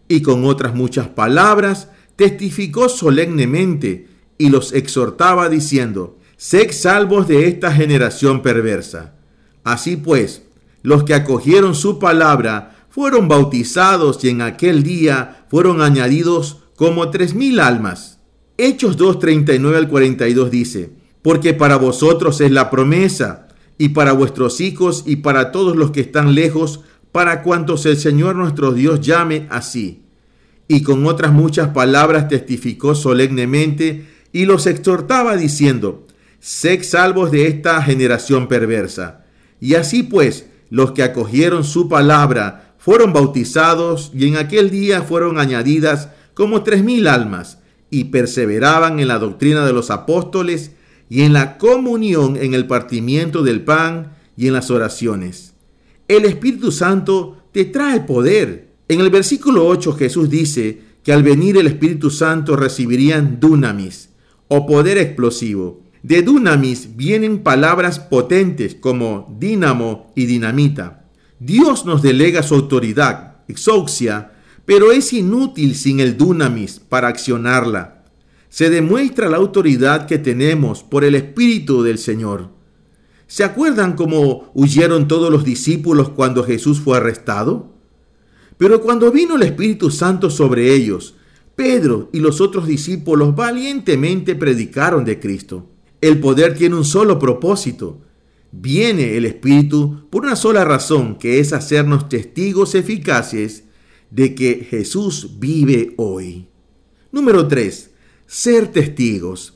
Y 0.08 0.22
con 0.22 0.46
otras 0.46 0.74
muchas 0.74 1.08
palabras 1.10 1.90
testificó 2.16 2.88
solemnemente 2.88 4.08
y 4.38 4.50
los 4.50 4.72
exhortaba 4.74 5.50
diciendo, 5.50 6.18
Sed 6.38 6.72
salvos 6.72 7.28
de 7.28 7.48
esta 7.48 7.74
generación 7.74 8.42
perversa. 8.42 9.16
Así 9.64 9.98
pues, 9.98 10.44
los 10.84 11.04
que 11.04 11.14
acogieron 11.14 11.76
su 11.76 12.00
palabra 12.00 12.86
fueron 12.90 13.28
bautizados 13.28 14.24
y 14.24 14.30
en 14.30 14.42
aquel 14.42 14.84
día 14.84 15.46
fueron 15.50 15.82
añadidos 15.82 16.60
como 16.76 17.10
tres 17.10 17.34
mil 17.34 17.60
almas. 17.60 18.17
Hechos 18.60 18.98
2, 18.98 19.20
39 19.20 19.78
al 19.78 19.88
42 19.88 20.50
dice, 20.50 20.90
Porque 21.22 21.54
para 21.54 21.78
vosotros 21.78 22.42
es 22.42 22.50
la 22.52 22.72
promesa, 22.72 23.48
y 23.78 23.90
para 23.90 24.14
vuestros 24.14 24.60
hijos 24.62 25.04
y 25.06 25.18
para 25.18 25.52
todos 25.52 25.76
los 25.76 25.92
que 25.92 26.02
están 26.02 26.34
lejos, 26.34 26.82
para 27.12 27.44
cuantos 27.44 27.86
el 27.86 27.98
Señor 27.98 28.36
nuestro 28.36 28.74
Dios 28.74 29.02
llame 29.02 29.46
así. 29.52 30.02
Y 30.68 30.82
con 30.82 31.06
otras 31.06 31.32
muchas 31.32 31.70
palabras 31.70 32.28
testificó 32.28 32.96
solemnemente 32.96 34.08
y 34.32 34.46
los 34.46 34.66
exhortaba 34.66 35.38
diciendo, 35.38 36.08
Sed 36.40 36.84
salvos 36.84 37.32
de 37.32 37.48
esta 37.48 37.82
generación 37.84 38.48
perversa. 38.48 39.26
Y 39.62 39.76
así 39.76 40.02
pues, 40.02 40.48
los 40.70 40.92
que 40.94 41.04
acogieron 41.04 41.64
su 41.64 41.88
palabra 41.88 42.74
fueron 42.80 43.14
bautizados 43.14 44.12
y 44.16 44.28
en 44.28 44.38
aquel 44.38 44.70
día 44.72 45.04
fueron 45.04 45.40
añadidas 45.40 46.10
como 46.34 46.64
tres 46.64 46.84
mil 46.84 47.08
almas 47.08 47.60
y 47.90 48.06
perseveraban 48.06 49.00
en 49.00 49.08
la 49.08 49.20
doctrina 49.20 49.66
de 49.66 49.74
los 49.74 49.90
apóstoles 49.92 50.72
y 51.10 51.22
en 51.22 51.34
la 51.34 51.58
comunión 51.58 52.38
en 52.38 52.54
el 52.54 52.68
partimiento 52.68 53.44
del 53.44 53.62
pan 53.62 54.14
y 54.36 54.48
en 54.48 54.54
las 54.54 54.70
oraciones. 54.70 55.54
El 56.08 56.26
Espíritu 56.26 56.72
Santo 56.72 57.38
te 57.52 57.66
trae 57.66 58.02
poder. 58.02 58.70
En 58.88 59.02
el 59.02 59.10
versículo 59.10 59.68
8 59.68 59.94
Jesús 59.94 60.30
dice 60.30 60.82
que 61.04 61.14
al 61.14 61.24
venir 61.24 61.58
el 61.58 61.68
Espíritu 61.68 62.10
Santo 62.10 62.56
recibirían 62.56 63.40
dunamis 63.40 64.10
o 64.48 64.66
poder 64.66 64.98
explosivo. 64.98 65.82
De 66.04 66.22
dunamis 66.22 66.96
vienen 66.96 67.40
palabras 67.40 68.00
potentes 68.00 68.76
como 68.76 69.36
dínamo 69.40 70.12
y 70.16 70.26
dinamita. 70.26 71.06
Dios 71.40 71.86
nos 71.86 72.02
delega 72.02 72.44
su 72.44 72.56
autoridad, 72.56 73.38
exousia, 73.48 74.32
pero 74.68 74.92
es 74.92 75.14
inútil 75.14 75.74
sin 75.74 76.00
el 76.00 76.16
dunamis 76.16 76.80
para 76.80 77.08
accionarla 77.08 77.98
se 78.50 78.70
demuestra 78.70 79.30
la 79.30 79.38
autoridad 79.38 80.08
que 80.08 80.18
tenemos 80.18 80.82
por 80.82 81.04
el 81.04 81.16
Espíritu 81.16 81.84
del 81.84 81.98
Señor. 81.98 82.50
¿Se 83.28 83.44
acuerdan 83.44 83.94
cómo 83.94 84.52
huyeron 84.54 85.08
todos 85.08 85.30
los 85.30 85.44
discípulos 85.44 86.10
cuando 86.10 86.44
Jesús 86.44 86.80
fue 86.80 86.98
arrestado? 86.98 87.74
Pero 88.58 88.82
cuando 88.82 89.12
vino 89.12 89.36
el 89.36 89.44
Espíritu 89.44 89.92
Santo 89.92 90.30
sobre 90.30 90.74
ellos, 90.74 91.16
Pedro 91.56 92.10
y 92.14 92.20
los 92.20 92.40
otros 92.42 92.68
discípulos 92.68 93.36
valientemente 93.36 94.34
predicaron 94.36 95.04
de 95.04 95.20
Cristo. 95.20 95.70
El 96.00 96.20
poder 96.20 96.56
tiene 96.56 96.76
un 96.76 96.86
solo 96.86 97.20
propósito. 97.20 98.02
Viene 98.52 99.18
el 99.18 99.26
Espíritu 99.26 100.08
por 100.10 100.24
una 100.24 100.36
sola 100.36 100.64
razón, 100.64 101.18
que 101.18 101.40
es 101.40 101.52
hacernos 101.52 102.08
testigos 102.08 102.76
eficaces 102.76 103.66
de 104.12 104.36
que 104.36 104.68
Jesús 104.70 105.40
vive 105.40 105.94
hoy. 105.98 106.48
Número 107.12 107.48
3 107.48 107.92
ser 108.28 108.74
testigos. 108.74 109.54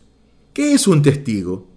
¿Qué 0.54 0.74
es 0.74 0.88
un 0.88 1.02
testigo? 1.02 1.68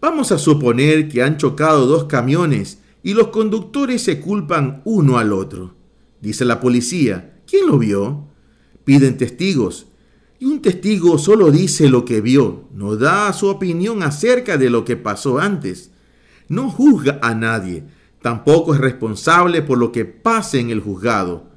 Vamos 0.00 0.30
a 0.30 0.38
suponer 0.38 1.08
que 1.08 1.22
han 1.22 1.36
chocado 1.36 1.86
dos 1.86 2.04
camiones 2.04 2.78
y 3.02 3.14
los 3.14 3.28
conductores 3.28 4.02
se 4.02 4.20
culpan 4.20 4.80
uno 4.84 5.18
al 5.18 5.32
otro. 5.32 5.74
Dice 6.20 6.44
la 6.44 6.60
policía, 6.60 7.40
¿quién 7.46 7.66
lo 7.66 7.78
vio? 7.78 8.28
Piden 8.84 9.16
testigos. 9.16 9.88
Y 10.38 10.44
un 10.44 10.62
testigo 10.62 11.18
solo 11.18 11.50
dice 11.50 11.88
lo 11.88 12.04
que 12.04 12.20
vio, 12.20 12.68
no 12.72 12.94
da 12.94 13.32
su 13.32 13.48
opinión 13.48 14.04
acerca 14.04 14.56
de 14.56 14.70
lo 14.70 14.84
que 14.84 14.96
pasó 14.96 15.40
antes. 15.40 15.90
No 16.48 16.70
juzga 16.70 17.18
a 17.20 17.34
nadie, 17.34 17.82
tampoco 18.22 18.74
es 18.74 18.80
responsable 18.80 19.62
por 19.62 19.78
lo 19.78 19.90
que 19.90 20.04
pase 20.04 20.60
en 20.60 20.70
el 20.70 20.80
juzgado. 20.80 21.47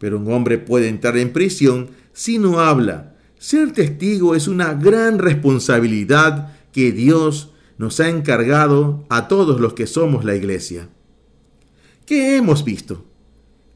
Pero 0.00 0.18
un 0.18 0.32
hombre 0.32 0.58
puede 0.58 0.88
entrar 0.88 1.16
en 1.16 1.32
prisión 1.32 1.90
si 2.12 2.38
no 2.38 2.58
habla, 2.58 3.14
ser 3.38 3.72
testigo 3.72 4.34
es 4.34 4.48
una 4.48 4.74
gran 4.74 5.18
responsabilidad 5.18 6.52
que 6.72 6.90
Dios 6.90 7.50
nos 7.78 8.00
ha 8.00 8.08
encargado 8.08 9.06
a 9.08 9.28
todos 9.28 9.60
los 9.60 9.72
que 9.72 9.86
somos 9.86 10.24
la 10.24 10.34
iglesia. 10.34 10.88
¿Qué 12.04 12.36
hemos 12.36 12.64
visto? 12.64 13.06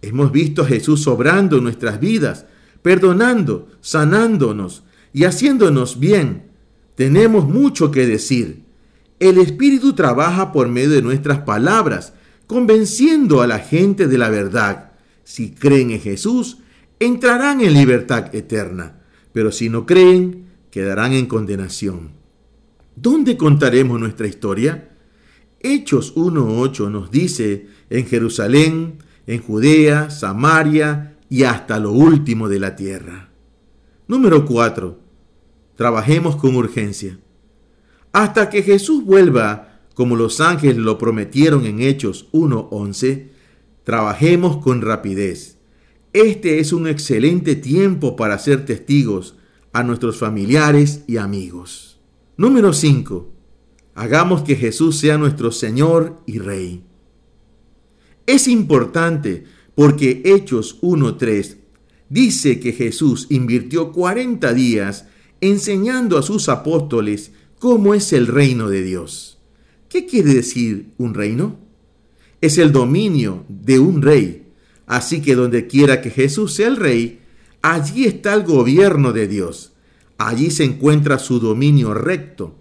Hemos 0.02 0.32
visto 0.32 0.62
a 0.62 0.66
Jesús 0.66 1.06
obrando 1.06 1.56
en 1.56 1.64
nuestras 1.64 2.00
vidas, 2.00 2.46
perdonando, 2.82 3.68
sanándonos 3.80 4.82
y 5.14 5.24
haciéndonos 5.24 5.98
bien. 5.98 6.50
Tenemos 6.94 7.48
mucho 7.48 7.90
que 7.90 8.06
decir. 8.06 8.64
El 9.18 9.38
Espíritu 9.38 9.94
trabaja 9.94 10.52
por 10.52 10.68
medio 10.68 10.90
de 10.90 11.02
nuestras 11.02 11.38
palabras, 11.38 12.12
convenciendo 12.46 13.40
a 13.40 13.46
la 13.46 13.60
gente 13.60 14.06
de 14.08 14.18
la 14.18 14.28
verdad. 14.28 14.92
Si 15.24 15.50
creen 15.54 15.90
en 15.90 16.00
Jesús, 16.00 16.58
entrarán 17.00 17.60
en 17.60 17.74
libertad 17.74 18.34
eterna 18.34 19.00
pero 19.34 19.50
si 19.50 19.68
no 19.68 19.84
creen, 19.84 20.46
quedarán 20.70 21.12
en 21.12 21.26
condenación. 21.26 22.12
¿Dónde 22.94 23.36
contaremos 23.36 23.98
nuestra 23.98 24.28
historia? 24.28 24.92
Hechos 25.58 26.14
1.8 26.14 26.88
nos 26.88 27.10
dice, 27.10 27.66
en 27.90 28.06
Jerusalén, 28.06 28.98
en 29.26 29.42
Judea, 29.42 30.08
Samaria 30.10 31.16
y 31.28 31.42
hasta 31.42 31.80
lo 31.80 31.90
último 31.90 32.48
de 32.48 32.60
la 32.60 32.76
tierra. 32.76 33.30
Número 34.06 34.46
4. 34.46 35.00
Trabajemos 35.74 36.36
con 36.36 36.54
urgencia. 36.54 37.18
Hasta 38.12 38.50
que 38.50 38.62
Jesús 38.62 39.04
vuelva, 39.04 39.80
como 39.94 40.14
los 40.14 40.40
ángeles 40.40 40.76
lo 40.76 40.96
prometieron 40.96 41.66
en 41.66 41.80
Hechos 41.80 42.30
1.11, 42.30 43.30
trabajemos 43.84 44.56
con 44.56 44.82
rapidez. 44.82 45.58
Este 46.12 46.58
es 46.58 46.72
un 46.72 46.88
excelente 46.88 47.54
tiempo 47.54 48.16
para 48.16 48.38
ser 48.38 48.64
testigos 48.64 49.36
a 49.72 49.82
nuestros 49.82 50.18
familiares 50.18 51.02
y 51.06 51.18
amigos. 51.18 52.00
Número 52.36 52.72
5. 52.72 53.30
Hagamos 53.94 54.42
que 54.42 54.56
Jesús 54.56 54.98
sea 54.98 55.18
nuestro 55.18 55.52
Señor 55.52 56.20
y 56.26 56.38
Rey. 56.38 56.82
Es 58.26 58.48
importante 58.48 59.44
porque 59.74 60.22
Hechos 60.24 60.80
1.3 60.80 61.56
dice 62.08 62.60
que 62.60 62.72
Jesús 62.72 63.26
invirtió 63.30 63.92
40 63.92 64.52
días 64.54 65.06
enseñando 65.40 66.16
a 66.16 66.22
sus 66.22 66.48
apóstoles 66.48 67.32
cómo 67.58 67.94
es 67.94 68.12
el 68.12 68.26
reino 68.26 68.68
de 68.68 68.82
Dios. 68.82 69.38
¿Qué 69.88 70.06
quiere 70.06 70.32
decir 70.32 70.92
un 70.96 71.14
reino? 71.14 71.63
Es 72.44 72.58
el 72.58 72.72
dominio 72.72 73.46
de 73.48 73.78
un 73.78 74.02
rey. 74.02 74.52
Así 74.86 75.22
que 75.22 75.34
donde 75.34 75.66
quiera 75.66 76.02
que 76.02 76.10
Jesús 76.10 76.52
sea 76.52 76.68
el 76.68 76.76
rey, 76.76 77.20
allí 77.62 78.04
está 78.04 78.34
el 78.34 78.42
gobierno 78.42 79.14
de 79.14 79.26
Dios. 79.26 79.72
Allí 80.18 80.50
se 80.50 80.64
encuentra 80.64 81.18
su 81.18 81.40
dominio 81.40 81.94
recto. 81.94 82.54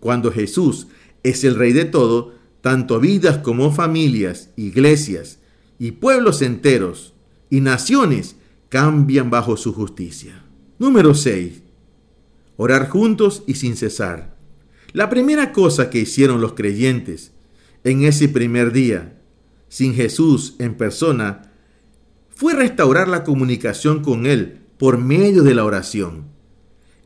Cuando 0.00 0.32
Jesús 0.32 0.86
es 1.22 1.44
el 1.44 1.54
rey 1.54 1.74
de 1.74 1.84
todo, 1.84 2.32
tanto 2.62 2.98
vidas 2.98 3.36
como 3.36 3.70
familias, 3.72 4.48
iglesias 4.56 5.38
y 5.78 5.90
pueblos 5.90 6.40
enteros 6.40 7.12
y 7.50 7.60
naciones 7.60 8.36
cambian 8.70 9.28
bajo 9.28 9.58
su 9.58 9.74
justicia. 9.74 10.46
Número 10.78 11.12
6. 11.12 11.60
Orar 12.56 12.88
juntos 12.88 13.42
y 13.46 13.56
sin 13.56 13.76
cesar. 13.76 14.34
La 14.94 15.10
primera 15.10 15.52
cosa 15.52 15.90
que 15.90 15.98
hicieron 15.98 16.40
los 16.40 16.54
creyentes 16.54 17.32
en 17.84 18.02
ese 18.04 18.30
primer 18.30 18.72
día, 18.72 19.12
sin 19.76 19.92
Jesús 19.92 20.54
en 20.58 20.74
persona, 20.74 21.52
fue 22.34 22.54
restaurar 22.54 23.08
la 23.08 23.24
comunicación 23.24 24.02
con 24.02 24.24
Él 24.24 24.60
por 24.78 24.96
medio 24.96 25.42
de 25.42 25.54
la 25.54 25.66
oración. 25.66 26.28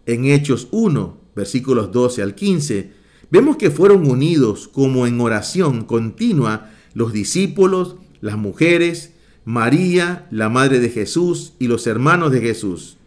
En 0.07 0.25
Hechos 0.25 0.69
1, 0.71 1.19
versículos 1.35 1.91
12 1.91 2.23
al 2.23 2.37
15, 2.37 2.93
vemos 3.29 3.57
que 3.57 3.73
fueron 3.73 4.09
unidos 4.09 4.69
como 4.69 5.09
en 5.09 5.21
oración 5.21 5.85
continua 5.85 6.71
los 6.95 7.13
discípulos, 7.13 7.97
las 8.21 8.39
mujeres, 8.39 9.15
María, 9.45 10.29
la 10.31 10.49
madre 10.49 10.79
de 10.79 10.91
Jesús 10.91 11.55
y 11.59 11.67
los 11.67 11.89
hermanos 11.89 12.31
de 12.31 12.41
Jesús. 12.41 12.99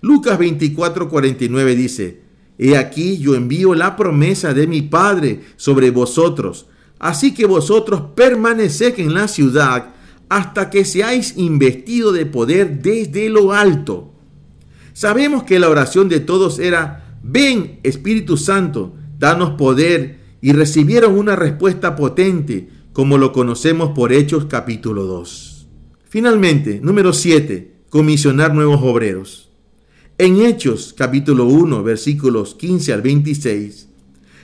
Lucas 0.00 0.38
24, 0.38 1.10
49 1.10 1.76
dice, 1.76 2.22
He 2.56 2.78
aquí 2.78 3.18
yo 3.18 3.34
envío 3.34 3.74
la 3.74 3.94
promesa 3.94 4.54
de 4.54 4.66
mi 4.66 4.80
Padre 4.80 5.42
sobre 5.56 5.90
vosotros, 5.90 6.68
así 6.98 7.34
que 7.34 7.46
vosotros 7.46 8.02
permaneced 8.14 8.98
en 8.98 9.14
la 9.14 9.28
ciudad 9.28 9.94
hasta 10.28 10.70
que 10.70 10.84
seáis 10.84 11.34
investido 11.36 12.12
de 12.12 12.26
poder 12.26 12.82
desde 12.82 13.28
lo 13.28 13.52
alto. 13.52 14.12
Sabemos 14.92 15.44
que 15.44 15.58
la 15.58 15.68
oración 15.68 16.08
de 16.08 16.20
todos 16.20 16.58
era, 16.58 17.18
ven 17.22 17.80
Espíritu 17.82 18.36
Santo, 18.36 18.94
danos 19.18 19.50
poder, 19.50 20.26
y 20.40 20.52
recibieron 20.52 21.18
una 21.18 21.36
respuesta 21.36 21.96
potente, 21.96 22.68
como 22.92 23.18
lo 23.18 23.32
conocemos 23.32 23.90
por 23.90 24.12
Hechos 24.12 24.46
capítulo 24.46 25.04
2. 25.04 25.66
Finalmente, 26.08 26.80
número 26.82 27.12
7, 27.12 27.72
comisionar 27.90 28.54
nuevos 28.54 28.80
obreros. 28.82 29.50
En 30.18 30.40
Hechos 30.40 30.94
capítulo 30.96 31.44
1, 31.44 31.82
versículos 31.82 32.54
15 32.54 32.92
al 32.92 33.02
26, 33.02 33.88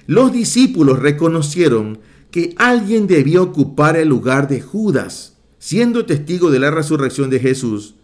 los 0.07 0.33
discípulos 0.33 0.99
reconocieron 0.99 2.01
que 2.33 2.55
alguien 2.57 3.07
debía 3.07 3.43
ocupar 3.43 3.95
el 3.97 4.09
lugar 4.09 4.49
de 4.49 4.63
Judas, 4.63 5.37
siendo 5.59 6.07
testigo 6.07 6.51
de 6.51 6.59
la 6.59 6.71
resurrección 6.71 7.29
de 7.29 7.39
Jesús, 7.39 7.95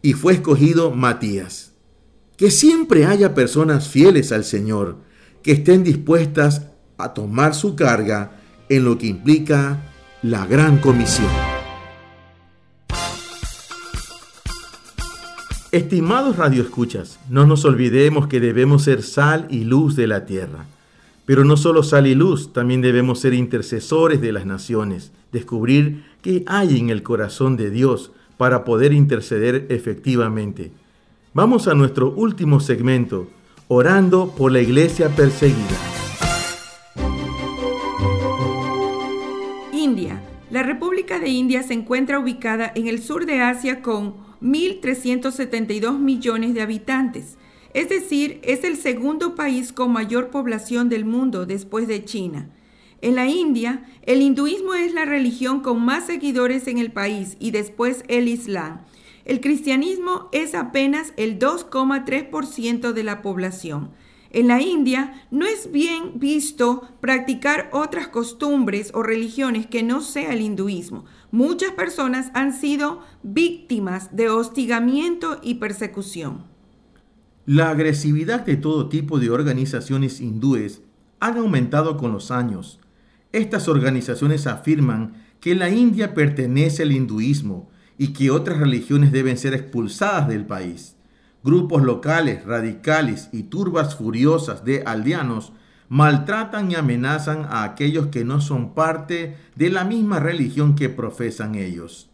y 0.00 0.14
fue 0.14 0.32
escogido 0.32 0.90
Matías. 0.90 1.72
Que 2.38 2.50
siempre 2.50 3.04
haya 3.04 3.34
personas 3.34 3.88
fieles 3.88 4.32
al 4.32 4.44
Señor, 4.44 4.96
que 5.42 5.52
estén 5.52 5.84
dispuestas 5.84 6.62
a 6.96 7.12
tomar 7.12 7.54
su 7.54 7.76
carga 7.76 8.40
en 8.70 8.84
lo 8.84 8.96
que 8.96 9.06
implica 9.06 9.92
la 10.22 10.46
gran 10.46 10.78
comisión. 10.78 11.30
Estimados 15.72 16.38
radioescuchas, 16.38 17.18
no 17.28 17.46
nos 17.46 17.66
olvidemos 17.66 18.28
que 18.28 18.40
debemos 18.40 18.84
ser 18.84 19.02
sal 19.02 19.46
y 19.50 19.64
luz 19.64 19.94
de 19.94 20.06
la 20.06 20.24
tierra. 20.24 20.66
Pero 21.26 21.44
no 21.44 21.56
solo 21.56 21.82
sal 21.82 22.06
y 22.06 22.14
luz, 22.14 22.52
también 22.52 22.82
debemos 22.82 23.20
ser 23.20 23.32
intercesores 23.32 24.20
de 24.20 24.32
las 24.32 24.44
naciones, 24.44 25.12
descubrir 25.32 26.04
qué 26.20 26.44
hay 26.46 26.78
en 26.78 26.90
el 26.90 27.02
corazón 27.02 27.56
de 27.56 27.70
Dios 27.70 28.12
para 28.36 28.64
poder 28.64 28.92
interceder 28.92 29.66
efectivamente. 29.70 30.70
Vamos 31.32 31.66
a 31.66 31.74
nuestro 31.74 32.12
último 32.12 32.60
segmento, 32.60 33.28
orando 33.68 34.34
por 34.36 34.52
la 34.52 34.60
iglesia 34.60 35.08
perseguida. 35.08 35.78
India. 39.72 40.22
La 40.50 40.62
República 40.62 41.18
de 41.18 41.28
India 41.28 41.62
se 41.62 41.74
encuentra 41.74 42.18
ubicada 42.18 42.70
en 42.74 42.86
el 42.86 43.02
sur 43.02 43.26
de 43.26 43.40
Asia 43.40 43.82
con 43.82 44.14
1.372 44.40 45.98
millones 45.98 46.54
de 46.54 46.62
habitantes. 46.62 47.38
Es 47.74 47.88
decir, 47.88 48.40
es 48.44 48.62
el 48.62 48.76
segundo 48.76 49.34
país 49.34 49.72
con 49.72 49.92
mayor 49.92 50.30
población 50.30 50.88
del 50.88 51.04
mundo 51.04 51.44
después 51.44 51.88
de 51.88 52.04
China. 52.04 52.48
En 53.02 53.16
la 53.16 53.26
India, 53.26 53.84
el 54.02 54.22
hinduismo 54.22 54.74
es 54.74 54.94
la 54.94 55.04
religión 55.04 55.60
con 55.60 55.84
más 55.84 56.06
seguidores 56.06 56.68
en 56.68 56.78
el 56.78 56.92
país 56.92 57.36
y 57.40 57.50
después 57.50 58.04
el 58.06 58.28
Islam. 58.28 58.82
El 59.24 59.40
cristianismo 59.40 60.28
es 60.30 60.54
apenas 60.54 61.12
el 61.16 61.40
2,3% 61.40 62.92
de 62.92 63.02
la 63.02 63.22
población. 63.22 63.90
En 64.30 64.46
la 64.48 64.62
India 64.62 65.26
no 65.32 65.44
es 65.44 65.72
bien 65.72 66.20
visto 66.20 66.88
practicar 67.00 67.70
otras 67.72 68.06
costumbres 68.06 68.92
o 68.94 69.02
religiones 69.02 69.66
que 69.66 69.82
no 69.82 70.00
sea 70.00 70.32
el 70.32 70.42
hinduismo. 70.42 71.06
Muchas 71.32 71.72
personas 71.72 72.30
han 72.34 72.52
sido 72.52 73.00
víctimas 73.24 74.14
de 74.14 74.28
hostigamiento 74.28 75.40
y 75.42 75.54
persecución. 75.54 76.53
La 77.46 77.70
agresividad 77.70 78.44
de 78.46 78.56
todo 78.56 78.88
tipo 78.88 79.18
de 79.18 79.30
organizaciones 79.30 80.20
hindúes 80.20 80.82
han 81.20 81.36
aumentado 81.38 81.96
con 81.96 82.12
los 82.12 82.30
años. 82.30 82.80
Estas 83.32 83.68
organizaciones 83.68 84.46
afirman 84.46 85.14
que 85.40 85.54
la 85.54 85.70
India 85.70 86.14
pertenece 86.14 86.82
al 86.82 86.92
hinduismo 86.92 87.70
y 87.98 88.08
que 88.08 88.30
otras 88.30 88.58
religiones 88.58 89.12
deben 89.12 89.36
ser 89.36 89.54
expulsadas 89.54 90.28
del 90.28 90.46
país 90.46 90.94
grupos 91.44 91.82
locales, 91.82 92.44
radicales 92.46 93.28
y 93.30 93.44
turbas 93.44 93.94
furiosas 93.94 94.64
de 94.64 94.82
aldeanos 94.84 95.52
maltratan 95.90 96.70
y 96.70 96.74
amenazan 96.74 97.44
a 97.44 97.62
aquellos 97.62 98.06
que 98.06 98.24
no 98.24 98.40
son 98.40 98.74
parte 98.74 99.36
de 99.54 99.68
la 99.68 99.84
misma 99.84 100.18
religión 100.18 100.74
que 100.74 100.88
profesan 100.88 101.54
ellos. 101.54 102.08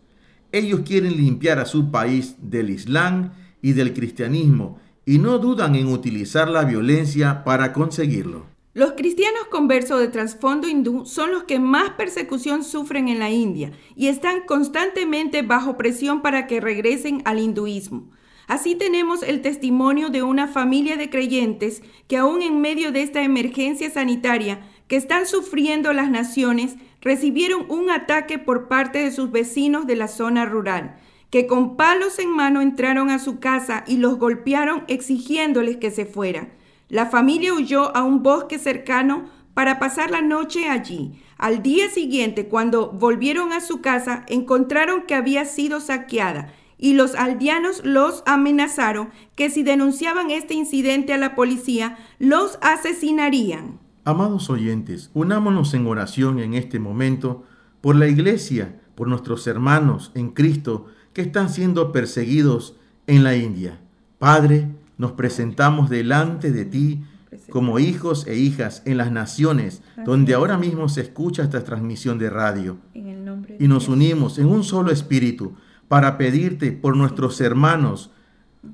Ellos 0.51 0.81
quieren 0.85 1.17
limpiar 1.17 1.61
a 1.61 1.65
su 1.65 1.93
país 1.93 2.35
del 2.43 2.71
Islam 2.71 3.31
y 3.63 3.73
del 3.73 3.95
cristianismo 3.95 4.81
y 5.11 5.19
no 5.19 5.39
dudan 5.39 5.75
en 5.75 5.89
utilizar 5.89 6.49
la 6.49 6.63
violencia 6.63 7.43
para 7.43 7.73
conseguirlo. 7.73 8.47
Los 8.75 8.93
cristianos 8.93 9.47
conversos 9.51 9.99
de 9.99 10.07
trasfondo 10.07 10.69
hindú 10.69 11.05
son 11.05 11.33
los 11.33 11.43
que 11.43 11.59
más 11.59 11.91
persecución 11.95 12.63
sufren 12.63 13.09
en 13.09 13.19
la 13.19 13.29
India 13.29 13.73
y 13.97 14.07
están 14.07 14.43
constantemente 14.47 15.43
bajo 15.43 15.77
presión 15.77 16.23
para 16.23 16.47
que 16.47 16.61
regresen 16.61 17.23
al 17.25 17.41
hinduismo. 17.41 18.09
Así 18.47 18.77
tenemos 18.77 19.25
el 19.25 19.43
testimonio 19.43 20.11
de 20.11 20.23
una 20.23 20.47
familia 20.47 20.97
de 20.97 21.11
creyentes 21.11 21.83
que 22.07 22.17
aún 22.17 22.41
en 22.41 22.61
medio 22.61 22.93
de 22.93 23.03
esta 23.03 23.25
emergencia 23.25 23.91
sanitaria 23.91 24.61
que 24.87 24.95
están 24.95 25.27
sufriendo 25.27 25.93
las 25.93 26.09
naciones, 26.09 26.77
recibieron 27.01 27.65
un 27.69 27.91
ataque 27.91 28.39
por 28.39 28.69
parte 28.69 29.01
de 29.01 29.11
sus 29.11 29.33
vecinos 29.33 29.89
de 29.89 29.97
la 29.97 30.07
zona 30.07 30.47
rural, 30.47 31.00
que 31.31 31.47
con 31.47 31.77
palos 31.77 32.19
en 32.19 32.35
mano 32.35 32.61
entraron 32.61 33.11
a 33.11 33.19
su 33.19 33.39
casa 33.39 33.85
y 33.87 33.97
los 33.97 34.19
golpearon 34.19 34.85
exigiéndoles 34.89 35.77
que 35.77 35.91
se 35.91 36.05
fueran. 36.05 36.53
La 36.89 37.07
familia 37.07 37.55
huyó 37.55 37.97
a 37.97 38.03
un 38.03 38.23
bosque 38.23 38.59
cercano 38.59 39.31
para 39.55 39.79
pasar 39.79 40.11
la 40.11 40.23
noche 40.23 40.69
allí. 40.69 41.23
Al 41.39 41.63
día 41.63 41.89
siguiente, 41.89 42.49
cuando 42.49 42.91
volvieron 42.91 43.53
a 43.53 43.61
su 43.61 43.81
casa, 43.81 44.25
encontraron 44.29 45.03
que 45.03 45.15
había 45.15 45.45
sido 45.45 45.81
saqueada 45.81 46.53
y 46.77 46.95
los 46.95 47.15
aldeanos 47.15 47.83
los 47.85 48.23
amenazaron 48.27 49.11
que 49.37 49.51
si 49.51 49.63
denunciaban 49.63 50.31
este 50.31 50.55
incidente 50.55 51.13
a 51.13 51.19
la 51.19 51.35
policía, 51.35 51.99
los 52.19 52.59
asesinarían. 52.63 53.79
Amados 54.05 54.49
oyentes, 54.49 55.11
unámonos 55.13 55.75
en 55.75 55.87
oración 55.87 56.41
en 56.41 56.55
este 56.55 56.79
momento 56.79 57.45
por 57.83 57.97
la 57.97 58.09
iglesia, 58.09 58.81
por 58.95 59.09
nuestros 59.09 59.47
hermanos 59.47 60.11
en 60.15 60.31
Cristo 60.31 60.87
que 61.21 61.27
están 61.27 61.51
siendo 61.51 61.93
perseguidos 61.93 62.77
en 63.07 63.25
la 63.25 63.37
India. 63.37 63.79
Padre, 64.19 64.69
nos 64.97 65.13
presentamos 65.13 65.91
delante 65.91 66.51
de 66.51 66.65
ti 66.65 67.05
como 67.51 67.79
hijos 67.79 68.27
e 68.27 68.39
hijas 68.39 68.81
en 68.87 68.97
las 68.97 69.13
naciones 69.13 69.83
donde 70.07 70.33
ahora 70.33 70.57
mismo 70.57 70.89
se 70.89 71.03
escucha 71.03 71.43
esta 71.43 71.63
transmisión 71.63 72.19
de 72.19 72.31
radio. 72.31 72.79
y 72.95 73.69
nos 73.69 73.89
unimos 73.89 74.39
en 74.39 74.47
un 74.47 74.65
solo 74.65 74.91
espíritu 74.91 75.57
para 75.89 76.17
pedirte 76.17 76.73
por 76.73 76.97
nuestros 76.97 77.39
hermanos, 77.43 78.13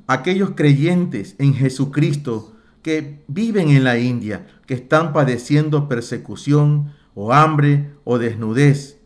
aquellos 0.06 0.50
creyentes 0.50 1.34
en 1.40 1.52
Jesucristo 1.52 2.54
que 2.82 3.24
viven 3.26 3.70
en 3.70 3.82
la 3.82 3.98
India, 3.98 4.46
que 4.66 4.74
están 4.74 5.12
padeciendo 5.12 5.88
persecución 5.88 6.92
o 7.16 7.32
hambre 7.32 7.90
o 8.04 8.18
desnudez. 8.18 9.00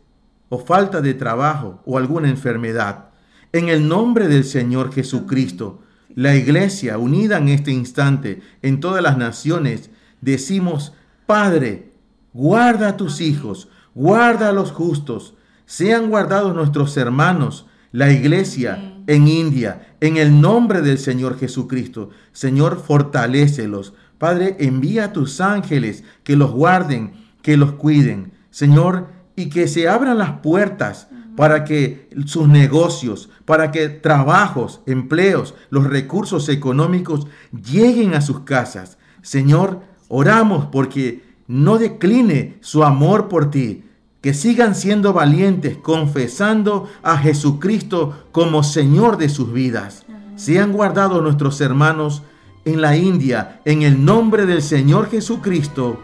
o 0.49 0.59
falta 0.59 1.01
de 1.01 1.15
trabajo 1.15 1.81
o 1.85 1.97
alguna 1.97 2.29
enfermedad. 2.29 3.10
En 3.53 3.67
el 3.67 3.87
nombre 3.87 4.29
del 4.29 4.45
Señor 4.45 4.93
Jesucristo, 4.93 5.81
la 6.15 6.35
iglesia 6.35 6.97
unida 6.97 7.37
en 7.37 7.49
este 7.49 7.71
instante 7.71 8.41
en 8.61 8.79
todas 8.79 9.03
las 9.03 9.17
naciones, 9.17 9.89
decimos, 10.21 10.93
Padre, 11.25 11.91
guarda 12.33 12.89
a 12.89 12.97
tus 12.97 13.19
hijos, 13.19 13.67
guarda 13.93 14.49
a 14.49 14.53
los 14.53 14.71
justos, 14.71 15.35
sean 15.65 16.09
guardados 16.09 16.55
nuestros 16.55 16.95
hermanos, 16.95 17.65
la 17.91 18.11
iglesia 18.11 19.01
en 19.07 19.27
India, 19.27 19.95
en 19.99 20.15
el 20.15 20.39
nombre 20.39 20.81
del 20.81 20.97
Señor 20.97 21.37
Jesucristo. 21.37 22.09
Señor, 22.31 22.81
fortalécelos. 22.81 23.93
Padre, 24.17 24.55
envía 24.59 25.05
a 25.05 25.13
tus 25.13 25.41
ángeles 25.41 26.05
que 26.23 26.37
los 26.37 26.51
guarden, 26.51 27.13
que 27.41 27.57
los 27.57 27.73
cuiden. 27.73 28.31
Señor, 28.49 29.09
y 29.35 29.49
que 29.49 29.67
se 29.67 29.89
abran 29.89 30.17
las 30.17 30.39
puertas 30.39 31.09
para 31.35 31.63
que 31.63 32.09
sus 32.25 32.47
negocios, 32.47 33.29
para 33.45 33.71
que 33.71 33.89
trabajos, 33.89 34.81
empleos, 34.85 35.55
los 35.69 35.85
recursos 35.87 36.49
económicos 36.49 37.27
lleguen 37.51 38.13
a 38.13 38.21
sus 38.21 38.41
casas. 38.41 38.97
Señor, 39.21 39.81
oramos 40.07 40.65
porque 40.71 41.23
no 41.47 41.77
decline 41.77 42.57
su 42.61 42.83
amor 42.83 43.27
por 43.27 43.49
ti, 43.49 43.83
que 44.21 44.33
sigan 44.33 44.75
siendo 44.75 45.13
valientes, 45.13 45.77
confesando 45.77 46.87
a 47.01 47.17
Jesucristo 47.17 48.25
como 48.31 48.63
Señor 48.63 49.17
de 49.17 49.29
sus 49.29 49.51
vidas. 49.51 50.05
Sean 50.35 50.71
guardados 50.71 51.21
nuestros 51.23 51.59
hermanos 51.59 52.23
en 52.65 52.81
la 52.81 52.95
India, 52.95 53.61
en 53.65 53.81
el 53.81 54.03
nombre 54.03 54.45
del 54.45 54.61
Señor 54.61 55.09
Jesucristo. 55.09 55.99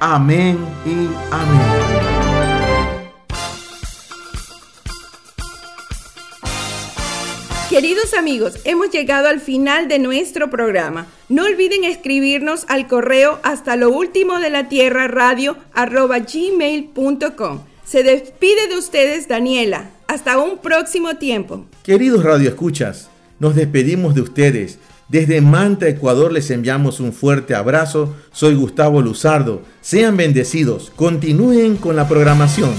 Amén 0.00 0.58
y 0.84 1.08
amén. 1.30 2.09
Queridos 7.70 8.14
amigos, 8.14 8.54
hemos 8.64 8.90
llegado 8.90 9.28
al 9.28 9.38
final 9.38 9.86
de 9.86 10.00
nuestro 10.00 10.50
programa. 10.50 11.06
No 11.28 11.44
olviden 11.44 11.84
escribirnos 11.84 12.64
al 12.66 12.88
correo 12.88 13.38
hasta 13.44 13.76
lo 13.76 13.90
último 13.90 14.40
de 14.40 14.50
la 14.50 14.68
tierra 14.68 15.06
radio 15.06 15.56
arroba 15.72 16.18
gmail.com. 16.18 17.60
Se 17.84 18.02
despide 18.02 18.66
de 18.68 18.76
ustedes 18.76 19.28
Daniela. 19.28 19.90
Hasta 20.08 20.38
un 20.38 20.58
próximo 20.58 21.14
tiempo. 21.18 21.64
Queridos 21.84 22.24
radioescuchas, 22.24 23.08
nos 23.38 23.54
despedimos 23.54 24.16
de 24.16 24.22
ustedes. 24.22 24.80
Desde 25.08 25.40
Manta, 25.40 25.86
Ecuador, 25.86 26.32
les 26.32 26.50
enviamos 26.50 26.98
un 26.98 27.12
fuerte 27.12 27.54
abrazo. 27.54 28.16
Soy 28.32 28.56
Gustavo 28.56 29.00
Luzardo. 29.00 29.62
Sean 29.80 30.16
bendecidos. 30.16 30.90
Continúen 30.96 31.76
con 31.76 31.94
la 31.94 32.08
programación. 32.08 32.74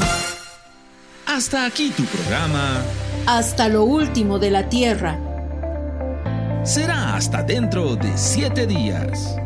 Hasta 1.33 1.65
aquí 1.65 1.91
tu 1.91 2.03
programa 2.03 2.83
hasta 3.25 3.69
lo 3.69 3.85
último 3.85 4.37
de 4.37 4.51
la 4.51 4.67
tierra. 4.67 5.17
Será 6.65 7.15
hasta 7.15 7.41
dentro 7.41 7.95
de 7.95 8.17
siete 8.17 8.67
días. 8.67 9.37